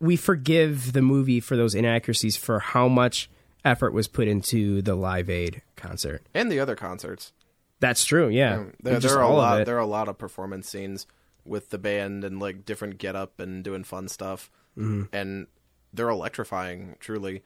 we 0.00 0.16
forgive 0.16 0.92
the 0.92 1.02
movie 1.02 1.40
for 1.40 1.56
those 1.56 1.74
inaccuracies 1.74 2.36
for 2.36 2.58
how 2.58 2.88
much 2.88 3.30
effort 3.64 3.92
was 3.92 4.08
put 4.08 4.26
into 4.28 4.82
the 4.82 4.94
Live 4.96 5.30
Aid 5.30 5.62
concert. 5.76 6.22
And 6.34 6.50
the 6.50 6.58
other 6.58 6.74
concerts, 6.74 7.32
That's 7.78 8.04
true. 8.04 8.28
Yeah, 8.28 8.64
there, 8.82 8.98
there 8.98 9.18
are 9.18 9.22
a 9.22 9.28
lot. 9.32 9.64
There 9.66 9.76
are 9.76 9.80
a 9.80 9.86
lot 9.86 10.08
of 10.08 10.18
performance 10.18 10.68
scenes 10.68 11.06
with 11.44 11.70
the 11.70 11.78
band 11.78 12.24
and 12.24 12.38
like 12.40 12.64
different 12.64 12.98
get 12.98 13.14
up 13.16 13.38
and 13.40 13.62
doing 13.64 13.84
fun 13.84 14.08
stuff, 14.08 14.50
Mm-hmm. 14.76 15.14
and 15.14 15.46
they're 15.92 16.08
electrifying. 16.08 16.96
Truly, 16.98 17.42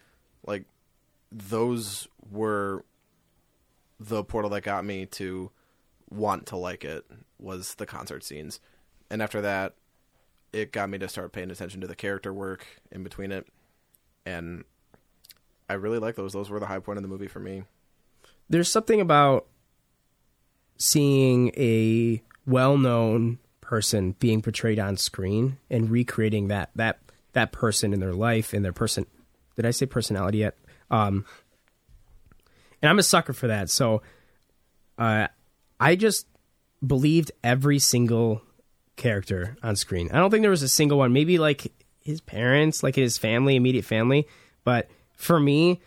like 0.46 0.64
those 1.32 2.06
were 2.30 2.84
the 3.98 4.22
portal 4.24 4.50
that 4.50 4.62
got 4.62 4.84
me 4.84 5.06
to 5.06 5.50
want 6.10 6.46
to 6.46 6.56
like 6.56 6.84
it 6.84 7.04
was 7.38 7.74
the 7.76 7.86
concert 7.86 8.22
scenes, 8.24 8.60
and 9.10 9.20
after 9.22 9.40
that, 9.40 9.74
it 10.52 10.72
got 10.72 10.88
me 10.88 10.98
to 10.98 11.08
start 11.08 11.32
paying 11.32 11.50
attention 11.50 11.80
to 11.82 11.86
the 11.86 11.96
character 11.96 12.32
work 12.32 12.66
in 12.90 13.02
between 13.02 13.32
it, 13.32 13.46
and 14.24 14.64
I 15.68 15.74
really 15.74 15.98
like 15.98 16.14
those. 16.16 16.32
Those 16.32 16.50
were 16.50 16.60
the 16.60 16.66
high 16.66 16.78
point 16.78 16.96
of 16.98 17.02
the 17.02 17.08
movie 17.08 17.28
for 17.28 17.40
me. 17.40 17.64
there's 18.48 18.70
something 18.70 19.00
about 19.00 19.46
seeing 20.78 21.48
a 21.56 22.22
well-known 22.46 23.38
person 23.60 24.12
being 24.20 24.40
portrayed 24.42 24.78
on 24.78 24.96
screen 24.96 25.58
and 25.70 25.90
recreating 25.90 26.48
that 26.48 26.70
that 26.76 27.00
that 27.32 27.50
person 27.50 27.92
in 27.92 27.98
their 27.98 28.12
life 28.12 28.52
and 28.52 28.64
their 28.64 28.72
person 28.72 29.04
did 29.56 29.66
i 29.66 29.70
say 29.72 29.84
personality 29.86 30.38
yet 30.38 30.54
um 30.90 31.24
and 32.80 32.88
i'm 32.88 32.98
a 33.00 33.02
sucker 33.02 33.32
for 33.32 33.48
that 33.48 33.68
so 33.68 34.00
uh 34.98 35.26
i 35.80 35.96
just 35.96 36.26
believed 36.86 37.32
every 37.42 37.80
single 37.80 38.40
character 38.96 39.56
on 39.62 39.76
screen 39.76 40.10
i 40.12 40.18
don't 40.18 40.30
think 40.30 40.42
there 40.42 40.50
was 40.50 40.62
a 40.62 40.68
single 40.68 40.98
one 40.98 41.12
maybe 41.12 41.38
like 41.38 41.72
his 42.00 42.20
parents 42.20 42.82
like 42.82 42.94
his 42.94 43.18
family 43.18 43.56
immediate 43.56 43.84
family 43.84 44.26
but 44.64 44.88
for 45.16 45.38
me 45.38 45.80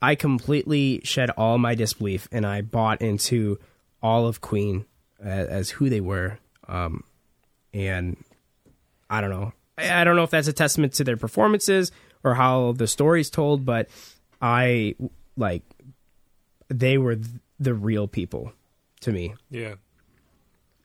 I 0.00 0.14
completely 0.14 1.00
shed 1.04 1.30
all 1.30 1.58
my 1.58 1.74
disbelief 1.74 2.28
and 2.30 2.46
I 2.46 2.60
bought 2.60 3.00
into 3.00 3.58
all 4.02 4.26
of 4.26 4.40
Queen 4.40 4.84
as, 5.20 5.48
as 5.48 5.70
who 5.70 5.88
they 5.88 6.00
were. 6.00 6.38
Um, 6.68 7.02
and 7.72 8.16
I 9.08 9.20
don't 9.20 9.30
know. 9.30 9.52
I, 9.78 10.02
I 10.02 10.04
don't 10.04 10.16
know 10.16 10.22
if 10.22 10.30
that's 10.30 10.48
a 10.48 10.52
testament 10.52 10.94
to 10.94 11.04
their 11.04 11.16
performances 11.16 11.92
or 12.22 12.34
how 12.34 12.72
the 12.72 12.86
story's 12.86 13.30
told, 13.30 13.64
but 13.64 13.88
I 14.40 14.96
like 15.36 15.62
they 16.68 16.98
were 16.98 17.16
th- 17.16 17.28
the 17.58 17.74
real 17.74 18.06
people 18.06 18.52
to 19.00 19.12
me. 19.12 19.34
yeah. 19.50 19.74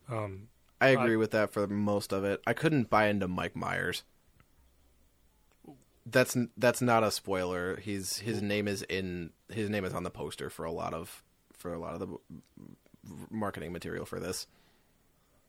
Um, 0.10 0.48
I 0.82 0.90
agree 0.90 1.16
with 1.16 1.32
that 1.32 1.52
for 1.52 1.68
most 1.68 2.12
of 2.12 2.24
it. 2.24 2.42
I 2.46 2.54
couldn't 2.54 2.90
buy 2.90 3.08
into 3.08 3.28
Mike 3.28 3.56
Myers. 3.56 4.04
That's 6.06 6.36
that's 6.58 6.82
not 6.82 7.04
a 7.04 7.12
spoiler. 7.12 7.80
He's 7.80 8.18
his 8.18 8.42
name 8.42 8.68
is 8.68 8.82
in 8.84 9.32
his 9.50 9.70
name 9.70 9.86
is 9.86 9.94
on 9.94 10.04
the 10.04 10.10
poster 10.10 10.50
for 10.50 10.66
a 10.66 10.72
lot 10.72 10.94
of 10.94 11.24
for 11.54 11.74
a 11.74 11.80
lot 11.80 11.94
of 11.94 12.00
the 12.00 12.08
marketing 13.30 13.72
material 13.72 14.06
for 14.06 14.20
this. 14.20 14.48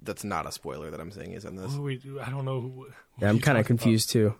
That's 0.03 0.24
not 0.24 0.47
a 0.47 0.53
spoiler 0.53 0.91
that 0.91 1.01
I'm 1.01 1.11
saying 1.11 1.33
he's 1.33 1.45
in 1.45 1.57
this. 1.57 1.72
who 1.74 1.83
we 1.83 1.97
do? 1.97 2.20
I 2.20 2.28
don't 2.28 2.45
know. 2.45 2.61
Who, 2.61 2.68
who 2.68 2.87
Yeah, 3.20 3.28
I'm 3.28 3.39
kind 3.39 3.57
of 3.57 3.64
talking 3.64 3.76
about. 3.76 3.83
confused 3.83 4.11
too. 4.11 4.35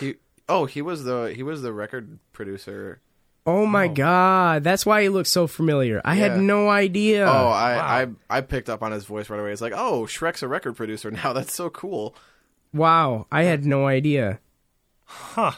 He 0.00 0.14
oh 0.48 0.64
he 0.64 0.80
was 0.80 1.04
the 1.04 1.32
he 1.34 1.42
was 1.42 1.62
the 1.62 1.72
record 1.72 2.18
producer. 2.32 3.00
Oh 3.48 3.64
my 3.66 3.86
Oh. 3.86 3.94
god, 3.94 4.62
that's 4.64 4.84
why 4.84 5.02
he 5.02 5.08
looks 5.08 5.30
so 5.30 5.46
familiar. 5.46 6.02
I 6.04 6.14
Yeah. 6.16 6.28
had 6.28 6.40
no 6.40 6.68
idea. 6.68 7.24
Oh, 7.26 7.48
I, 7.48 7.76
wow. 7.76 8.14
I 8.30 8.38
I 8.38 8.40
picked 8.42 8.68
up 8.68 8.82
on 8.82 8.92
his 8.92 9.04
voice 9.06 9.30
right 9.30 9.40
away. 9.40 9.52
It's 9.52 9.62
like, 9.62 9.72
oh, 9.74 10.02
Shrek's 10.04 10.42
a 10.42 10.48
record 10.48 10.76
producer 10.76 11.10
now. 11.22 11.32
That's 11.32 11.54
so 11.54 11.70
cool. 11.70 12.14
wow, 12.74 13.26
I 13.32 13.44
had 13.44 13.64
no 13.64 13.86
idea. 13.86 14.40
Huh. 15.04 15.52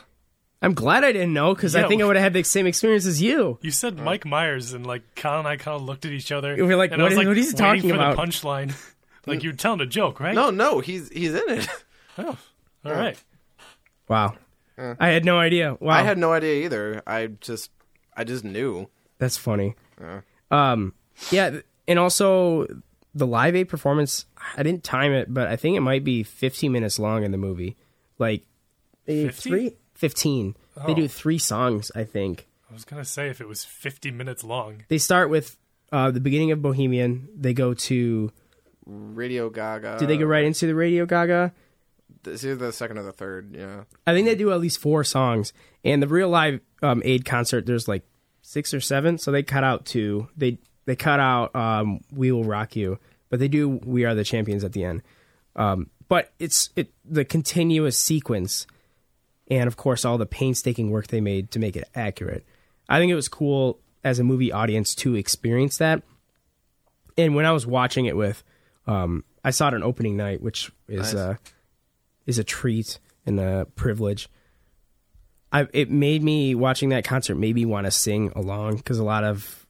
I'm 0.62 0.74
glad 0.74 1.04
I 1.04 1.12
didn't 1.12 1.32
know 1.32 1.54
because 1.54 1.74
I 1.74 1.80
Yeah, 1.80 1.88
think 1.88 2.02
I 2.02 2.04
would 2.04 2.16
have 2.16 2.22
had 2.22 2.32
the 2.34 2.42
same 2.42 2.66
experience 2.66 3.06
as 3.06 3.20
you. 3.20 3.58
You 3.62 3.70
said 3.70 3.98
Mike 3.98 4.24
Myers, 4.26 4.72
and 4.74 4.86
like 4.86 5.02
Kyle 5.16 5.38
and 5.38 5.48
I 5.48 5.56
kind 5.56 5.74
of 5.74 5.82
looked 5.82 6.04
at 6.04 6.12
each 6.12 6.30
other. 6.30 6.54
We 6.54 6.62
were 6.62 6.76
like, 6.76 6.92
and 6.92 7.00
I 7.00 7.04
was 7.06 7.14
is- 7.14 7.18
like, 7.18 7.26
what 7.26 7.38
is 7.38 7.50
he 7.50 7.54
waiting 7.62 7.80
talking 7.82 7.88
for 7.90 7.94
about? 7.96 8.16
The 8.16 8.22
punchline, 8.22 8.74
like 9.26 9.42
you're 9.42 9.54
telling 9.54 9.80
a 9.80 9.86
joke, 9.86 10.20
right? 10.20 10.34
No, 10.34 10.50
no, 10.50 10.78
he's 10.80 11.08
he's 11.08 11.34
in 11.34 11.48
it. 11.48 11.68
Oh, 12.18 12.36
all 12.84 12.92
right. 12.92 13.16
Wow. 14.08 14.34
I 14.76 15.08
had 15.08 15.24
no 15.24 15.38
idea. 15.38 15.76
Wow. 15.80 15.94
I 15.94 16.02
had 16.02 16.18
no 16.18 16.32
idea 16.32 16.64
either. 16.66 17.02
I 17.06 17.28
just 17.40 17.70
I 18.20 18.24
just 18.24 18.44
knew. 18.44 18.88
That's 19.18 19.36
funny. 19.38 19.74
Um, 20.50 20.92
yeah, 21.30 21.60
and 21.88 21.98
also 21.98 22.66
the 23.14 23.26
Live 23.26 23.56
Aid 23.56 23.68
performance. 23.68 24.26
I 24.56 24.62
didn't 24.62 24.84
time 24.84 25.12
it, 25.12 25.32
but 25.32 25.48
I 25.48 25.56
think 25.56 25.76
it 25.76 25.80
might 25.80 26.04
be 26.04 26.22
15 26.22 26.70
minutes 26.70 26.98
long 26.98 27.24
in 27.24 27.30
the 27.32 27.38
movie. 27.38 27.76
Like 28.18 28.44
maybe 29.06 29.28
50? 29.28 29.48
three, 29.50 29.76
15. 29.94 30.56
They 30.86 30.92
Oh. 30.92 30.94
do 30.94 31.08
three 31.08 31.38
songs, 31.38 31.90
I 31.94 32.04
think. 32.04 32.46
I 32.70 32.72
was 32.74 32.84
gonna 32.84 33.04
say 33.04 33.28
if 33.28 33.40
it 33.40 33.48
was 33.48 33.64
50 33.64 34.10
minutes 34.10 34.44
long. 34.44 34.84
They 34.88 34.98
start 34.98 35.30
with 35.30 35.56
uh, 35.92 36.10
the 36.10 36.20
beginning 36.20 36.52
of 36.52 36.60
Bohemian. 36.62 37.28
They 37.36 37.52
go 37.54 37.74
to. 37.74 38.30
Radio 38.86 39.50
Gaga. 39.50 39.96
Do 39.98 40.06
they 40.06 40.16
go 40.16 40.26
right 40.26 40.44
into 40.44 40.66
the 40.66 40.74
Radio 40.74 41.06
Gaga? 41.06 41.52
It's 42.26 42.44
either 42.44 42.56
the 42.56 42.72
second 42.72 42.98
or 42.98 43.02
the 43.02 43.12
third. 43.12 43.54
Yeah. 43.56 43.84
I 44.06 44.12
think 44.12 44.26
they 44.26 44.34
do 44.34 44.52
at 44.52 44.60
least 44.60 44.78
four 44.80 45.04
songs. 45.04 45.52
And 45.84 46.02
the 46.02 46.08
real 46.08 46.28
live 46.28 46.60
um, 46.82 47.00
aid 47.04 47.24
concert, 47.24 47.66
there's 47.66 47.88
like 47.88 48.02
six 48.50 48.74
or 48.74 48.80
seven, 48.80 49.16
so 49.16 49.30
they 49.30 49.42
cut 49.42 49.62
out 49.64 49.84
two. 49.84 50.28
They 50.36 50.58
they 50.86 50.96
cut 50.96 51.20
out 51.20 51.54
um, 51.54 52.00
"We 52.12 52.32
Will 52.32 52.44
Rock 52.44 52.74
You," 52.74 52.98
but 53.28 53.38
they 53.38 53.48
do 53.48 53.68
"We 53.68 54.04
Are 54.04 54.14
the 54.14 54.24
Champions" 54.24 54.64
at 54.64 54.72
the 54.72 54.84
end. 54.84 55.02
Um, 55.56 55.90
but 56.08 56.32
it's 56.38 56.70
it 56.76 56.92
the 57.04 57.24
continuous 57.24 57.96
sequence, 57.96 58.66
and 59.50 59.66
of 59.68 59.76
course 59.76 60.04
all 60.04 60.18
the 60.18 60.26
painstaking 60.26 60.90
work 60.90 61.06
they 61.08 61.20
made 61.20 61.50
to 61.52 61.58
make 61.58 61.76
it 61.76 61.88
accurate. 61.94 62.44
I 62.88 62.98
think 62.98 63.12
it 63.12 63.14
was 63.16 63.28
cool 63.28 63.78
as 64.02 64.18
a 64.18 64.24
movie 64.24 64.50
audience 64.50 64.94
to 64.96 65.14
experience 65.14 65.78
that. 65.78 66.02
And 67.16 67.34
when 67.34 67.44
I 67.44 67.52
was 67.52 67.66
watching 67.66 68.06
it 68.06 68.16
with, 68.16 68.42
um, 68.86 69.24
I 69.44 69.50
saw 69.50 69.68
it 69.68 69.74
on 69.74 69.82
opening 69.82 70.16
night, 70.16 70.40
which 70.42 70.72
is 70.88 71.12
Nice. 71.12 71.14
uh, 71.14 71.34
is 72.26 72.38
a 72.38 72.44
treat 72.44 72.98
and 73.26 73.38
a 73.38 73.66
privilege. 73.76 74.28
I 75.52 75.66
it 75.72 75.90
made 75.90 76.22
me 76.22 76.54
watching 76.54 76.90
that 76.90 77.04
concert 77.04 77.34
made 77.36 77.54
me 77.54 77.64
want 77.66 77.86
to 77.86 77.90
sing 77.90 78.32
along 78.36 78.76
because 78.76 78.98
a 78.98 79.04
lot 79.04 79.24
of 79.24 79.66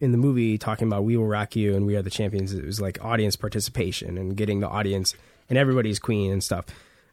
in 0.00 0.12
the 0.12 0.18
movie 0.18 0.58
talking 0.58 0.88
about 0.88 1.04
"We 1.04 1.16
Will 1.16 1.26
Rock 1.26 1.54
You" 1.56 1.74
and 1.74 1.86
"We 1.86 1.96
Are 1.96 2.02
the 2.02 2.10
Champions" 2.10 2.52
it 2.54 2.64
was 2.64 2.80
like 2.80 3.02
audience 3.04 3.36
participation 3.36 4.16
and 4.18 4.36
getting 4.36 4.60
the 4.60 4.68
audience 4.68 5.14
and 5.48 5.58
everybody's 5.58 5.98
queen 5.98 6.32
and 6.32 6.42
stuff. 6.42 6.64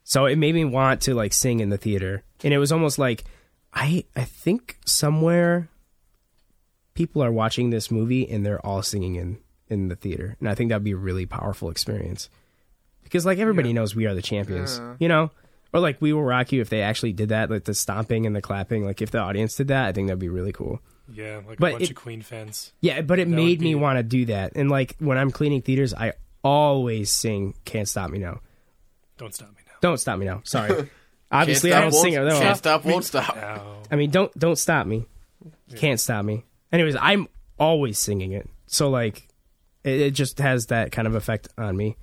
So 0.06 0.26
it 0.26 0.38
made 0.38 0.54
me 0.56 0.66
want 0.66 1.02
to 1.04 1.14
like 1.16 1.34
sing 1.34 1.60
in 1.60 1.70
the 1.70 1.78
theater, 1.78 2.24
and 2.44 2.54
it 2.54 2.58
was 2.58 2.72
almost 2.72 2.98
like 3.00 3.24
I 3.74 4.06
I 4.16 4.24
think 4.24 4.78
somewhere 4.86 5.68
people 6.94 7.24
are 7.24 7.32
watching 7.32 7.70
this 7.70 7.90
movie 7.90 8.30
and 8.30 8.46
they're 8.46 8.64
all 8.66 8.82
singing 8.84 9.16
in 9.16 9.38
in 9.70 9.88
the 9.88 9.96
theater, 9.96 10.36
and 10.40 10.48
I 10.50 10.56
think 10.56 10.70
that'd 10.70 10.84
be 10.84 10.92
a 10.92 10.96
really 10.98 11.26
powerful 11.26 11.70
experience 11.70 12.30
because 13.04 13.26
like 13.26 13.40
everybody 13.40 13.70
Yeah. 13.70 13.76
knows 13.76 13.96
we 13.96 14.06
are 14.06 14.14
the 14.14 14.22
champions, 14.22 14.78
Yeah. 14.78 14.96
you 15.00 15.08
know. 15.08 15.32
Or 15.74 15.80
like 15.80 16.00
we 16.02 16.14
will 16.14 16.24
rock 16.24 16.52
you 16.52 16.62
if 16.62 16.70
they 16.70 16.82
actually 16.82 17.14
did 17.14 17.30
that, 17.30 17.50
like 17.50 17.64
the 17.64 17.74
stomping 17.74 18.26
and 18.26 18.36
the 18.36 18.42
clapping. 18.42 18.86
Like 18.86 19.02
if 19.02 19.12
the 19.12 19.20
audience 19.20 19.56
did 19.56 19.70
that, 19.70 19.88
I 19.88 19.92
think 19.92 20.08
that'd 20.08 20.20
be 20.20 20.30
really 20.30 20.52
cool. 20.52 20.80
Yeah, 21.12 21.42
like 21.48 21.58
But 21.60 21.70
a 21.70 21.72
bunch 21.74 21.84
it- 21.84 21.90
of 21.92 21.96
Queen 21.96 22.22
fans. 22.22 22.72
Yeah, 22.80 23.02
but 23.02 23.20
it 23.20 23.28
That 23.30 23.36
made 23.36 23.60
would 23.60 23.66
me 23.66 23.76
want 23.76 23.98
to 23.98 24.04
do 24.04 24.26
that. 24.28 24.54
And 24.56 24.70
like 24.70 24.96
when 25.00 25.18
I'm 25.18 25.32
cleaning 25.32 25.62
theaters, 25.62 25.94
I 25.94 26.14
always 26.44 27.12
sing 27.12 27.56
"Can't 27.66 27.88
Stop 27.90 28.12
Me 28.12 28.20
Now." 28.20 28.40
Don't 29.18 29.34
stop 29.34 29.50
me 29.50 29.56
now. 29.66 29.74
Don't 29.82 29.98
stop 29.98 30.20
me 30.20 30.26
now. 30.26 30.42
Sorry. 30.44 30.90
Obviously, 31.32 31.72
stop, 31.72 31.80
I 31.80 31.82
don't 31.82 31.92
sing 31.94 32.14
it. 32.14 32.24
No. 32.24 32.40
Can't 32.40 32.58
stop, 32.58 32.86
won't 32.86 33.04
stop. 33.06 33.36
Now. 33.36 33.78
I 33.92 33.96
mean, 33.96 34.12
don't 34.12 34.32
don't 34.38 34.58
stop 34.58 34.86
me. 34.88 35.06
You 35.70 35.78
Can't 35.78 36.00
stop 36.00 36.24
me. 36.24 36.46
Anyways, 36.72 36.96
I'm 37.00 37.28
always 37.60 37.98
singing 38.00 38.32
it, 38.32 38.48
so 38.68 38.90
like, 38.90 39.28
it, 39.84 40.00
it 40.02 40.12
just 40.12 40.38
has 40.40 40.68
that 40.68 40.92
kind 40.92 41.08
of 41.08 41.16
effect 41.16 41.48
on 41.58 41.76
me. 41.76 41.98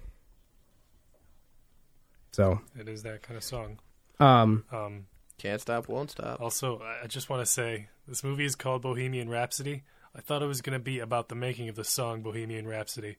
So, 2.41 2.61
It 2.79 2.89
is 2.89 3.03
that 3.03 3.23
kind 3.23 3.37
of 3.37 3.45
song. 3.45 3.79
um, 4.19 4.65
Um, 4.73 5.07
Can't 5.39 5.61
stop, 5.61 5.89
won't 5.89 6.11
stop. 6.11 6.41
also, 6.41 6.81
I 6.81 7.05
I 7.05 7.07
just 7.07 7.29
want 7.31 7.41
to 7.43 7.47
say 7.51 7.89
this 8.09 8.23
movie 8.25 8.45
is 8.47 8.55
called 8.57 8.83
Bohemian 8.83 9.29
Rhapsody. 9.29 9.83
I 10.15 10.21
thought 10.21 10.43
it 10.43 10.47
was 10.47 10.61
going 10.63 10.79
to 10.79 10.83
be 10.85 10.99
about 10.99 11.29
the 11.29 11.35
making 11.35 11.69
of 11.69 11.77
the 11.77 11.85
song 11.85 12.23
Bohemian 12.23 12.67
Rhapsody, 12.67 13.17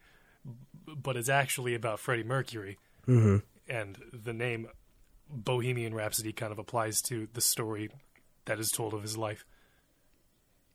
but 0.85 1.15
it's 1.17 1.29
actually 1.29 1.73
about 1.75 1.99
Freddie 1.99 2.23
Mercury. 2.23 2.77
Mm-hmm. 3.07 3.37
And 3.69 3.97
the 4.11 4.33
name 4.33 4.67
Bohemian 5.29 5.93
Rhapsody 5.93 6.33
kind 6.33 6.51
of 6.51 6.59
applies 6.59 7.01
to 7.03 7.27
the 7.33 7.41
story 7.41 7.89
that 8.45 8.59
is 8.59 8.69
told 8.71 8.93
of 8.93 9.01
his 9.03 9.17
life. 9.17 9.45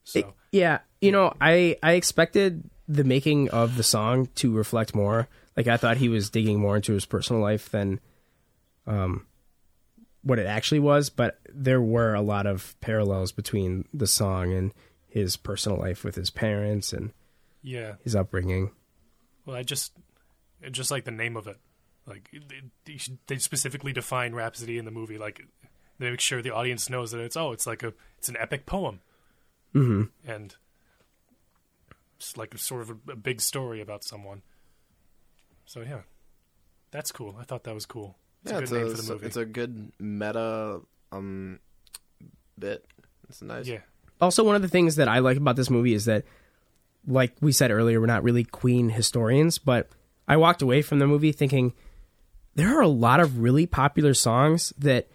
So, 0.05 0.19
It- 0.19 0.25
yeah, 0.51 0.79
you 1.01 1.11
know, 1.11 1.33
I 1.39 1.77
I 1.83 1.93
expected 1.93 2.69
the 2.87 3.03
making 3.03 3.49
of 3.49 3.75
the 3.77 3.83
song 3.83 4.27
to 4.35 4.51
reflect 4.55 4.95
more. 4.95 5.27
Like 5.55 5.67
I 5.67 5.77
thought 5.77 5.97
he 5.97 6.09
was 6.09 6.29
digging 6.29 6.59
more 6.59 6.75
into 6.77 6.93
his 6.93 7.05
personal 7.05 7.41
life 7.41 7.69
than 7.69 7.99
um 8.87 9.27
what 10.23 10.39
it 10.39 10.45
actually 10.45 10.79
was, 10.79 11.09
but 11.09 11.39
there 11.53 11.81
were 11.81 12.13
a 12.13 12.21
lot 12.21 12.45
of 12.45 12.75
parallels 12.81 13.31
between 13.31 13.87
the 13.93 14.07
song 14.07 14.51
and 14.51 14.73
his 15.07 15.37
personal 15.37 15.77
life 15.77 16.03
with 16.03 16.15
his 16.15 16.29
parents 16.29 16.91
and 16.91 17.13
yeah. 17.61 17.93
his 18.03 18.15
upbringing. 18.15 18.71
Well, 19.45 19.55
I 19.55 19.63
just, 19.63 19.93
just 20.69 20.91
like 20.91 21.05
the 21.05 21.11
name 21.11 21.37
of 21.37 21.47
it. 21.47 21.57
Like 22.05 22.29
they, 22.85 22.99
they 23.27 23.37
specifically 23.37 23.93
define 23.93 24.33
Rhapsody 24.33 24.77
in 24.77 24.85
the 24.85 24.91
movie. 24.91 25.17
Like 25.17 25.41
they 25.99 26.09
make 26.09 26.21
sure 26.21 26.41
the 26.41 26.53
audience 26.53 26.89
knows 26.89 27.11
that 27.11 27.19
it's 27.19 27.35
oh, 27.35 27.51
it's 27.51 27.67
like 27.67 27.83
a, 27.83 27.93
it's 28.17 28.29
an 28.29 28.37
epic 28.37 28.65
poem, 28.65 29.01
hmm 29.73 30.03
and 30.25 30.55
it's 32.15 32.37
like 32.37 32.53
a 32.53 32.57
sort 32.57 32.81
of 32.83 32.91
a, 32.91 33.11
a 33.11 33.15
big 33.15 33.41
story 33.41 33.81
about 33.81 34.05
someone. 34.05 34.41
So 35.65 35.81
yeah, 35.81 36.01
that's 36.91 37.11
cool. 37.11 37.35
I 37.39 37.43
thought 37.43 37.65
that 37.65 37.75
was 37.75 37.85
cool. 37.85 38.17
It's 38.49 38.51
yeah, 38.51 38.57
a 38.57 38.61
it's 38.61 38.71
good 38.71 38.77
a, 38.77 38.83
name 38.83 38.87
for 38.87 38.93
it's 38.97 39.07
the 39.07 39.11
a 39.11 39.15
movie. 39.15 39.25
it's 39.27 39.37
a 39.37 39.45
good 39.45 39.91
meta 39.99 40.81
um 41.11 41.59
bit. 42.59 42.85
It's 43.29 43.41
nice. 43.41 43.67
yeah, 43.67 43.79
Also, 44.21 44.43
one 44.43 44.55
of 44.55 44.61
the 44.61 44.67
things 44.67 44.95
that 44.95 45.07
I 45.07 45.19
like 45.19 45.37
about 45.37 45.55
this 45.57 45.69
movie 45.69 45.93
is 45.93 46.05
that, 46.05 46.23
like 47.07 47.33
we 47.41 47.51
said 47.51 47.71
earlier, 47.71 47.99
we're 47.99 48.05
not 48.07 48.23
really 48.23 48.43
Queen 48.43 48.89
historians, 48.89 49.57
but 49.59 49.89
I 50.27 50.37
walked 50.37 50.61
away 50.61 50.81
from 50.81 50.99
the 50.99 51.07
movie 51.07 51.31
thinking 51.31 51.73
there 52.55 52.75
are 52.77 52.81
a 52.81 52.87
lot 52.87 53.19
of 53.19 53.39
really 53.39 53.65
popular 53.65 54.13
songs 54.13 54.73
that 54.77 55.07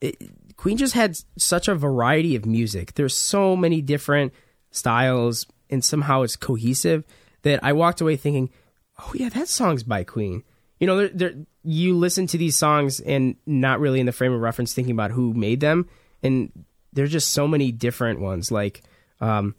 it, 0.00 0.16
Queen 0.56 0.76
just 0.76 0.94
had 0.94 1.16
such 1.36 1.68
a 1.68 1.74
variety 1.74 2.36
of 2.36 2.44
music. 2.46 2.94
There's 2.94 3.14
so 3.14 3.56
many 3.56 3.80
different 3.80 4.32
styles, 4.70 5.46
and 5.70 5.84
somehow 5.84 6.22
it's 6.22 6.36
cohesive 6.36 7.04
that 7.42 7.60
I 7.62 7.72
walked 7.72 8.00
away 8.00 8.16
thinking, 8.16 8.50
oh 8.98 9.12
yeah, 9.14 9.28
that 9.30 9.48
song's 9.48 9.82
by 9.84 10.04
Queen. 10.04 10.42
You 10.80 10.86
know, 10.86 10.96
there, 10.98 11.08
there, 11.08 11.34
you 11.70 11.96
listen 11.96 12.26
to 12.28 12.38
these 12.38 12.56
songs 12.56 12.98
and 13.00 13.36
not 13.46 13.78
really 13.80 14.00
in 14.00 14.06
the 14.06 14.12
frame 14.12 14.32
of 14.32 14.40
reference 14.40 14.72
thinking 14.72 14.92
about 14.92 15.10
who 15.10 15.34
made 15.34 15.60
them, 15.60 15.86
and 16.22 16.50
there's 16.94 17.12
just 17.12 17.32
so 17.32 17.46
many 17.46 17.70
different 17.72 18.20
ones 18.20 18.50
like 18.50 18.82
um, 19.20 19.54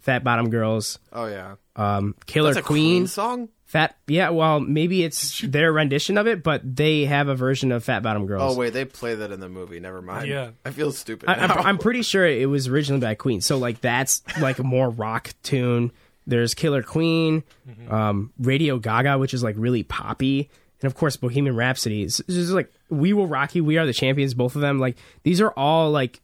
Fat 0.00 0.24
Bottom 0.24 0.48
Girls, 0.50 0.98
Oh 1.12 1.26
yeah. 1.26 1.56
um, 1.76 2.14
Killer 2.26 2.54
That's 2.54 2.64
a 2.64 2.66
Queen, 2.66 3.00
Queen 3.02 3.06
song. 3.06 3.48
Fat. 3.66 3.96
Yeah, 4.06 4.30
well, 4.30 4.60
maybe 4.60 5.02
it's 5.02 5.40
their 5.40 5.72
rendition 5.72 6.18
of 6.18 6.26
it, 6.26 6.42
but 6.42 6.60
they 6.64 7.04
have 7.06 7.28
a 7.28 7.34
version 7.34 7.72
of 7.72 7.82
Fat 7.84 8.02
Bottom 8.02 8.26
Girls. 8.26 8.54
Oh 8.54 8.58
wait, 8.58 8.72
they 8.72 8.84
play 8.84 9.14
that 9.14 9.30
in 9.32 9.40
the 9.40 9.48
movie. 9.48 9.80
Never 9.80 10.02
mind. 10.02 10.28
Yeah. 10.28 10.50
I 10.64 10.70
feel 10.70 10.92
stupid. 10.92 11.28
I, 11.28 11.34
I'm. 11.34 11.50
I'm 11.66 11.78
pretty 11.78 12.02
sure 12.02 12.26
it 12.26 12.48
was 12.48 12.68
originally 12.68 13.00
by 13.00 13.14
Queen. 13.14 13.40
So 13.40 13.58
like 13.58 13.80
that's 13.80 14.22
like 14.40 14.58
a 14.58 14.62
more 14.62 14.90
rock 14.90 15.30
tune. 15.42 15.90
There's 16.26 16.54
Killer 16.54 16.82
Queen, 16.82 17.42
um, 17.90 18.32
Radio 18.38 18.78
Gaga, 18.78 19.18
which 19.18 19.34
is 19.34 19.42
like 19.42 19.56
really 19.58 19.82
poppy, 19.82 20.50
and 20.82 20.90
of 20.90 20.94
course 20.94 21.16
Bohemian 21.16 21.56
Rhapsody. 21.56 22.02
It's, 22.02 22.20
just 22.28 22.50
like 22.52 22.70
We 22.90 23.12
Will 23.12 23.26
Rock 23.26 23.54
You, 23.54 23.64
We 23.64 23.78
Are 23.78 23.86
the 23.86 23.92
Champions. 23.92 24.34
Both 24.34 24.54
of 24.56 24.60
them, 24.60 24.78
like 24.78 24.96
these 25.22 25.40
are 25.40 25.52
all 25.56 25.90
like 25.90 26.20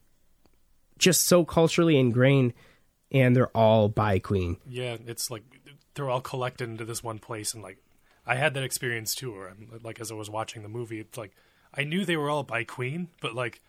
just 0.97 1.25
so 1.27 1.45
culturally 1.45 1.97
ingrained, 1.97 2.53
and 3.11 3.35
they're 3.35 3.55
all 3.57 3.87
by 3.89 4.19
Queen. 4.19 4.57
yeah. 4.67 4.97
It's 5.07 5.31
like 5.31 5.43
they're 5.95 6.09
all 6.09 6.21
collected 6.21 6.69
into 6.69 6.85
this 6.85 7.01
one 7.03 7.19
place, 7.19 7.53
and 7.53 7.63
like 7.63 7.77
I 8.27 8.35
had 8.35 8.53
that 8.53 8.63
experience 8.63 9.15
too. 9.15 9.31
Where 9.33 9.49
I'm, 9.49 9.79
like 9.83 9.99
as 9.99 10.11
I 10.11 10.15
was 10.15 10.29
watching 10.29 10.61
the 10.61 10.69
movie, 10.69 10.99
it's 10.99 11.17
like 11.17 11.31
I 11.73 11.83
knew 11.83 12.05
they 12.05 12.17
were 12.17 12.29
all 12.29 12.43
by 12.43 12.63
Queen, 12.63 13.07
but 13.21 13.33
like 13.33 13.61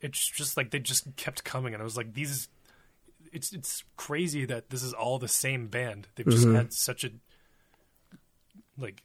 it's 0.00 0.26
just 0.28 0.56
like 0.56 0.70
they 0.70 0.78
just 0.78 1.14
kept 1.16 1.44
coming, 1.44 1.74
and 1.74 1.80
I 1.80 1.84
was 1.84 1.96
like, 1.96 2.14
these. 2.14 2.48
It's 3.32 3.50
it's 3.52 3.82
crazy 3.96 4.44
that 4.44 4.68
this 4.68 4.82
is 4.82 4.92
all 4.92 5.18
the 5.18 5.26
same 5.26 5.68
band. 5.68 6.06
They've 6.16 6.26
just 6.26 6.44
Mm-hmm. 6.46 6.54
had 6.56 6.72
such 6.72 7.02
a 7.04 7.10
like. 8.78 9.02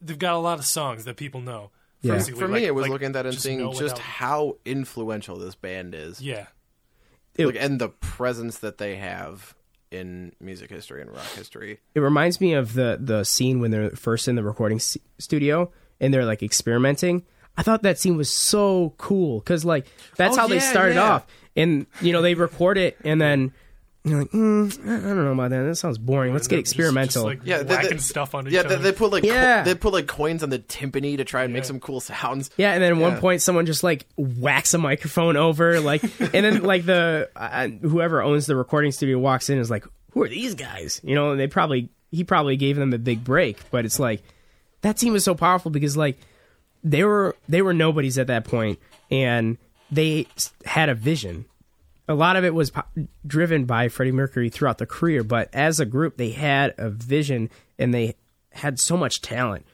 They've 0.00 0.18
got 0.18 0.34
a 0.34 0.38
lot 0.38 0.58
of 0.58 0.64
songs 0.64 1.04
that 1.04 1.16
people 1.16 1.40
know. 1.40 1.70
Yeah. 2.00 2.14
Basically, 2.14 2.40
For 2.40 2.48
me, 2.48 2.54
like- 2.54 2.62
it 2.64 2.74
was 2.74 2.82
like, 2.82 2.90
looking 2.90 3.06
at 3.08 3.12
that 3.12 3.26
and 3.26 3.32
just 3.32 3.44
seeing 3.44 3.60
just 3.70 3.80
without- 3.82 3.98
how 3.98 4.56
influential 4.64 5.36
this 5.36 5.54
band 5.54 5.94
is, 5.94 6.20
yeah, 6.20 6.46
It- 7.36 7.46
like, 7.46 7.56
and 7.58 7.80
the 7.80 7.90
presence 7.90 8.58
that 8.58 8.78
they 8.78 8.96
have 8.96 9.54
in 9.92 10.32
music 10.40 10.70
history 10.70 11.00
and 11.02 11.10
rock 11.10 11.26
history. 11.36 11.78
It 11.94 12.00
reminds 12.00 12.40
me 12.40 12.54
of 12.54 12.72
the 12.74 12.98
the 13.00 13.24
scene 13.24 13.60
when 13.60 13.70
they're 13.70 13.90
first 13.90 14.26
in 14.26 14.34
the 14.36 14.42
recording 14.42 14.80
studio 14.80 15.70
and 16.00 16.12
they're 16.12 16.24
like 16.24 16.42
experimenting. 16.42 17.24
I 17.58 17.62
thought 17.62 17.82
that 17.82 17.98
scene 17.98 18.16
was 18.16 18.30
so 18.30 18.94
cool 18.96 19.40
because 19.40 19.64
like 19.64 19.86
that's 20.16 20.36
Oh, 20.36 20.40
how 20.40 20.46
they 20.48 20.58
started 20.60 20.94
yeah. 20.94 21.02
off, 21.12 21.26
and 21.54 21.86
you 22.00 22.12
know 22.12 22.22
they 22.22 22.34
record 22.34 22.78
it, 22.78 22.96
and 23.04 23.20
then 23.20 23.52
you're 24.04 24.18
like, 24.20 24.30
mm, 24.32 24.88
I 24.88 24.94
I 24.96 25.14
don't 25.14 25.24
know 25.24 25.32
about 25.32 25.50
that. 25.50 25.62
That 25.62 25.76
sounds 25.76 25.96
boring. 25.98 26.32
Let's 26.32 26.48
get 26.48 26.56
they're 26.56 26.62
just- 26.62 26.72
experimental. 26.74 27.22
Just, 27.30 27.38
like, 27.40 27.40
Yeah, 27.46 27.62
they- 27.62 27.74
whacking 27.74 27.90
they- 27.90 27.96
stuff 27.98 28.34
on 28.34 28.46
each 28.48 28.52
Yeah, 28.52 28.62
they, 28.62 28.74
other. 28.74 28.82
they 28.84 28.92
put 28.92 29.12
like 29.12 29.22
co- 29.22 29.28
Yeah. 29.30 29.62
they 29.62 29.74
put 29.76 29.92
like 29.92 30.06
coins 30.08 30.42
on 30.42 30.50
the 30.50 30.58
timpani 30.58 31.16
to 31.18 31.24
try 31.24 31.44
and 31.44 31.52
make 31.52 31.64
some 31.64 31.78
cool 31.78 32.00
sounds. 32.00 32.50
Yeah, 32.56 32.72
and 32.72 32.82
then 32.82 32.92
at 32.92 32.98
one 32.98 33.18
point, 33.18 33.42
someone 33.42 33.64
just 33.66 33.84
like 33.84 34.06
whacks 34.16 34.74
a 34.74 34.78
microphone 34.78 35.36
over, 35.36 35.78
like, 35.80 36.02
and 36.20 36.44
then 36.44 36.62
like 36.62 36.84
the 36.84 37.28
uh, 37.36 37.68
whoever 37.68 38.22
owns 38.22 38.46
the 38.46 38.56
recording 38.56 38.90
studio 38.92 39.18
walks 39.18 39.48
in 39.48 39.54
and 39.56 39.62
is 39.62 39.70
like, 39.70 39.84
"Who 40.12 40.22
are 40.22 40.28
these 40.28 40.54
guys?" 40.56 41.00
You 41.04 41.14
know, 41.14 41.30
and 41.30 41.38
they 41.40 41.46
probably 41.46 41.88
he 42.10 42.24
probably 42.24 42.56
gave 42.56 42.76
them 42.76 42.92
a 42.92 42.98
big 42.98 43.22
break, 43.22 43.58
but 43.70 43.84
it's 43.84 44.00
like 44.00 44.22
that 44.80 44.96
team 44.96 45.12
was 45.12 45.22
so 45.24 45.34
powerful 45.36 45.70
because 45.70 45.96
like 45.96 46.18
they 46.82 47.04
were 47.04 47.36
they 47.48 47.62
were 47.62 47.72
nobodies 47.72 48.18
at 48.18 48.26
that 48.26 48.44
point, 48.44 48.80
and 49.12 49.58
they 49.92 50.26
had 50.64 50.88
a 50.88 50.94
vision. 50.96 51.44
A 52.12 52.14
lot 52.14 52.36
of 52.36 52.44
it 52.44 52.52
was 52.52 52.70
po- 52.70 52.82
driven 53.26 53.64
by 53.64 53.88
Freddie 53.88 54.12
Mercury 54.12 54.50
throughout 54.50 54.76
the 54.76 54.84
career, 54.84 55.24
but 55.24 55.48
as 55.54 55.80
a 55.80 55.86
group, 55.86 56.18
they 56.18 56.30
had 56.30 56.74
a 56.76 56.90
vision 56.90 57.48
and 57.78 57.94
they 57.94 58.16
had 58.50 58.78
so 58.78 58.98
much 58.98 59.22
talent 59.22 59.64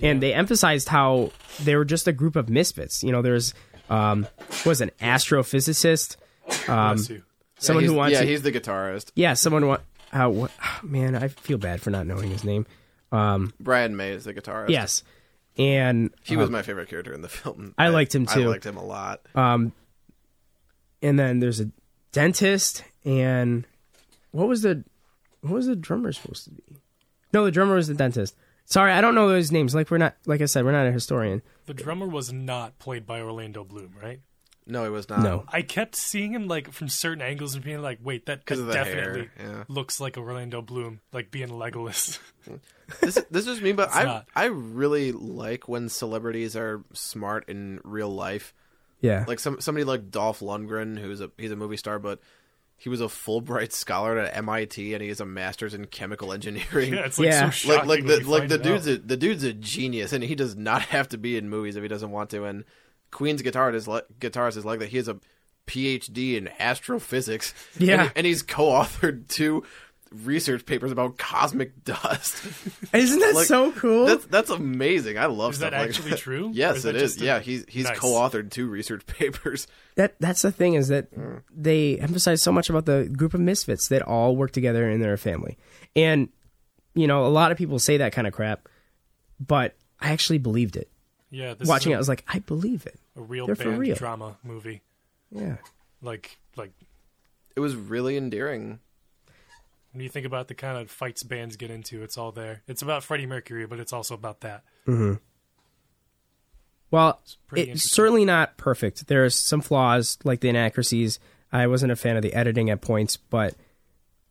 and 0.00 0.22
they 0.22 0.32
emphasized 0.32 0.88
how 0.88 1.30
they 1.62 1.76
were 1.76 1.84
just 1.84 2.08
a 2.08 2.12
group 2.12 2.36
of 2.36 2.48
misfits. 2.48 3.02
You 3.02 3.12
know, 3.12 3.20
there's 3.20 3.52
um, 3.90 4.26
was 4.64 4.80
an 4.80 4.92
astrophysicist, 4.98 6.16
Bless 6.66 7.10
you. 7.10 7.22
someone 7.58 7.84
yeah, 7.84 7.90
who 7.90 7.96
wants, 7.96 8.12
Yeah, 8.14 8.20
to, 8.20 8.26
he's 8.26 8.40
the 8.42 8.52
guitarist. 8.52 9.12
yeah, 9.14 9.34
someone 9.34 9.66
want. 9.66 9.82
Uh, 10.10 10.28
what, 10.28 10.50
man, 10.82 11.14
I 11.14 11.28
feel 11.28 11.58
bad 11.58 11.82
for 11.82 11.90
not 11.90 12.06
knowing 12.06 12.30
his 12.30 12.44
name. 12.44 12.66
Brian 13.10 13.94
May 13.94 14.12
is 14.12 14.24
the 14.24 14.32
guitarist. 14.32 14.70
Yes, 14.70 15.02
and 15.58 16.14
he 16.22 16.38
was 16.38 16.48
my 16.48 16.62
favorite 16.62 16.88
character 16.88 17.12
in 17.12 17.20
the 17.20 17.28
film. 17.28 17.74
I 17.76 17.88
liked 17.88 18.14
him, 18.14 18.24
too. 18.24 18.44
I 18.44 18.46
liked 18.46 18.64
him 18.64 18.78
a 18.78 18.84
lot. 18.84 19.20
And 21.04 21.18
then 21.18 21.38
there's 21.40 21.60
a 21.60 21.70
dentist, 22.12 22.82
and 23.04 23.66
what 24.32 24.48
was 24.48 24.62
the 24.62 24.84
what 25.42 25.52
was 25.52 25.66
the 25.66 25.76
drummer 25.76 26.10
supposed 26.12 26.44
to 26.44 26.50
be? 26.50 26.62
No, 27.32 27.44
the 27.44 27.50
drummer 27.50 27.74
was 27.74 27.88
the 27.88 27.94
dentist. 27.94 28.34
Sorry, 28.64 28.92
I 28.92 29.00
don't 29.02 29.14
know 29.14 29.28
those 29.28 29.52
names. 29.52 29.74
Like 29.74 29.90
we're 29.90 29.98
not, 29.98 30.16
like 30.26 30.40
I 30.40 30.46
said, 30.46 30.64
we're 30.64 30.72
not 30.72 30.86
a 30.86 30.92
historian. 30.92 31.42
The 31.66 31.74
drummer 31.74 32.06
was 32.06 32.32
not 32.32 32.78
played 32.78 33.06
by 33.06 33.20
Orlando 33.20 33.62
Bloom, 33.62 33.94
right? 34.02 34.20
No, 34.66 34.84
he 34.84 34.88
was 34.88 35.10
not. 35.10 35.20
No, 35.20 35.44
I 35.48 35.60
kept 35.60 35.94
seeing 35.94 36.32
him 36.32 36.48
like 36.48 36.72
from 36.72 36.88
certain 36.88 37.20
angles 37.20 37.54
and 37.54 37.62
being 37.62 37.82
like, 37.82 37.98
"Wait, 38.02 38.24
that, 38.24 38.46
'Cause 38.46 38.64
that 38.64 38.72
definitely 38.72 39.28
yeah. 39.38 39.64
looks 39.68 40.00
like 40.00 40.16
Orlando 40.16 40.62
Bloom, 40.62 41.00
like 41.12 41.30
being 41.30 41.48
Legolas." 41.48 42.18
this 43.02 43.22
this 43.30 43.46
is 43.46 43.60
me, 43.60 43.72
but 43.72 43.94
I 43.94 44.04
not. 44.04 44.26
I 44.34 44.46
really 44.46 45.12
like 45.12 45.68
when 45.68 45.90
celebrities 45.90 46.56
are 46.56 46.82
smart 46.94 47.46
in 47.50 47.80
real 47.84 48.08
life. 48.08 48.54
Yeah, 49.04 49.24
Like 49.28 49.38
some 49.40 49.60
somebody 49.60 49.84
like 49.84 50.10
Dolph 50.10 50.40
Lundgren, 50.40 50.98
who's 50.98 51.20
a 51.20 51.30
he's 51.38 51.50
a 51.52 51.56
movie 51.56 51.76
star, 51.76 51.98
but 51.98 52.20
he 52.76 52.88
was 52.88 53.00
a 53.00 53.04
Fulbright 53.04 53.70
scholar 53.72 54.18
at 54.18 54.36
MIT, 54.36 54.92
and 54.94 55.02
he 55.02 55.08
has 55.08 55.20
a 55.20 55.24
master's 55.24 55.74
in 55.74 55.86
chemical 55.86 56.32
engineering. 56.32 56.92
yeah, 56.94 57.04
it's 57.06 57.18
like 57.18 57.26
Yeah. 57.28 57.50
so 57.50 57.68
like 57.68 57.76
shocking. 57.76 57.88
like 57.88 57.98
when 58.00 58.06
the 58.08 58.18
you 58.20 58.28
like 58.28 58.40
find 58.42 58.50
the 58.50 58.54
it 58.56 58.62
dude's 58.62 58.88
out. 58.88 58.94
a, 58.94 58.98
the 58.98 59.16
dude's 59.16 59.44
a 59.44 59.52
genius, 59.52 60.12
and 60.12 60.24
he 60.24 60.34
does 60.34 60.56
not 60.56 60.82
have 60.94 61.08
to 61.10 61.18
be 61.18 61.36
in 61.36 61.48
movies 61.48 61.76
if 61.76 61.82
he 61.82 61.88
doesn't 61.88 62.10
want 62.10 62.30
to. 62.30 62.44
And 62.44 62.64
Queen's 63.10 63.42
guitarist 63.42 63.74
is 63.76 63.86
like 63.88 64.04
guitarist 64.18 64.56
is 64.56 64.64
like 64.64 64.80
that. 64.80 64.88
He 64.88 64.96
has 64.96 65.06
a 65.08 65.18
PhD 65.66 66.36
in 66.36 66.48
astrophysics. 66.58 67.54
Yeah. 67.78 67.92
and, 67.94 68.02
he- 68.02 68.10
and 68.16 68.26
he's 68.26 68.42
co-authored 68.42 69.28
two 69.28 69.64
research 70.22 70.64
papers 70.66 70.92
about 70.92 71.18
cosmic 71.18 71.82
dust. 71.84 72.44
isn't 72.92 73.18
that 73.20 73.34
Like, 73.34 73.46
so 73.46 73.72
cool? 73.72 74.06
That's 74.06 74.24
that's 74.26 74.50
amazing. 74.50 75.18
I 75.18 75.26
love 75.26 75.52
Is 75.52 75.58
stuff 75.58 75.72
that 75.72 75.78
like 75.80 75.88
actually 75.88 76.10
that. 76.10 76.18
true? 76.20 76.50
Yes, 76.54 76.76
is 76.78 76.84
it 76.84 76.92
that 76.92 77.02
is. 77.02 77.12
just 77.14 77.22
a- 77.22 77.24
Yeah, 77.24 77.40
he's 77.40 77.64
he's 77.68 77.84
Nice. 77.84 77.98
co-authored 77.98 78.50
two 78.50 78.66
research 78.68 79.04
papers. 79.06 79.66
that 79.96 80.14
that's 80.20 80.42
the 80.42 80.52
thing 80.52 80.74
is 80.74 80.88
that 80.88 81.08
they 81.54 81.98
emphasize 81.98 82.42
so 82.42 82.52
much 82.52 82.70
about 82.70 82.86
the 82.86 83.10
group 83.16 83.34
of 83.34 83.40
misfits 83.40 83.88
that 83.88 84.02
all 84.02 84.36
work 84.36 84.52
together 84.52 84.88
and 84.88 85.02
they're 85.02 85.12
a 85.14 85.18
family. 85.18 85.58
And 85.96 86.28
you 86.94 87.06
know, 87.06 87.26
a 87.26 87.28
lot 87.28 87.50
of 87.52 87.58
people 87.58 87.78
say 87.78 87.96
that 87.96 88.12
kind 88.12 88.26
of 88.26 88.32
crap, 88.32 88.68
but 89.40 89.74
I 90.00 90.10
actually 90.12 90.38
believed 90.38 90.76
it. 90.76 90.88
yeah, 91.30 91.54
this 91.54 91.66
Watching 91.68 91.92
it, 91.92 91.96
I 91.96 91.98
was 91.98 92.08
like, 92.08 92.24
I 92.28 92.38
believe 92.38 92.86
it. 92.86 92.98
a, 93.16 93.20
a 93.20 93.22
real 93.22 93.46
they're 93.46 93.56
for 93.56 93.64
band 93.64 93.78
real. 93.80 93.96
drama 93.96 94.36
movie. 94.44 94.82
Yeah. 95.32 95.56
Like, 96.02 96.36
like 96.56 96.70
It 97.56 97.60
was 97.60 97.74
really 97.74 98.16
endearing. 98.16 98.78
When 99.94 100.02
you 100.02 100.08
think 100.08 100.26
about 100.26 100.48
the 100.48 100.54
kind 100.54 100.76
of 100.76 100.90
fights 100.90 101.22
bands 101.22 101.56
get 101.56 101.70
into, 101.70 102.02
it's 102.02 102.18
all 102.18 102.32
there. 102.32 102.62
It's 102.66 102.82
about 102.82 103.04
Freddie 103.04 103.26
Mercury, 103.26 103.64
but 103.66 103.78
it's 103.78 103.92
also 103.92 104.14
about 104.14 104.40
that. 104.40 104.64
Mm-hmm. 104.86 105.14
Well, 106.90 107.20
pretty 107.46 107.70
it's 107.70 107.90
certainly 107.90 108.24
not 108.24 108.56
perfect. 108.56 109.06
There's 109.06 109.38
some 109.38 109.60
flaws, 109.60 110.18
like 110.24 110.40
the 110.40 110.48
inaccuracies. 110.48 111.20
I 111.52 111.68
wasn't 111.68 111.92
a 111.92 111.96
fan 111.96 112.16
of 112.16 112.22
the 112.22 112.34
editing 112.34 112.70
at 112.70 112.80
points, 112.80 113.16
but 113.16 113.54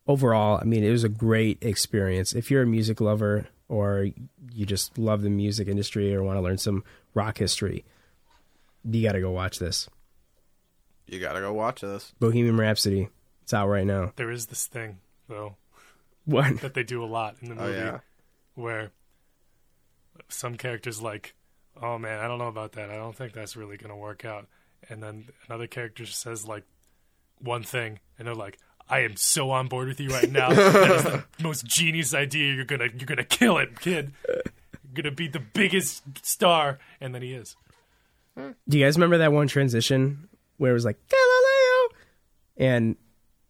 overall, 0.06 0.58
I 0.60 0.64
mean, 0.64 0.84
it 0.84 0.90
was 0.90 1.04
a 1.04 1.08
great 1.08 1.62
experience. 1.62 2.34
If 2.34 2.50
you're 2.50 2.62
a 2.62 2.66
music 2.66 3.00
lover 3.00 3.46
or 3.68 4.08
you 4.52 4.66
just 4.66 4.98
love 4.98 5.22
the 5.22 5.30
music 5.30 5.66
industry 5.66 6.14
or 6.14 6.22
want 6.22 6.36
to 6.36 6.42
learn 6.42 6.58
some 6.58 6.84
rock 7.14 7.38
history, 7.38 7.84
you 8.84 9.02
got 9.02 9.12
to 9.12 9.20
go 9.20 9.30
watch 9.30 9.58
this. 9.58 9.88
You 11.06 11.20
gotta 11.20 11.40
go 11.40 11.52
watch 11.52 11.82
this. 11.82 12.14
Bohemian 12.18 12.56
Rhapsody. 12.56 13.08
It's 13.42 13.52
out 13.52 13.68
right 13.68 13.86
now. 13.86 14.12
There 14.16 14.30
is 14.30 14.46
this 14.46 14.66
thing 14.66 15.00
though 15.28 15.56
What? 16.24 16.60
that 16.60 16.74
they 16.74 16.82
do 16.82 17.02
a 17.02 17.06
lot 17.06 17.36
in 17.40 17.48
the 17.54 17.62
Oh 17.62 17.66
movie 17.66 17.78
yeah. 17.78 17.98
where 18.54 18.92
some 20.28 20.56
characters 20.56 21.02
like, 21.02 21.34
"Oh 21.80 21.98
man, 21.98 22.20
I 22.20 22.28
don't 22.28 22.38
know 22.38 22.48
about 22.48 22.72
that. 22.72 22.90
I 22.90 22.96
don't 22.96 23.14
think 23.16 23.32
that's 23.32 23.56
really 23.56 23.76
going 23.76 23.90
to 23.90 23.96
work 23.96 24.24
out." 24.24 24.46
And 24.88 25.02
then 25.02 25.26
another 25.48 25.66
character 25.66 26.06
says 26.06 26.46
like 26.46 26.64
one 27.40 27.62
thing, 27.62 27.98
and 28.18 28.26
they're 28.28 28.34
like, 28.34 28.58
"I 28.88 29.00
am 29.00 29.16
so 29.16 29.50
on 29.50 29.66
board 29.68 29.88
with 29.88 30.00
you 30.00 30.08
right 30.10 30.30
now. 30.30 30.50
that 30.54 30.90
is 30.92 31.02
the 31.04 31.24
most 31.42 31.66
genius 31.66 32.14
idea. 32.14 32.54
You're 32.54 32.64
gonna 32.64 32.88
you're 32.96 33.06
gonna 33.06 33.24
kill 33.24 33.58
it, 33.58 33.80
kid. 33.80 34.12
You're 34.28 35.02
gonna 35.02 35.14
be 35.14 35.28
the 35.28 35.40
biggest 35.40 36.02
star." 36.24 36.78
And 37.00 37.14
then 37.14 37.22
he 37.22 37.32
is. 37.34 37.56
Do 38.36 38.78
you 38.78 38.84
guys 38.84 38.96
remember 38.96 39.18
that 39.18 39.32
one 39.32 39.46
transition 39.48 40.28
where 40.56 40.70
it 40.70 40.74
was 40.74 40.84
like 40.84 40.98
Galileo 41.08 41.88
and 42.56 42.96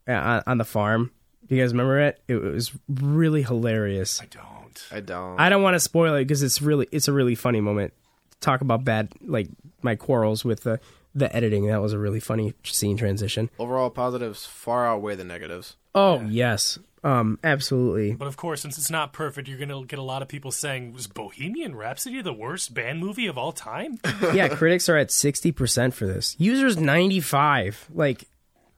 uh, 0.09 0.13
on, 0.13 0.43
on 0.47 0.59
the 0.59 0.65
farm? 0.65 1.11
Do 1.47 1.55
you 1.55 1.63
guys 1.63 1.73
remember 1.73 2.01
it? 2.01 2.21
It 2.27 2.37
was 2.37 2.73
really 2.89 3.43
hilarious. 3.43 4.21
I 4.21 4.27
don't. 4.27 4.87
I 4.91 5.01
don't. 5.01 5.41
I 5.41 5.49
don't 5.49 5.63
want 5.63 5.75
to 5.75 5.81
spoil 5.81 6.15
it 6.15 6.25
because 6.25 6.43
it's 6.43 6.63
really 6.63 6.89
it's 6.91 7.09
a 7.09 7.13
really 7.13 7.35
funny 7.35 7.61
moment. 7.61 7.93
Talk 8.41 8.61
about 8.61 8.85
bad 8.85 9.13
like 9.25 9.49
my 9.83 9.97
quarrels 9.97 10.45
with 10.45 10.63
the 10.63 10.81
the 11.15 11.35
editing. 11.35 11.67
That 11.67 11.81
was 11.83 11.93
a 11.93 11.99
really 11.99 12.21
funny 12.21 12.55
scene 12.65 12.97
transition. 12.97 13.51
Overall 13.59 13.91
positives 13.91 14.47
far 14.47 14.87
outweigh 14.87 15.15
the 15.15 15.25
negatives. 15.25 15.77
Oh 15.95 16.23
yes, 16.23 16.79
um, 17.05 17.39
absolutely. 17.45 18.15
But 18.15 18.29
of 18.29 18.37
course, 18.37 18.63
since 18.63 18.79
it's 18.79 18.91
not 18.91 19.13
perfect, 19.13 19.47
you're 19.47 19.59
gonna 19.59 19.85
get 19.85 19.99
a 19.99 20.03
lot 20.03 20.23
of 20.23 20.29
people 20.29 20.51
saying, 20.51 20.93
"Was 20.95 21.07
Bohemian 21.07 21.77
Rhapsody 21.77 22.23
the 22.23 22.33
worst 22.33 22.73
band 22.73 22.99
movie 22.99 23.27
of 23.27 23.37
all 23.37 23.53
time?" 23.53 23.99
yeah, 24.33 24.49
critics 24.49 24.89
are 24.89 24.97
at 24.97 25.11
sixty 25.11 25.53
percent 25.53 25.95
for 25.95 26.07
this. 26.07 26.35
Users 26.39 26.79
ninety 26.79 27.21
five. 27.21 27.87
Like 27.93 28.25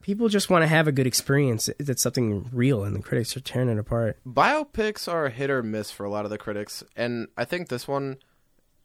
people 0.07 0.29
just 0.29 0.49
want 0.49 0.63
to 0.63 0.67
have 0.67 0.87
a 0.87 0.91
good 0.93 1.05
experience. 1.05 1.69
that's 1.79 2.01
something 2.01 2.49
real, 2.53 2.85
and 2.85 2.95
the 2.95 3.01
critics 3.01 3.35
are 3.35 3.41
tearing 3.41 3.67
it 3.67 3.77
apart. 3.77 4.17
Biopics 4.25 5.11
are 5.11 5.27
hit 5.27 5.49
or 5.49 5.61
miss 5.61 5.91
for 5.91 6.05
a 6.05 6.09
lot 6.09 6.23
of 6.23 6.31
the 6.31 6.37
critics, 6.37 6.81
and 6.95 7.27
I 7.35 7.43
think 7.43 7.67
this 7.67 7.89
one 7.89 8.17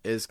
is 0.03 0.27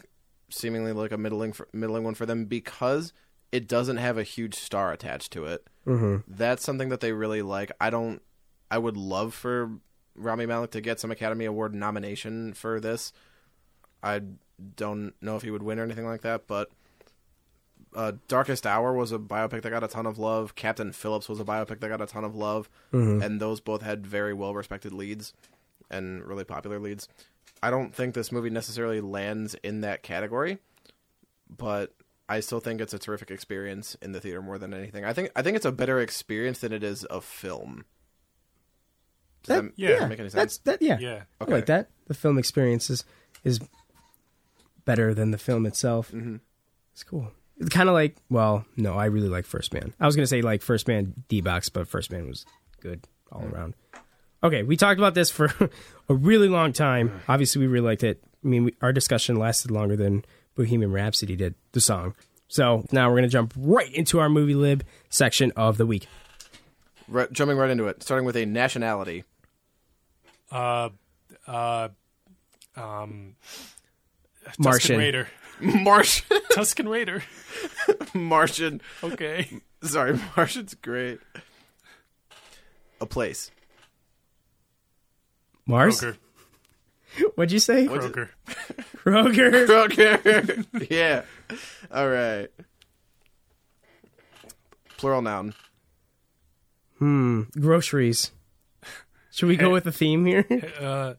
seemingly 0.50 0.92
like 0.92 1.14
a 1.14 1.18
middling 1.18 1.54
for, 1.54 1.70
middling 1.72 2.04
one 2.04 2.14
for 2.14 2.26
them 2.26 2.44
because 2.44 3.14
it 3.54 3.70
doesn't 3.70 3.98
have 3.98 4.18
a 4.18 4.24
huge 4.24 4.56
star 4.56 4.92
attached 4.92 5.32
to 5.32 5.46
it. 5.46 5.66
Mm-hmm. 5.88 6.18
That's 6.28 6.64
something 6.64 6.90
that 6.90 7.00
they 7.00 7.14
really 7.14 7.42
like. 7.42 7.72
I 7.80 7.90
don't. 7.90 8.22
I 8.70 8.78
would 8.78 8.98
love 8.98 9.34
for 9.34 9.72
Rami 10.16 10.46
Malek 10.46 10.72
to 10.72 10.82
get 10.82 11.00
some 11.00 11.10
Academy 11.10 11.46
Award 11.46 11.74
nomination 11.74 12.54
for 12.54 12.82
this. 12.82 13.14
I 14.04 14.20
don't 14.76 15.14
know 15.22 15.38
if 15.38 15.42
he 15.42 15.52
would 15.52 15.64
win 15.64 15.80
or 15.80 15.84
anything 15.84 16.06
like 16.06 16.22
that, 16.22 16.48
but 16.48 16.70
uh, 17.96 18.14
Darkest 18.28 18.66
Hour 18.66 18.94
was 18.94 19.12
a 19.12 19.20
biopic 19.20 19.62
that 19.64 19.70
got 19.70 19.84
a 19.84 19.88
ton 19.88 20.06
of 20.06 20.18
love. 20.18 20.56
Captain 20.56 20.92
Phillips 20.92 21.28
was 21.28 21.40
a 21.40 21.44
biopic 21.44 21.80
that 21.82 21.90
got 21.90 22.02
a 22.02 22.06
ton 22.08 22.24
of 22.24 22.36
love, 22.36 22.70
and 22.92 23.40
those 23.40 23.60
both 23.60 23.82
had 23.82 24.06
very 24.08 24.34
well 24.34 24.54
respected 24.54 24.94
leads 24.94 25.34
and 25.90 26.24
really 26.26 26.44
popular 26.46 26.80
leads. 26.80 27.08
I 27.64 27.70
don't 27.70 27.94
think 27.94 28.14
this 28.16 28.32
movie 28.32 28.50
necessarily 28.50 29.02
lands 29.02 29.56
in 29.56 29.82
that 29.82 30.04
category, 30.04 30.58
but 31.50 31.94
I 32.30 32.40
still 32.40 32.60
think 32.62 32.80
it's 32.82 32.94
a 32.94 33.00
terrific 33.00 33.30
experience 33.30 33.96
in 34.02 34.14
the 34.14 34.22
theater 34.22 34.42
more 34.42 34.58
than 34.58 34.74
anything. 34.74 35.04
I 35.06 35.12
think 35.14 35.32
I 35.36 35.42
think 35.42 35.58
it's 35.58 35.66
a 35.66 35.72
better 35.72 36.00
experience 36.00 36.60
than 36.60 36.72
it 36.72 36.84
is 36.84 37.06
a 37.10 37.20
film. 37.22 37.84
Does 39.44 39.62
that, 39.64 39.72
yeah, 39.76 39.90
does 39.90 40.00
that 40.02 40.10
make 40.10 40.20
any 40.20 40.30
That's 40.30 40.56
sense? 40.56 40.58
that. 40.66 40.82
Yeah, 40.82 40.98
Yeah. 41.00 41.24
I 41.40 41.44
Okay. 41.44 41.54
like 41.54 41.66
that. 41.66 41.90
The 42.08 42.14
film 42.14 42.38
experience 42.38 42.90
is 42.90 43.04
is 43.44 43.60
better 44.86 45.14
than 45.14 45.32
the 45.32 45.38
film 45.38 45.66
itself. 45.66 46.12
Mm-hmm. 46.12 46.38
It's 46.94 47.04
cool. 47.04 47.32
It's 47.62 47.70
kind 47.70 47.88
of 47.88 47.94
like, 47.94 48.16
well, 48.30 48.66
no, 48.76 48.96
I 48.96 49.06
really 49.06 49.30
like 49.30 49.46
First 49.46 49.72
Man. 49.72 49.94
I 50.00 50.08
was 50.08 50.16
gonna 50.16 50.28
say 50.28 50.42
like 50.42 50.64
First 50.64 50.88
Man 50.88 51.14
D 51.28 51.42
box, 51.42 51.70
but 51.70 51.88
First 51.88 52.12
Man 52.12 52.28
was 52.28 52.44
good 52.82 53.06
all 53.32 53.46
around. 53.46 53.76
Okay, 54.44 54.64
we 54.64 54.76
talked 54.76 55.00
about 55.00 55.14
this 55.14 55.30
for 55.30 55.46
a 56.10 56.14
really 56.14 56.48
long 56.50 56.74
time. 56.74 57.22
Obviously, 57.28 57.62
we 57.62 57.68
really 57.68 57.86
liked 57.86 58.04
it. 58.04 58.24
I 58.44 58.48
mean, 58.48 58.64
we, 58.66 58.76
our 58.82 58.92
discussion 58.92 59.36
lasted 59.36 59.70
longer 59.70 59.96
than 59.96 60.26
Bohemian 60.56 60.92
Rhapsody 60.92 61.36
did 61.36 61.54
the 61.74 61.82
song. 61.82 62.16
So 62.48 62.84
now 62.92 63.10
we're 63.10 63.18
gonna 63.18 63.28
jump 63.28 63.54
right 63.56 63.94
into 63.94 64.20
our 64.20 64.28
movie 64.28 64.56
lib 64.56 64.84
section 65.10 65.52
of 65.56 65.78
the 65.78 65.86
week. 65.86 66.08
Right, 67.08 67.32
jumping 67.32 67.58
right 67.58 67.70
into 67.70 67.86
it, 67.88 68.02
starting 68.02 68.26
with 68.26 68.36
a 68.36 68.46
nationality. 68.46 69.24
Uh, 70.52 70.90
uh, 71.46 71.90
um, 72.76 73.36
Tusken 74.46 74.60
Martian. 74.60 74.98
Raider. 74.98 75.28
Martian. 75.84 76.42
Tusken 76.52 76.90
Raider. 76.90 77.24
Martian. 78.14 78.82
Okay. 79.04 79.62
Sorry, 79.84 80.20
Martian's 80.38 80.74
great. 80.76 81.20
A 83.00 83.06
place. 83.06 83.52
Mars. 85.66 86.02
Kroger. 86.02 86.18
What'd 87.36 87.52
you 87.52 87.60
say? 87.60 87.88
Kroger. 87.88 88.30
Kroger. 88.98 89.68
Kroger. 89.68 90.90
yeah. 90.90 91.24
All 91.92 92.10
right. 92.10 92.50
Plural 94.98 95.22
noun. 95.22 95.54
Hmm. 97.00 97.44
Groceries. 97.60 98.32
Should 99.32 99.48
we 99.50 99.58
go 99.58 99.70
with 99.72 99.84
the 99.86 99.92
theme 99.92 100.26
here? 100.26 100.46
Uh, 100.80 101.14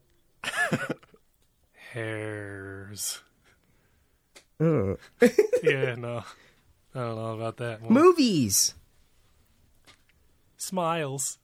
hairs. 1.91 3.21
Yeah, 5.63 5.95
no. 5.95 6.23
I 6.95 6.99
don't 6.99 7.15
know 7.15 7.33
about 7.35 7.57
that 7.57 7.81
one. 7.81 7.93
Movies. 7.93 8.73
Smiles. 10.57 11.37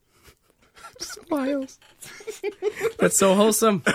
Smiles. 0.98 1.78
That's 2.98 3.16
so 3.18 3.34
wholesome. 3.34 3.82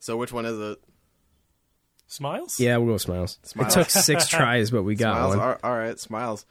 So 0.00 0.16
which 0.16 0.32
one 0.32 0.46
is 0.46 0.58
it? 0.58 0.78
Smiles? 2.08 2.58
Yeah, 2.58 2.76
we'll 2.76 2.86
go 2.88 2.92
with 2.94 3.02
smiles. 3.02 3.38
Smiles. 3.44 3.76
It 3.76 3.78
took 3.78 3.88
six 3.90 4.26
tries, 4.28 4.70
but 4.70 4.82
we 4.82 4.96
got 4.96 5.14
Smiles. 5.14 5.36
one. 5.36 5.46
All- 5.48 5.58
all 5.62 5.76
right, 5.78 5.98
smiles. 5.98 6.44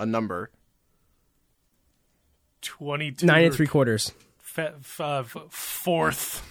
A 0.00 0.04
number. 0.06 0.50
22. 2.62 3.24
Nine 3.24 3.44
and 3.44 3.54
three 3.54 3.68
quarters. 3.68 4.12
Fe- 4.38 4.72
f- 4.80 5.00
uh, 5.00 5.20
f- 5.20 5.36
fourth. 5.50 6.42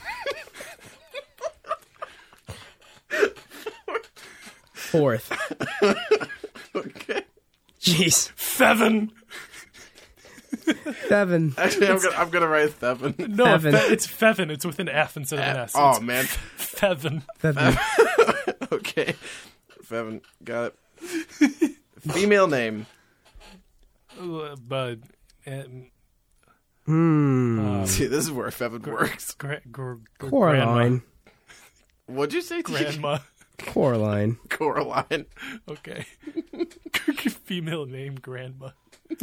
Fourth. 4.98 5.32
Okay. 6.76 7.22
Jeez. 7.80 8.32
Seven. 8.38 9.12
Seven. 11.08 11.54
Actually, 11.58 11.88
I'm 11.89 12.00
gonna, 12.02 12.16
I'm 12.18 12.30
gonna 12.30 12.48
write 12.48 12.78
seven. 12.80 13.16
No, 13.18 13.46
Feven. 13.46 13.72
fe- 13.72 13.93
it's 13.93 14.06
Feven. 14.08 14.50
It's 14.52 14.66
with 14.66 14.80
an 14.80 14.89
F 14.89 15.16
instead 15.16 15.39
of 15.39 15.46
an 15.46 15.58
S. 15.58 15.72
Oh 15.76 15.91
It's 15.91 16.02
man. 16.02 16.26
Feven. 16.58 17.24
Seven. 17.39 17.78
okay. 18.74 19.16
Seven. 19.88 20.22
Got 20.43 20.74
it. 21.02 21.78
Female 22.12 22.48
name. 22.48 22.88
Uh, 24.20 24.56
But. 24.56 25.00
Um, 25.48 25.91
Hmm. 26.86 27.60
um, 27.66 27.86
See, 27.88 28.06
this 28.08 28.26
is 28.26 28.32
where 28.32 28.50
Fevin 28.50 28.86
works. 28.86 29.34
gra- 29.36 29.62
gr- 29.72 29.93
gr- 30.20 30.30
Coraline. 30.30 31.02
What'd 32.08 32.34
you 32.34 32.41
say? 32.41 32.62
Grandma. 32.62 33.20
Grandma. 33.58 33.72
Coraline. 33.74 34.38
Coraline. 34.49 35.26
Okay. 35.68 36.06
Female 37.45 37.86
name, 37.86 38.16
grandma. 38.16 38.70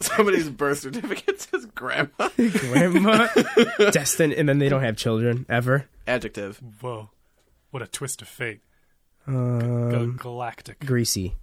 Somebody's 0.00 0.48
birth 0.48 0.78
certificate 0.80 1.40
says 1.40 1.66
grandma. 1.66 2.28
Grandma. 2.36 3.28
Destined, 3.90 4.32
and 4.34 4.48
then 4.48 4.58
they 4.58 4.68
don't 4.68 4.82
have 4.82 4.96
children 4.96 5.44
ever. 5.48 5.86
Adjective. 6.06 6.60
Whoa. 6.80 7.10
What 7.70 7.82
a 7.82 7.86
twist 7.86 8.22
of 8.22 8.28
fate. 8.28 8.60
Um, 9.26 9.90
Gal- 9.90 10.06
galactic. 10.12 10.80
greasy. 10.84 11.34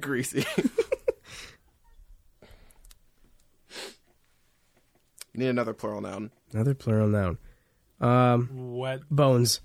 Greasy. 0.00 0.44
Need 5.34 5.48
another 5.48 5.72
plural 5.72 6.00
noun. 6.02 6.30
Another 6.52 6.74
plural 6.74 7.08
noun. 7.08 7.38
Um, 8.02 8.48
Wet. 8.76 9.00
bones. 9.10 9.60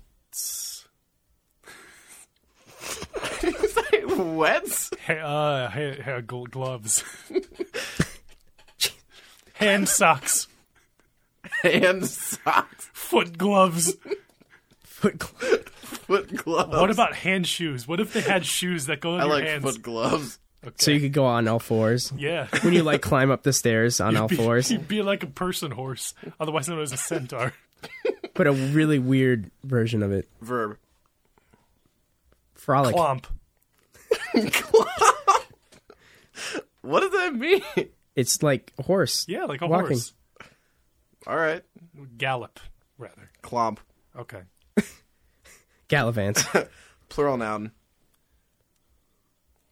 Wets? 4.16 4.90
Ha- 5.06 5.12
uh, 5.14 5.68
ha- 5.70 6.02
ha- 6.04 6.20
gloves. 6.20 7.04
Hand 9.54 9.88
socks. 9.88 10.46
Hand 11.62 12.06
socks. 12.06 12.88
Foot 12.92 13.36
gloves. 13.38 13.96
Foot. 14.82 15.18
gl- 15.18 15.68
Foot 15.68 16.36
gloves. 16.36 16.70
What 16.76 16.90
about 16.90 17.14
hand 17.14 17.46
shoes? 17.46 17.86
What 17.88 18.00
if 18.00 18.12
they 18.12 18.20
had 18.20 18.44
shoes 18.46 18.86
that 18.86 19.00
go 19.00 19.14
in 19.14 19.20
I 19.20 19.24
your 19.24 19.34
like 19.34 19.44
hands? 19.44 19.62
foot 19.64 19.82
gloves. 19.82 20.38
Okay. 20.64 20.74
So 20.78 20.90
you 20.90 21.00
could 21.00 21.12
go 21.12 21.24
on 21.24 21.46
all 21.48 21.58
fours. 21.58 22.12
yeah. 22.16 22.46
When 22.62 22.72
you 22.74 22.82
like 22.82 23.00
climb 23.02 23.30
up 23.30 23.42
the 23.42 23.52
stairs 23.52 24.00
on 24.00 24.16
all 24.16 24.28
Be- 24.28 24.36
fours. 24.36 24.70
You'd 24.70 24.88
be 24.88 25.02
like 25.02 25.22
a 25.22 25.26
person 25.28 25.70
horse, 25.70 26.14
otherwise 26.40 26.68
known 26.68 26.80
as 26.80 26.92
a 26.92 26.96
centaur. 26.96 27.52
But 28.34 28.46
a 28.46 28.52
really 28.52 29.00
weird 29.00 29.50
version 29.64 30.00
of 30.02 30.12
it. 30.12 30.28
Verb. 30.40 30.78
Frolic. 32.54 32.94
Clomp. 32.94 33.24
What 36.82 37.00
does 37.00 37.12
that 37.12 37.34
mean? 37.34 37.62
It's 38.16 38.42
like 38.42 38.72
a 38.78 38.82
horse. 38.82 39.26
Yeah, 39.28 39.44
like 39.44 39.60
a 39.60 39.66
Walking. 39.66 39.88
horse. 39.88 40.12
All 41.26 41.36
right. 41.36 41.62
Gallop, 42.16 42.60
rather. 42.96 43.30
Clomp. 43.42 43.78
Okay. 44.16 44.42
Gallivants. 45.88 46.68
Plural 47.08 47.36
noun. 47.36 47.72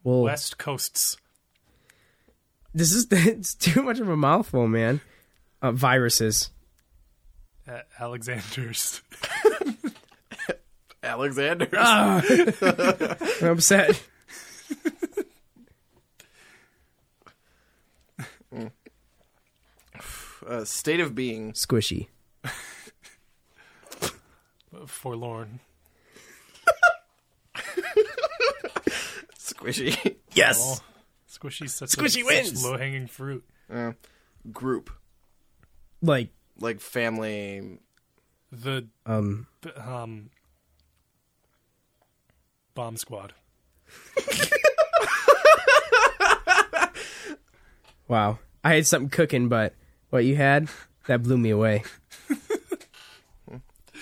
Well, 0.04 0.22
West 0.22 0.58
coasts. 0.58 1.16
this 2.74 2.92
is 2.92 3.06
it's 3.10 3.54
too 3.54 3.82
much 3.82 3.98
of 4.00 4.08
a 4.08 4.16
mouthful, 4.16 4.68
man. 4.68 5.00
Uh, 5.62 5.72
viruses. 5.72 6.50
Uh, 7.68 7.80
Alexander's. 7.98 9.02
Alexander. 11.02 11.68
I'm 11.76 13.48
upset. 13.48 14.00
Uh, 20.46 20.64
state 20.64 21.00
of 21.00 21.14
being. 21.14 21.52
Squishy. 21.52 22.08
Forlorn. 24.86 25.58
Squishy. 29.38 30.16
Yes. 30.32 30.58
Oh, 30.60 30.78
squishy's 31.28 31.74
such 31.74 31.90
Squishy 31.90 32.22
a, 32.22 32.26
wins. 32.26 32.62
low 32.64 32.76
hanging 32.76 33.06
fruit. 33.06 33.44
Uh, 33.72 33.92
group. 34.52 34.90
Like 36.02 36.28
Like 36.58 36.80
family. 36.80 37.78
The 38.52 38.86
um 39.04 39.46
um 39.76 40.30
bomb 42.74 42.96
squad. 42.96 43.34
wow. 48.08 48.38
I 48.64 48.74
had 48.74 48.86
something 48.86 49.10
cooking, 49.10 49.48
but 49.48 49.74
what 50.10 50.24
you 50.24 50.36
had 50.36 50.68
that 51.06 51.22
blew 51.22 51.38
me 51.38 51.50
away. 51.50 51.84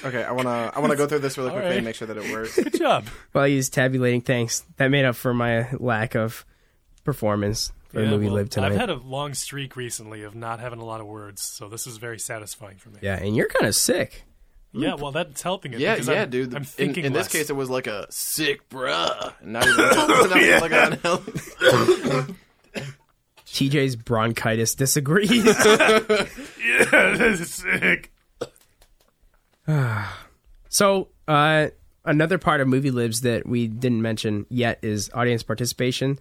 Okay, 0.04 0.22
I 0.22 0.32
wanna 0.32 0.70
I 0.74 0.80
wanna 0.80 0.96
go 0.96 1.06
through 1.06 1.20
this 1.20 1.38
really 1.38 1.48
All 1.48 1.54
quickly 1.54 1.70
right. 1.70 1.76
and 1.78 1.84
make 1.86 1.94
sure 1.96 2.06
that 2.06 2.18
it 2.18 2.30
works. 2.30 2.56
Good 2.56 2.78
job. 2.78 3.06
While 3.32 3.46
he's 3.46 3.70
tabulating, 3.70 4.20
thanks. 4.20 4.62
That 4.76 4.88
made 4.88 5.06
up 5.06 5.16
for 5.16 5.32
my 5.32 5.70
lack 5.78 6.14
of 6.14 6.44
performance 7.04 7.72
for 7.94 8.00
the 8.00 8.04
Yeah, 8.06 8.10
movie 8.10 8.26
well, 8.26 8.34
Live 8.34 8.50
tonight. 8.50 8.72
I've 8.72 8.78
had 8.78 8.90
a 8.90 8.96
long 8.96 9.34
streak 9.34 9.76
recently 9.76 10.22
of 10.22 10.34
not 10.34 10.60
having 10.60 10.80
a 10.80 10.84
lot 10.84 11.00
of 11.00 11.06
words, 11.06 11.42
so 11.42 11.68
this 11.68 11.86
is 11.86 11.96
very 11.96 12.18
satisfying 12.18 12.76
for 12.78 12.90
me. 12.90 12.98
yeah, 13.00 13.16
and 13.16 13.34
you're 13.36 13.48
kind 13.48 13.66
of 13.66 13.74
sick. 13.74 14.24
Yeah, 14.72 14.94
well, 14.94 15.12
that's 15.12 15.40
helping 15.40 15.72
it. 15.72 15.78
Yeah, 15.78 15.94
because 15.94 16.08
yeah, 16.08 16.22
I'm, 16.22 16.30
dude. 16.30 16.50
I'm 16.52 16.62
in 16.62 16.64
thinking 16.64 17.04
in 17.04 17.12
this 17.12 17.26
less. 17.26 17.32
case, 17.32 17.50
it 17.50 17.52
was 17.54 17.70
like 17.70 17.86
a 17.86 18.06
sick 18.10 18.68
bruh. 18.68 19.32
And 19.40 19.52
now 19.52 19.64
you're 19.64 20.58
like, 20.58 21.04
now 21.04 21.20
like. 22.12 22.34
TJ's 23.46 23.94
bronchitis 23.94 24.74
disagrees. 24.74 25.44
yeah, 25.46 25.54
this 27.16 27.40
is 27.40 27.54
sick. 27.54 28.12
So, 30.68 31.06
uh, 31.28 31.68
another 32.04 32.36
part 32.36 32.60
of 32.60 32.66
Movie 32.66 32.90
Libs 32.90 33.20
that 33.20 33.46
we 33.46 33.68
didn't 33.68 34.02
mention 34.02 34.44
yet 34.50 34.80
is 34.82 35.08
audience 35.14 35.44
participation. 35.44 36.18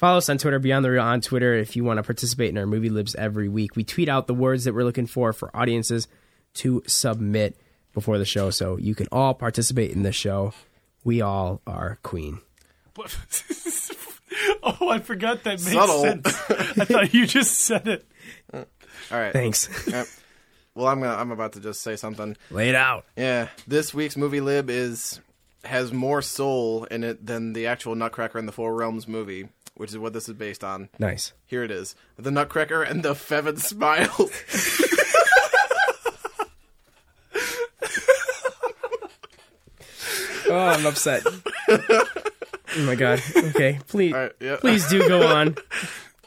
Follow 0.00 0.16
us 0.16 0.30
on 0.30 0.38
Twitter, 0.38 0.58
Beyond 0.58 0.82
the 0.82 0.90
Real 0.90 1.02
on 1.02 1.20
Twitter, 1.20 1.52
if 1.54 1.76
you 1.76 1.84
want 1.84 1.98
to 1.98 2.02
participate 2.02 2.48
in 2.48 2.56
our 2.56 2.64
Movie 2.64 2.88
Libs 2.88 3.14
every 3.14 3.50
week. 3.50 3.76
We 3.76 3.84
tweet 3.84 4.08
out 4.08 4.26
the 4.26 4.32
words 4.34 4.64
that 4.64 4.72
we're 4.74 4.82
looking 4.84 5.06
for 5.06 5.34
for 5.34 5.54
audiences 5.54 6.08
to 6.54 6.82
submit 6.86 7.54
before 7.92 8.16
the 8.16 8.24
show, 8.24 8.48
so 8.48 8.78
you 8.78 8.94
can 8.94 9.08
all 9.12 9.34
participate 9.34 9.90
in 9.90 10.02
the 10.02 10.10
show. 10.10 10.54
We 11.04 11.20
all 11.20 11.60
are 11.66 11.98
queen. 12.02 12.40
Oh, 14.62 14.88
I 14.90 15.00
forgot 15.00 15.42
that 15.44 15.58
makes 15.58 15.72
Subtle. 15.72 16.02
sense. 16.02 16.26
I 16.50 16.84
thought 16.84 17.12
you 17.12 17.26
just 17.26 17.58
said 17.58 17.88
it. 17.88 18.06
All 18.54 18.64
right. 19.10 19.32
Thanks. 19.32 19.68
Yep. 19.86 20.06
Well, 20.74 20.86
I'm 20.86 21.00
gonna, 21.00 21.14
I'm 21.14 21.30
about 21.30 21.54
to 21.54 21.60
just 21.60 21.82
say 21.82 21.96
something. 21.96 22.36
Lay 22.50 22.68
it 22.68 22.74
out. 22.74 23.04
Yeah, 23.16 23.48
this 23.66 23.92
week's 23.92 24.16
movie 24.16 24.40
lib 24.40 24.70
is 24.70 25.20
has 25.64 25.92
more 25.92 26.22
soul 26.22 26.84
in 26.84 27.04
it 27.04 27.26
than 27.26 27.52
the 27.54 27.66
actual 27.66 27.94
Nutcracker 27.96 28.38
and 28.38 28.46
the 28.46 28.52
Four 28.52 28.74
Realms 28.74 29.08
movie, 29.08 29.48
which 29.80 29.90
is 29.90 29.98
what 29.98 30.12
this 30.12 30.28
is 30.28 30.34
based 30.34 30.62
on. 30.62 30.90
Nice. 30.98 31.32
Here 31.46 31.64
it 31.64 31.70
is: 31.70 31.96
the 32.18 32.30
Nutcracker 32.30 32.82
and 32.82 33.02
the 33.02 33.14
Feven 33.14 33.58
Smiles. 33.58 34.30
Oh, 40.52 40.58
I'm 40.58 40.84
upset. 40.84 41.22
oh 41.68 42.04
my 42.78 42.96
god. 42.96 43.22
Okay, 43.36 43.78
please, 43.86 44.12
right, 44.12 44.32
yeah. 44.40 44.56
please 44.56 44.84
do 44.88 45.06
go 45.06 45.24
on. 45.28 45.54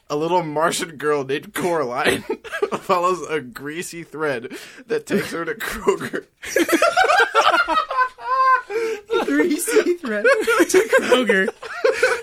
a 0.09 0.15
little 0.15 0.41
Martian 0.43 0.95
girl 0.95 1.25
named 1.25 1.53
Coraline 1.53 2.21
follows 2.79 3.21
a 3.27 3.41
greasy 3.41 4.03
thread 4.03 4.55
that 4.87 5.07
takes 5.07 5.31
her 5.31 5.43
to 5.43 5.55
Kroger. 5.55 6.25
Greasy 9.25 9.95
thread 9.95 10.23
to 10.23 10.89
Kroger. 11.01 11.49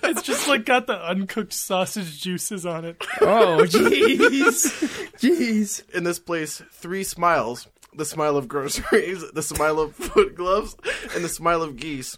It's 0.02 0.22
just 0.22 0.48
like 0.48 0.64
got 0.64 0.86
the 0.86 1.00
uncooked 1.00 1.52
sausage 1.52 2.20
juices 2.20 2.66
on 2.66 2.84
it. 2.84 2.96
Oh, 3.20 3.60
jeez, 3.68 4.72
jeez. 5.18 5.88
In 5.94 6.04
this 6.04 6.18
place, 6.18 6.62
three 6.72 7.04
smiles 7.04 7.68
the 7.94 8.04
smile 8.04 8.36
of 8.36 8.48
groceries, 8.48 9.28
the 9.32 9.42
smile 9.42 9.80
of 9.80 9.94
foot 9.94 10.34
gloves, 10.34 10.76
and 11.14 11.24
the 11.24 11.28
smile 11.28 11.62
of 11.62 11.76
geese 11.76 12.16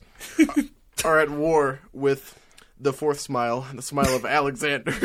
are 1.05 1.19
at 1.19 1.31
war 1.31 1.81
with 1.93 2.39
the 2.79 2.93
fourth 2.93 3.21
smile, 3.21 3.67
the 3.75 3.83
smile 3.83 4.15
of 4.15 4.25
Alexander. 4.25 4.93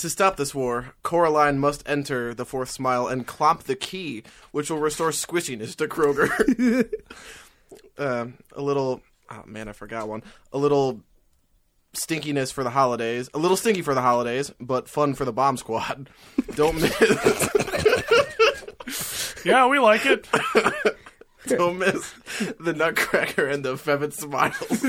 to 0.00 0.10
stop 0.10 0.36
this 0.36 0.54
war, 0.54 0.94
Coraline 1.02 1.58
must 1.58 1.88
enter 1.88 2.34
the 2.34 2.44
fourth 2.44 2.70
smile 2.70 3.06
and 3.06 3.26
clomp 3.26 3.62
the 3.64 3.76
key, 3.76 4.22
which 4.50 4.70
will 4.70 4.78
restore 4.78 5.10
squishiness 5.10 5.76
to 5.76 5.88
Kroger. 5.88 6.90
um, 7.98 8.34
a 8.52 8.62
little, 8.62 9.02
oh 9.30 9.42
man, 9.46 9.68
I 9.68 9.72
forgot 9.72 10.08
one. 10.08 10.22
A 10.52 10.58
little 10.58 11.00
stinkiness 11.94 12.52
for 12.52 12.64
the 12.64 12.70
holidays. 12.70 13.28
A 13.34 13.38
little 13.38 13.56
stinky 13.56 13.82
for 13.82 13.94
the 13.94 14.02
holidays, 14.02 14.52
but 14.60 14.88
fun 14.88 15.14
for 15.14 15.24
the 15.24 15.32
bomb 15.32 15.56
squad. 15.56 16.08
Don't 16.54 16.80
miss. 16.80 17.50
Yeah, 19.42 19.68
we 19.68 19.78
like 19.78 20.04
it. 20.04 20.28
Don't 21.46 21.78
miss 21.78 22.12
the 22.60 22.74
Nutcracker 22.74 23.46
and 23.46 23.64
the 23.64 23.76
Feven 23.76 24.12
Smiles. 24.12 24.84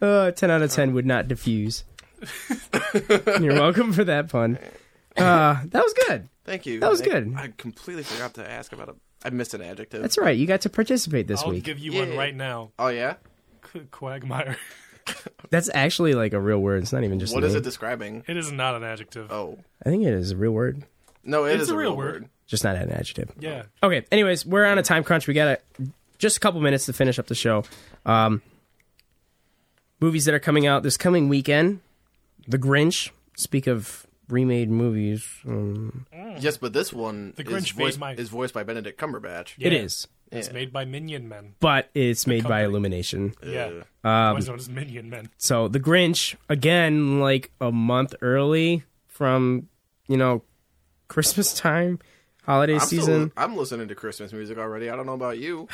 Uh, 0.00 0.30
10 0.30 0.50
out 0.50 0.62
of 0.62 0.70
10 0.70 0.94
would 0.94 1.04
not 1.04 1.28
diffuse. 1.28 1.84
You're 3.40 3.54
welcome 3.54 3.92
for 3.92 4.04
that 4.04 4.28
pun. 4.28 4.58
Uh, 5.16 5.60
that 5.66 5.82
was 5.84 5.94
good. 6.06 6.28
Thank 6.44 6.66
you. 6.66 6.80
That 6.80 6.90
was 6.90 7.00
Thank- 7.00 7.12
good. 7.12 7.34
I 7.36 7.52
completely 7.56 8.02
forgot 8.02 8.34
to 8.34 8.48
ask 8.50 8.72
about 8.72 8.88
it. 8.90 8.94
I 9.24 9.30
missed 9.30 9.52
an 9.54 9.62
adjective. 9.62 10.00
That's 10.00 10.16
right. 10.18 10.36
You 10.36 10.46
got 10.46 10.60
to 10.62 10.70
participate 10.70 11.26
this 11.26 11.42
I'll 11.42 11.50
week. 11.50 11.64
give 11.64 11.78
you 11.78 11.92
Yeah. 11.92 12.06
one 12.06 12.16
right 12.16 12.34
now. 12.34 12.70
oh 12.78 12.88
yeah. 12.88 13.14
Qu- 13.62 13.86
Quagmire. 13.90 14.56
That's 15.50 15.68
actually 15.74 16.14
like 16.14 16.32
a 16.34 16.40
real 16.40 16.58
word. 16.58 16.82
It's 16.82 16.92
not 16.92 17.02
even 17.04 17.18
just 17.18 17.34
What 17.34 17.42
a 17.42 17.46
is 17.46 17.54
name. 17.54 17.62
it 17.62 17.64
describing? 17.64 18.24
It 18.28 18.36
is 18.36 18.52
not 18.52 18.74
an 18.76 18.84
adjective. 18.84 19.32
Oh 19.32 19.58
I 19.84 19.88
think 19.90 20.04
it 20.04 20.12
is 20.14 20.30
a 20.32 20.36
real 20.36 20.52
word, 20.52 20.84
no, 21.24 21.44
it 21.46 21.54
It's 21.54 21.64
is 21.64 21.70
a 21.70 21.74
a 21.74 21.76
real 21.76 21.90
real 21.90 21.96
word. 21.96 22.22
word. 22.22 22.30
just 22.46 22.62
not 22.64 22.76
an 22.76 22.90
adjective. 22.90 23.30
Yeah. 23.40 23.64
Okay. 23.82 24.04
Anyways, 24.12 24.46
we're 24.46 24.64
on 24.66 24.78
a 24.78 24.82
time 24.82 25.02
crunch. 25.04 25.26
We 25.26 25.34
got 25.34 25.48
a, 25.80 25.84
just 26.18 26.36
a 26.36 26.40
couple 26.40 26.60
minutes 26.60 26.86
to 26.86 26.92
finish 26.92 27.18
up 27.18 27.26
the 27.26 27.34
show. 27.34 27.64
Um, 28.06 28.40
movies 30.00 30.24
that 30.26 30.34
are 30.34 30.38
coming 30.40 30.66
out 30.66 30.82
this 30.82 30.96
coming 30.96 31.28
weekend: 31.28 31.80
The 32.48 32.58
Grinch. 32.58 33.10
Speak 33.36 33.66
of 33.68 34.06
remade 34.28 34.70
movies. 34.70 35.26
Um, 35.46 36.06
Yes, 36.40 36.56
but 36.56 36.72
this 36.72 36.92
one 36.92 37.32
The 37.36 37.42
is, 37.42 37.48
Grinch 37.48 37.72
voiced, 37.72 37.98
made 37.98 38.00
my- 38.00 38.14
is 38.14 38.28
voiced 38.30 38.54
by 38.54 38.62
Benedict 38.64 39.00
Cumberbatch. 39.00 39.52
It 39.58 39.72
Yeah. 39.72 39.78
is, 39.80 40.08
It's 40.30 40.48
Yeah. 40.48 40.52
made 40.54 40.72
by 40.72 40.84
Minion 40.84 41.28
Men. 41.28 41.54
but 41.60 41.88
it's 41.94 42.26
made 42.26 42.44
by. 42.44 42.62
Illumination. 42.64 43.34
Yeah. 43.42 43.70
Uh, 44.04 44.08
Otherwise 44.08 44.48
known 44.48 44.58
as 44.58 44.68
Minion 44.68 45.08
Men. 45.08 45.30
So 45.38 45.68
The 45.68 45.80
Grinch 45.80 46.34
again, 46.50 47.18
like 47.20 47.50
a 47.60 47.70
month 47.72 48.14
early 48.20 48.82
from 49.06 49.68
you 50.06 50.16
know 50.18 50.42
Christmas 51.08 51.54
time, 51.54 51.98
holiday 52.44 52.74
I'm 52.74 52.80
season. 52.80 53.30
Still, 53.30 53.42
I'm 53.42 53.56
listening 53.56 53.88
to 53.88 53.94
Christmas 53.94 54.32
music 54.34 54.58
already. 54.58 54.90
I 54.90 54.96
don't 54.96 55.06
know 55.06 55.14
about 55.14 55.38
you. 55.38 55.66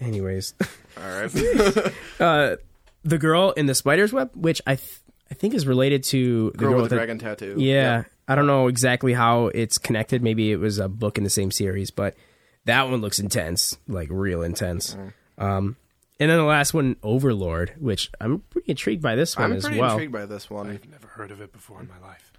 Anyways, 0.00 0.52
All 0.96 1.08
right. 1.08 1.92
uh, 2.20 2.56
the 3.04 3.18
girl 3.18 3.52
in 3.52 3.66
the 3.66 3.74
spider's 3.74 4.12
web, 4.12 4.30
which 4.34 4.60
I 4.66 4.76
th- 4.76 4.98
I 5.30 5.34
think 5.34 5.54
is 5.54 5.66
related 5.66 6.02
to 6.04 6.50
the 6.52 6.58
Girl 6.58 6.70
with 6.70 6.82
with 6.82 6.90
the 6.90 6.96
the- 6.96 6.98
dragon 7.00 7.18
tattoo. 7.18 7.54
Yeah, 7.58 8.04
I 8.26 8.34
don't 8.34 8.46
know 8.46 8.68
exactly 8.68 9.12
how 9.12 9.46
it's 9.48 9.78
connected. 9.78 10.22
Maybe 10.22 10.52
it 10.52 10.56
was 10.56 10.78
a 10.78 10.88
book 10.88 11.18
in 11.18 11.24
the 11.24 11.30
same 11.30 11.50
series, 11.50 11.90
but 11.90 12.16
that 12.64 12.88
one 12.88 13.00
looks 13.00 13.18
intense, 13.18 13.78
like 13.86 14.08
real 14.10 14.42
intense. 14.42 14.94
Mm-hmm. 14.94 15.44
Um, 15.44 15.76
and 16.20 16.30
then 16.30 16.38
the 16.38 16.44
last 16.44 16.74
one, 16.74 16.96
Overlord, 17.02 17.74
which 17.78 18.10
I'm 18.20 18.40
pretty 18.50 18.70
intrigued 18.72 19.02
by 19.02 19.14
this 19.14 19.36
one 19.36 19.52
I'm 19.52 19.56
as 19.56 19.64
pretty 19.64 19.80
well. 19.80 19.92
intrigued 19.92 20.12
by 20.12 20.26
this 20.26 20.50
one. 20.50 20.68
I've 20.70 20.88
never 20.88 21.06
heard 21.06 21.30
of 21.30 21.40
it 21.40 21.52
before 21.52 21.80
in 21.80 21.88
my 21.88 21.98
life. 22.06 22.32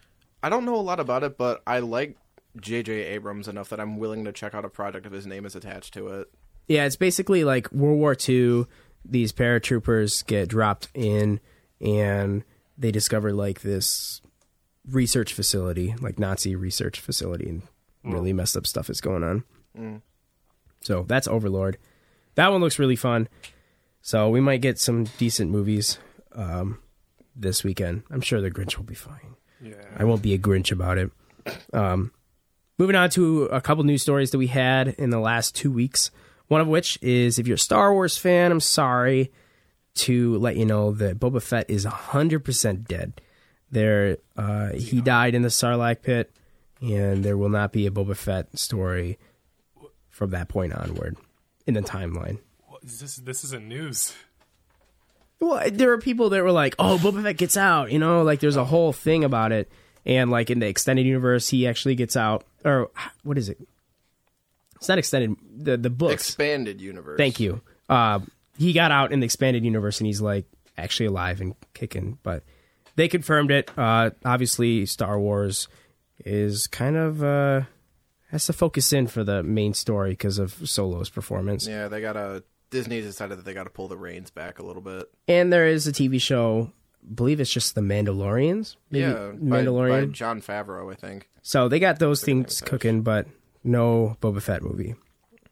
I 0.44 0.50
don't 0.50 0.66
know 0.66 0.76
a 0.76 0.78
lot 0.82 1.00
about 1.00 1.24
it, 1.24 1.38
but 1.38 1.62
I 1.66 1.80
like 1.80 2.18
J.J. 2.60 2.92
Abrams 2.92 3.48
enough 3.48 3.70
that 3.70 3.80
I'm 3.80 3.98
willing 3.98 4.26
to 4.26 4.32
check 4.32 4.54
out 4.54 4.66
a 4.66 4.70
project 4.70 5.06
if 5.06 5.12
his 5.14 5.26
name 5.28 5.46
is 5.46 5.56
attached 5.56 5.94
to 5.94 6.08
it. 6.10 6.28
Yeah, 6.68 6.86
it's 6.86 6.96
basically 6.98 7.44
like 7.44 7.72
World 7.72 8.00
War 8.00 8.16
II. 8.28 8.66
These 9.06 9.32
paratroopers 9.32 10.26
get 10.26 10.50
dropped 10.50 10.90
in, 10.94 11.40
and 11.82 12.44
they 12.80 12.92
discover 12.92 13.34
like 13.34 13.62
this 13.62 14.22
research 14.90 15.34
facility, 15.34 15.94
like 16.00 16.18
Nazi 16.18 16.56
research 16.56 17.00
facility, 17.00 17.50
and 17.50 17.62
really 18.04 18.34
messed 18.34 18.58
up 18.58 18.66
stuff 18.66 18.90
is 18.90 19.02
going 19.02 19.24
on. 19.24 20.02
So 20.82 21.04
that's 21.04 21.28
Overlord. 21.28 21.78
That 22.36 22.52
one 22.52 22.62
looks 22.62 22.80
really 22.80 22.96
fun. 22.96 23.28
So 24.02 24.30
we 24.30 24.40
might 24.40 24.62
get 24.62 24.80
some 24.80 25.04
decent 25.18 25.52
movies 25.52 26.00
um, 26.34 26.80
this 27.36 27.64
weekend. 27.64 28.04
I'm 28.10 28.22
sure 28.22 28.40
the 28.40 28.50
Grinch 28.50 28.78
will 28.78 28.86
be 28.86 28.96
fine. 28.96 29.36
Yeah. 29.62 29.74
I 29.98 30.06
won't 30.06 30.22
be 30.22 30.34
a 30.34 30.38
Grinch 30.40 30.72
about 30.72 30.98
it. 30.98 31.12
Um, 31.74 32.12
moving 32.78 32.96
on 32.96 33.10
to 33.12 33.44
a 33.46 33.60
couple 33.60 33.84
news 33.84 34.02
stories 34.02 34.32
that 34.32 34.38
we 34.38 34.48
had 34.48 34.88
in 34.88 35.10
the 35.10 35.20
last 35.20 35.54
two 35.54 35.72
weeks. 35.72 36.12
One 36.48 36.62
of 36.62 36.68
which 36.68 36.98
is 37.02 37.38
if 37.38 37.46
you're 37.46 37.56
a 37.56 37.60
Star 37.60 37.94
Wars 37.94 38.18
fan, 38.18 38.52
I'm 38.52 38.62
sorry 38.62 39.32
to 40.00 40.38
let 40.38 40.56
you 40.56 40.66
know 40.66 40.92
that 40.92 41.20
Boba 41.20 41.42
Fett 41.42 41.70
is 41.70 41.86
100% 41.86 42.88
dead. 42.88 43.22
There, 43.72 44.18
uh, 44.38 44.74
he 44.74 45.02
died 45.02 45.36
in 45.36 45.42
the 45.42 45.50
Sarlacc 45.50 46.02
pit, 46.02 46.32
and 46.82 47.24
there 47.24 47.38
will 47.38 47.50
not 47.50 47.72
be 47.72 47.86
a 47.86 47.92
Boba 47.92 48.16
Fett 48.16 48.58
story 48.58 49.20
from 50.10 50.32
that 50.32 50.48
point 50.50 50.74
onward 50.74 51.18
in 51.68 51.74
the 51.76 51.82
timeline. 51.82 52.40
What 52.68 52.84
is 52.84 53.00
this 53.00 53.18
this 53.18 53.44
isn't 53.44 53.68
news. 53.68 54.14
Well, 55.40 55.70
there 55.72 55.92
are 55.92 55.98
people 55.98 56.30
that 56.32 56.44
were 56.44 56.52
like, 56.52 56.76
"Oh, 56.80 56.98
Boba 57.02 57.24
Fett 57.24 57.38
gets 57.38 57.56
out," 57.56 57.92
you 57.92 58.00
know, 58.00 58.24
like 58.24 58.40
there's 58.40 58.58
a 58.58 58.66
whole 58.66 58.92
thing 58.92 59.24
about 59.24 59.52
it, 59.52 59.72
and 60.06 60.32
like 60.32 60.50
in 60.50 60.60
the 60.60 60.68
extended 60.68 61.06
universe, 61.06 61.48
he 61.50 61.68
actually 61.68 61.96
gets 61.96 62.18
out, 62.18 62.44
or 62.66 62.90
what 63.24 63.38
is 63.38 63.50
it? 63.50 63.60
It's 64.76 64.90
not 64.90 64.98
extended. 64.98 65.36
The 65.58 65.78
the 65.78 65.90
books. 65.90 66.14
Expanded 66.14 66.82
universe. 66.82 67.18
Thank 67.18 67.40
you. 67.40 67.62
Uh, 67.88 68.20
he 68.60 68.74
got 68.74 68.92
out 68.92 69.12
in 69.12 69.22
the 69.22 69.26
expanded 69.26 69.64
universe, 69.64 70.00
and 70.00 70.08
he's 70.08 70.22
like 70.22 70.46
actually 70.78 71.08
alive 71.08 71.42
and 71.42 71.56
kicking. 71.74 72.20
But 72.22 72.44
they 72.96 73.08
confirmed 73.08 73.52
it. 73.52 73.72
Uh, 73.78 74.12
obviously, 74.26 74.86
Star 74.86 75.20
Wars 75.20 75.68
is 76.26 76.68
kind 76.68 76.98
of 76.98 77.24
uh, 77.24 77.62
has 78.32 78.46
to 78.48 78.54
focus 78.54 78.92
in 78.92 79.08
for 79.08 79.24
the 79.24 79.42
main 79.42 79.74
story 79.74 80.12
because 80.12 80.38
of 80.38 80.70
Solo's 80.70 81.10
performance. 81.10 81.66
Yeah, 81.66 81.88
they 81.88 82.02
gotta. 82.02 82.44
Disney 82.70 83.02
decided 83.02 83.40
that 83.40 83.46
they 83.46 83.56
got 83.56 83.64
to 83.64 83.72
pull 83.72 83.88
the 83.88 83.98
reins 83.98 84.30
back 84.30 84.60
a 84.60 84.64
little 84.64 84.84
bit. 84.84 85.10
And 85.28 85.52
there 85.52 85.66
is 85.66 85.88
a 85.88 85.92
TV 85.92 86.22
show. 86.22 86.72
I 87.04 87.14
believe 87.14 87.40
it's 87.40 87.52
just 87.52 87.74
the 87.74 87.82
Mandalorians. 87.82 88.76
Maybe 88.92 89.06
yeah, 89.06 89.32
by, 89.34 89.64
Mandalorian. 89.64 90.08
by 90.08 90.14
Jon 90.14 90.40
Favreau, 90.40 90.92
I 90.92 90.96
think. 90.96 91.30
So 91.42 91.68
they 91.68 91.80
got 91.80 91.98
those 91.98 92.22
things 92.22 92.62
cooking, 92.62 93.02
but 93.02 93.26
no 93.64 94.18
Boba 94.22 94.42
Fett 94.42 94.62
movie 94.62 94.94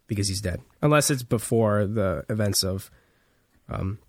because 0.08 0.28
he's 0.28 0.42
dead. 0.42 0.62
Unless 0.82 1.10
it's 1.10 1.24
before 1.24 1.86
the 1.88 2.24
events 2.30 2.64
of 2.64 2.92
um, 3.70 4.00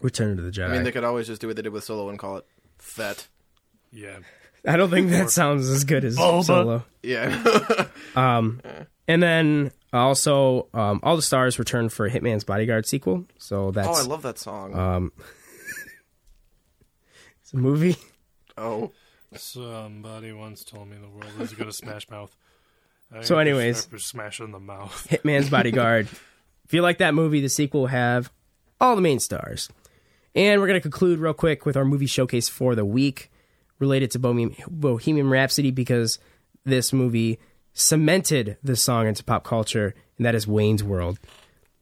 Return 0.00 0.38
of 0.38 0.44
the 0.44 0.50
Jedi. 0.50 0.68
I 0.68 0.72
mean, 0.72 0.84
they 0.84 0.92
could 0.92 1.04
always 1.04 1.26
just 1.26 1.40
do 1.40 1.46
what 1.46 1.56
they 1.56 1.62
did 1.62 1.72
with 1.72 1.84
Solo 1.84 2.08
and 2.08 2.18
call 2.18 2.38
it 2.38 2.46
Fett. 2.78 3.26
Yeah. 3.92 4.18
I 4.66 4.76
don't 4.76 4.90
think 4.90 5.10
that 5.10 5.30
sounds 5.30 5.68
as 5.68 5.84
good 5.84 6.04
as 6.04 6.16
Boba. 6.16 6.44
Solo. 6.44 6.84
Yeah. 7.02 7.86
Um, 8.16 8.62
and 9.06 9.22
then 9.22 9.72
also, 9.92 10.68
um, 10.72 11.00
all 11.02 11.16
the 11.16 11.22
stars 11.22 11.58
return 11.58 11.90
for 11.90 12.08
Hitman's 12.08 12.44
Bodyguard 12.44 12.86
sequel. 12.86 13.26
So 13.36 13.72
that's 13.72 13.88
oh, 13.88 13.92
I 13.92 14.02
love 14.06 14.22
that 14.22 14.38
song. 14.38 14.74
um, 14.74 15.12
it's 17.42 17.52
a 17.52 17.58
movie. 17.58 17.96
oh, 18.56 18.92
Somebody 19.34 20.32
once 20.32 20.64
told 20.64 20.88
me 20.88 20.96
the 20.96 21.08
world 21.08 21.32
is 21.40 21.52
going 21.52 21.68
to 21.68 21.76
smash 21.76 22.08
mouth. 22.08 22.34
I 23.14 23.22
So 23.22 23.38
anyways. 23.38 23.86
smash 23.98 24.40
in 24.40 24.52
the 24.52 24.60
mouth. 24.60 25.06
Hitman's 25.10 25.50
Bodyguard. 25.50 26.08
if 26.64 26.72
you 26.72 26.82
like 26.82 26.98
that 26.98 27.14
movie, 27.14 27.40
the 27.40 27.48
sequel 27.48 27.82
will 27.82 27.88
have 27.88 28.30
all 28.80 28.96
the 28.96 29.02
main 29.02 29.18
stars. 29.20 29.68
And 30.34 30.60
we're 30.60 30.66
going 30.66 30.78
to 30.78 30.82
conclude 30.82 31.18
real 31.18 31.32
quick 31.34 31.64
with 31.64 31.76
our 31.76 31.84
movie 31.84 32.06
showcase 32.06 32.48
for 32.48 32.74
the 32.74 32.84
week 32.84 33.30
related 33.78 34.10
to 34.12 34.18
Bohemian, 34.18 35.30
Rhapsody 35.30 35.70
because 35.70 36.18
this 36.64 36.92
movie 36.92 37.38
cemented 37.72 38.56
the 38.62 38.76
song 38.76 39.06
into 39.06 39.22
pop 39.24 39.44
culture, 39.44 39.94
and 40.16 40.26
that 40.26 40.34
is 40.34 40.46
Wayne's 40.46 40.82
World. 40.82 41.18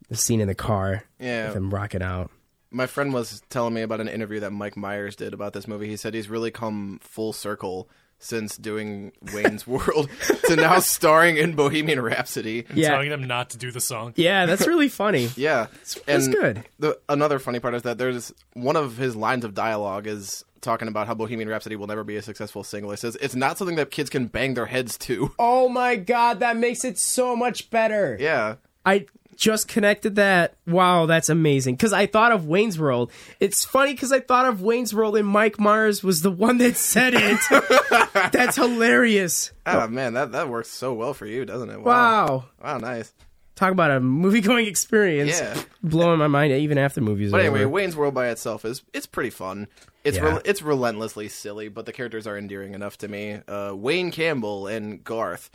The 0.09 0.16
scene 0.16 0.40
in 0.40 0.49
the 0.49 0.55
car 0.55 1.05
Yeah. 1.18 1.47
with 1.49 1.57
him 1.57 1.72
rocking 1.72 2.03
out. 2.03 2.30
My 2.70 2.86
friend 2.86 3.14
was 3.14 3.40
telling 3.49 3.74
me 3.74 3.82
about 3.82 4.01
an 4.01 4.09
interview 4.09 4.40
that 4.40 4.51
Mike 4.53 4.76
Myers 4.76 5.14
did 5.16 5.32
about 5.32 5.53
this 5.53 5.68
movie. 5.68 5.88
He 5.88 5.97
said 5.97 6.12
he's 6.14 6.28
really 6.28 6.51
come 6.51 6.99
full 7.03 7.32
circle 7.32 7.88
since 8.25 8.57
doing 8.57 9.12
Wayne's 9.35 9.66
World 9.66 10.09
to 10.47 10.57
now 10.57 10.79
starring 10.81 11.37
in 11.37 11.55
Bohemian 11.55 12.01
Rhapsody. 12.01 12.64
Yeah. 12.75 12.89
telling 12.89 13.11
them 13.11 13.25
not 13.25 13.51
to 13.51 13.59
do 13.59 13.70
the 13.70 13.81
song. 13.81 14.14
Yeah, 14.16 14.47
that's 14.47 14.66
really 14.66 14.89
funny. 14.89 15.31
Yeah, 15.37 15.66
that's 15.75 15.99
and 16.07 16.35
good. 16.35 16.64
The 16.79 16.99
another 17.09 17.39
funny 17.39 17.59
part 17.61 17.75
is 17.75 17.83
that 17.83 17.99
there's 17.99 18.33
one 18.55 18.77
of 18.77 18.97
his 18.97 19.14
lines 19.14 19.45
of 19.45 19.53
dialogue 19.53 20.07
is 20.07 20.45
talking 20.61 20.89
about 20.89 21.07
how 21.07 21.14
Bohemian 21.14 21.49
Rhapsody 21.49 21.77
will 21.77 21.87
never 21.87 22.05
be 22.05 22.16
a 22.16 22.22
successful 22.22 22.64
single. 22.64 22.91
He 22.91 22.97
says 22.97 23.16
it's 23.20 23.35
not 23.35 23.59
something 23.59 23.77
that 23.77 23.91
kids 23.91 24.09
can 24.09 24.27
bang 24.27 24.55
their 24.55 24.66
heads 24.66 24.97
to. 24.99 25.35
Oh 25.39 25.68
my 25.68 25.97
god, 25.97 26.41
that 26.41 26.57
makes 26.57 26.85
it 26.85 26.99
so 26.99 27.37
much 27.37 27.68
better. 27.70 28.16
Yeah, 28.18 28.57
I 28.87 29.07
just 29.37 29.68
connected 29.68 30.16
that. 30.16 30.55
Wow, 30.66 31.07
that's 31.07 31.28
amazing. 31.28 31.74
Because 31.76 31.93
I 31.93 32.07
thought 32.07 32.32
of 32.32 32.47
Wayne's 32.47 32.78
World. 32.78 33.11
It's 33.41 33.64
funny 33.64 33.93
because 33.93 34.12
I 34.12 34.20
thought 34.20 34.47
of 34.47 34.62
Wayne's 34.62 34.95
World 34.95 35.16
and 35.16 35.26
Mike 35.26 35.59
Myers 35.61 36.03
was 36.03 36.22
the 36.22 36.30
one 36.30 36.59
that 36.59 36.76
said 36.76 37.12
it. 37.16 37.39
that's 38.32 38.57
hilarious. 38.57 39.53
oh 39.66 39.87
man, 39.89 40.14
that 40.14 40.32
that 40.32 40.49
works 40.49 40.68
so 40.70 40.93
well 40.95 41.14
for 41.14 41.26
you, 41.26 41.45
doesn't 41.45 41.70
it? 41.70 41.80
Wow, 41.80 42.26
Wow. 42.26 42.45
wow, 42.62 42.78
nice. 42.78 43.12
Talk 43.57 43.70
about 43.70 43.93
a 43.93 44.01
movie 44.01 44.41
going 44.41 44.66
experience. 44.66 45.39
Yeah. 45.41 45.57
Blowing 45.82 46.18
my 46.18 46.26
mind 46.26 46.53
even 46.53 46.76
after 46.76 47.01
movies 47.01 47.30
But 47.30 47.43
anyway, 47.43 47.61
over. 47.61 47.68
Wayne's 47.68 47.95
World 47.95 48.12
by 48.14 48.28
itself 48.30 48.64
is 48.64 48.82
it's 48.93 49.07
pretty 49.07 49.30
fun. 49.30 49.68
It's 50.03 50.16
Yeah. 50.16 50.24
rel- 50.24 50.43
it's 50.45 50.61
relentlessly 50.61 51.28
silly, 51.28 51.68
but 51.68 51.87
the 51.87 51.93
characters 51.93 52.26
are 52.26 52.37
endearing 52.37 52.74
enough 52.74 52.99
to 52.99 53.09
me. 53.09 53.41
Uh, 53.47 53.72
Wayne 53.76 54.11
Campbell 54.11 54.66
and 54.66 55.05
Garth, 55.05 55.51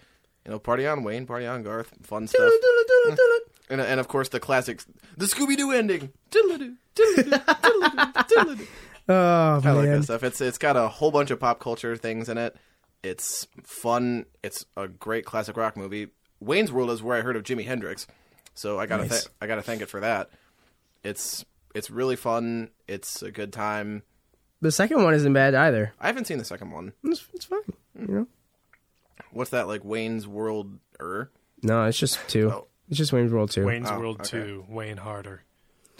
you 0.46 0.52
know, 0.52 0.60
party 0.60 0.88
on 0.88 1.04
Wayne, 1.04 1.26
party 1.26 1.46
on 1.46 1.62
Garth, 1.62 1.94
fun 2.04 2.26
stuff. 2.28 2.50
And, 3.70 3.80
and 3.82 4.00
of 4.00 4.08
course 4.08 4.30
the 4.30 4.40
classics, 4.40 4.86
the 5.18 5.26
Scooby 5.26 5.56
Doo 5.58 5.72
ending. 5.72 6.12
Diddle-a-doo, 6.32 6.76
diddle-a-doo, 6.96 7.30
diddle-a-doo, 7.62 8.24
diddle-a-doo. 8.30 8.68
oh, 9.10 9.62
I 9.64 9.72
like 9.72 9.86
man. 9.86 9.98
that 10.00 10.04
stuff. 10.04 10.24
It's 10.24 10.42
it's 10.42 10.58
got 10.58 10.76
a 10.76 10.88
whole 10.88 11.12
bunch 11.12 11.32
of 11.32 11.40
pop 11.40 11.60
culture 11.60 11.96
things 11.98 12.30
in 12.30 12.38
it. 12.38 12.56
It's 13.04 13.48
fun. 13.64 14.26
It's 14.44 14.66
a 14.76 14.88
great 14.88 15.26
classic 15.26 15.56
rock 15.58 15.78
movie. 15.78 16.08
Wayne's 16.40 16.72
World 16.72 16.92
is 16.92 17.02
where 17.04 17.18
I 17.18 17.22
heard 17.22 17.36
of 17.36 17.44
Jimi 17.44 17.66
Hendrix, 17.66 18.08
so 18.54 18.80
I 18.80 18.86
gotta 18.86 19.04
Nice. 19.04 19.24
th- 19.24 19.34
I 19.42 19.48
gotta 19.48 19.62
thank 19.62 19.82
it 19.82 19.90
for 19.90 20.00
that. 20.02 20.30
It's 21.04 21.46
it's 21.76 21.90
really 21.90 22.16
fun. 22.16 22.70
It's 22.88 23.22
a 23.22 23.32
good 23.32 23.54
time. 23.54 24.04
The 24.62 24.72
second 24.72 25.04
one 25.04 25.14
isn't 25.14 25.32
bad 25.34 25.56
either. 25.56 25.94
I 26.00 26.08
haven't 26.08 26.26
seen 26.26 26.38
the 26.38 26.44
second 26.46 26.72
one. 26.72 26.92
It's, 27.06 27.26
it's 27.34 27.46
fine. 27.46 27.60
You 27.98 28.08
know? 28.08 28.28
What's 29.32 29.52
that 29.52 29.68
like? 29.68 29.84
Wayne's 29.86 30.28
World 30.28 30.80
er? 31.00 31.32
No, 31.64 31.86
it's 31.86 31.98
just 31.98 32.20
two. 32.28 32.52
Oh. 32.52 32.68
It's 32.90 32.98
just 32.98 33.14
Wayne's 33.14 33.32
World 33.32 33.52
2. 33.52 33.66
Wayne's 33.66 33.90
Oh, 33.90 34.00
World 34.00 34.22
okay. 34.22 34.30
Two, 34.30 34.66
Wayne 34.68 34.98
Harder. 34.98 35.44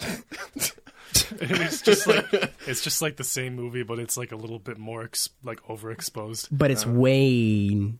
it's 1.32 1.82
just 1.82 2.06
like 2.06 2.26
it's 2.66 2.82
just 2.82 3.02
like 3.02 3.16
the 3.16 3.24
same 3.24 3.54
movie, 3.54 3.82
but 3.82 3.98
it's 3.98 4.16
like 4.16 4.32
a 4.32 4.36
little 4.36 4.58
bit 4.58 4.78
more 4.78 5.04
ex- 5.04 5.28
like 5.44 5.62
overexposed. 5.64 6.48
But 6.50 6.70
it's 6.70 6.84
uh-huh. 6.84 6.92
Wayne 6.92 7.98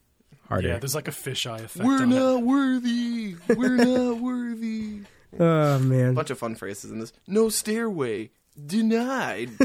harder. 0.48 0.68
Yeah, 0.68 0.78
there's 0.78 0.94
like 0.94 1.08
a 1.08 1.12
fisheye 1.12 1.64
effect. 1.64 1.86
We're 1.86 2.02
on 2.02 2.12
it. 2.12 2.16
Not 2.16 2.42
worthy. 2.42 3.36
We're 3.48 3.76
not 3.76 4.18
worthy. 4.18 5.00
oh, 5.38 5.78
man. 5.78 6.14
bunch 6.14 6.30
of 6.30 6.38
fun 6.38 6.54
phrases 6.54 6.90
in 6.90 6.98
this. 7.00 7.12
No 7.26 7.48
stairway. 7.48 8.30
Denied. 8.66 9.50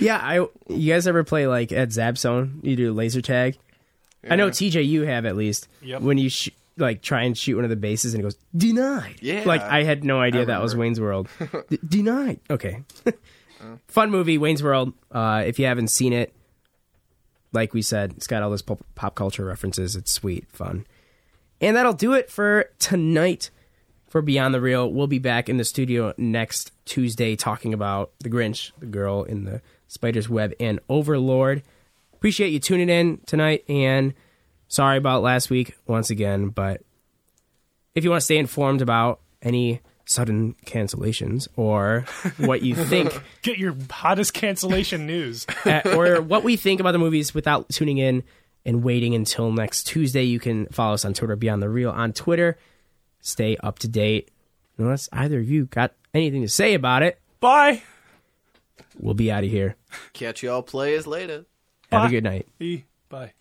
Yeah, 0.00 0.18
I. 0.18 0.46
You 0.68 0.92
guys 0.92 1.06
ever 1.06 1.24
play 1.24 1.46
like 1.46 1.72
at 1.72 1.88
Zabzone? 1.88 2.62
You 2.62 2.76
do 2.76 2.92
laser 2.92 3.20
tag. 3.20 3.58
I 4.28 4.36
know 4.36 4.48
TJ, 4.48 4.86
you 4.86 5.02
have 5.02 5.26
at 5.26 5.36
least. 5.36 5.68
Yep. 5.82 6.02
When 6.02 6.16
you 6.18 6.30
sh- 6.30 6.50
like 6.76 7.02
try 7.02 7.22
and 7.22 7.36
shoot 7.36 7.56
one 7.56 7.64
of 7.64 7.70
the 7.70 7.76
bases 7.76 8.14
and 8.14 8.20
it 8.20 8.24
goes 8.24 8.36
denied. 8.56 9.16
Yeah. 9.20 9.44
Like 9.44 9.62
I 9.62 9.82
had 9.84 10.04
no 10.04 10.20
idea 10.20 10.46
that 10.46 10.60
was. 10.62 10.76
Wayne's 10.76 11.00
World. 11.00 11.28
D- 11.70 11.78
denied. 11.86 12.40
Okay. 12.50 12.82
Fun 13.88 14.10
movie, 14.10 14.38
Wayne's 14.38 14.62
World. 14.62 14.92
Uh, 15.10 15.44
if 15.46 15.58
you 15.58 15.66
haven't 15.66 15.88
seen 15.88 16.12
it, 16.12 16.34
like 17.52 17.72
we 17.72 17.82
said, 17.82 18.12
it's 18.16 18.26
got 18.26 18.42
all 18.42 18.50
those 18.50 18.62
pop, 18.62 18.84
pop 18.94 19.14
culture 19.14 19.44
references. 19.44 19.96
It's 19.96 20.10
sweet, 20.10 20.50
fun. 20.50 20.86
And 21.60 21.76
that'll 21.76 21.92
do 21.94 22.12
it 22.12 22.30
for 22.30 22.70
tonight 22.78 23.50
for 24.08 24.20
Beyond 24.20 24.54
the 24.54 24.60
Real. 24.60 24.90
We'll 24.90 25.06
be 25.06 25.18
back 25.20 25.48
in 25.48 25.56
the 25.56 25.64
studio 25.64 26.12
next 26.18 26.72
Tuesday 26.84 27.36
talking 27.36 27.72
about 27.72 28.12
The 28.20 28.28
Grinch, 28.28 28.72
the 28.78 28.86
girl 28.86 29.22
in 29.22 29.44
the 29.44 29.62
spider's 29.88 30.28
web, 30.28 30.52
and 30.60 30.80
Overlord. 30.88 31.62
Appreciate 32.12 32.50
you 32.50 32.58
tuning 32.58 32.88
in 32.88 33.20
tonight, 33.26 33.64
and 33.68 34.14
sorry 34.74 34.98
about 34.98 35.22
last 35.22 35.50
week 35.50 35.76
once 35.86 36.10
again, 36.10 36.48
but 36.48 36.82
if 37.94 38.02
you 38.04 38.10
want 38.10 38.20
to 38.20 38.24
stay 38.24 38.38
informed 38.38 38.82
about 38.82 39.20
any 39.40 39.80
sudden 40.06 40.54
cancellations 40.66 41.46
or 41.56 42.04
what 42.38 42.62
you 42.62 42.74
think 42.74 43.10
Get 43.42 43.56
your 43.58 43.74
hottest 43.90 44.34
cancellation 44.34 45.06
news. 45.14 45.46
uh, 45.64 45.80
or 45.96 46.20
what 46.20 46.42
we 46.44 46.56
think 46.56 46.80
about 46.80 46.92
the 46.92 46.98
movies 46.98 47.32
without 47.34 47.68
tuning 47.68 47.98
in 47.98 48.22
and 48.66 48.82
waiting 48.82 49.14
until 49.14 49.52
next 49.52 49.84
Tuesday, 49.84 50.24
you 50.24 50.40
can 50.40 50.66
follow 50.66 50.94
us 50.94 51.04
on 51.04 51.14
Twitter, 51.14 51.36
Beyond 51.36 51.62
the 51.62 51.68
Real 51.68 51.90
on 51.90 52.12
Twitter. 52.12 52.58
Stay 53.20 53.56
up 53.62 53.78
to 53.80 53.88
date. 53.88 54.30
Unless 54.76 55.08
either 55.12 55.38
of 55.38 55.48
you 55.48 55.66
got 55.66 55.92
anything 56.12 56.42
to 56.42 56.48
say 56.48 56.74
about 56.74 57.02
it, 57.02 57.20
Bye. 57.40 57.82
we'll 58.98 59.14
be 59.14 59.30
out 59.30 59.44
of 59.44 59.50
here. 59.50 59.76
Catch 60.14 60.42
y'all 60.42 60.62
plays 60.62 61.06
later. 61.06 61.44
Have 61.92 62.02
Bye. 62.02 62.06
a 62.06 62.10
good 62.10 62.24
night. 62.24 62.48
E. 62.58 62.82
Bye. 63.08 63.32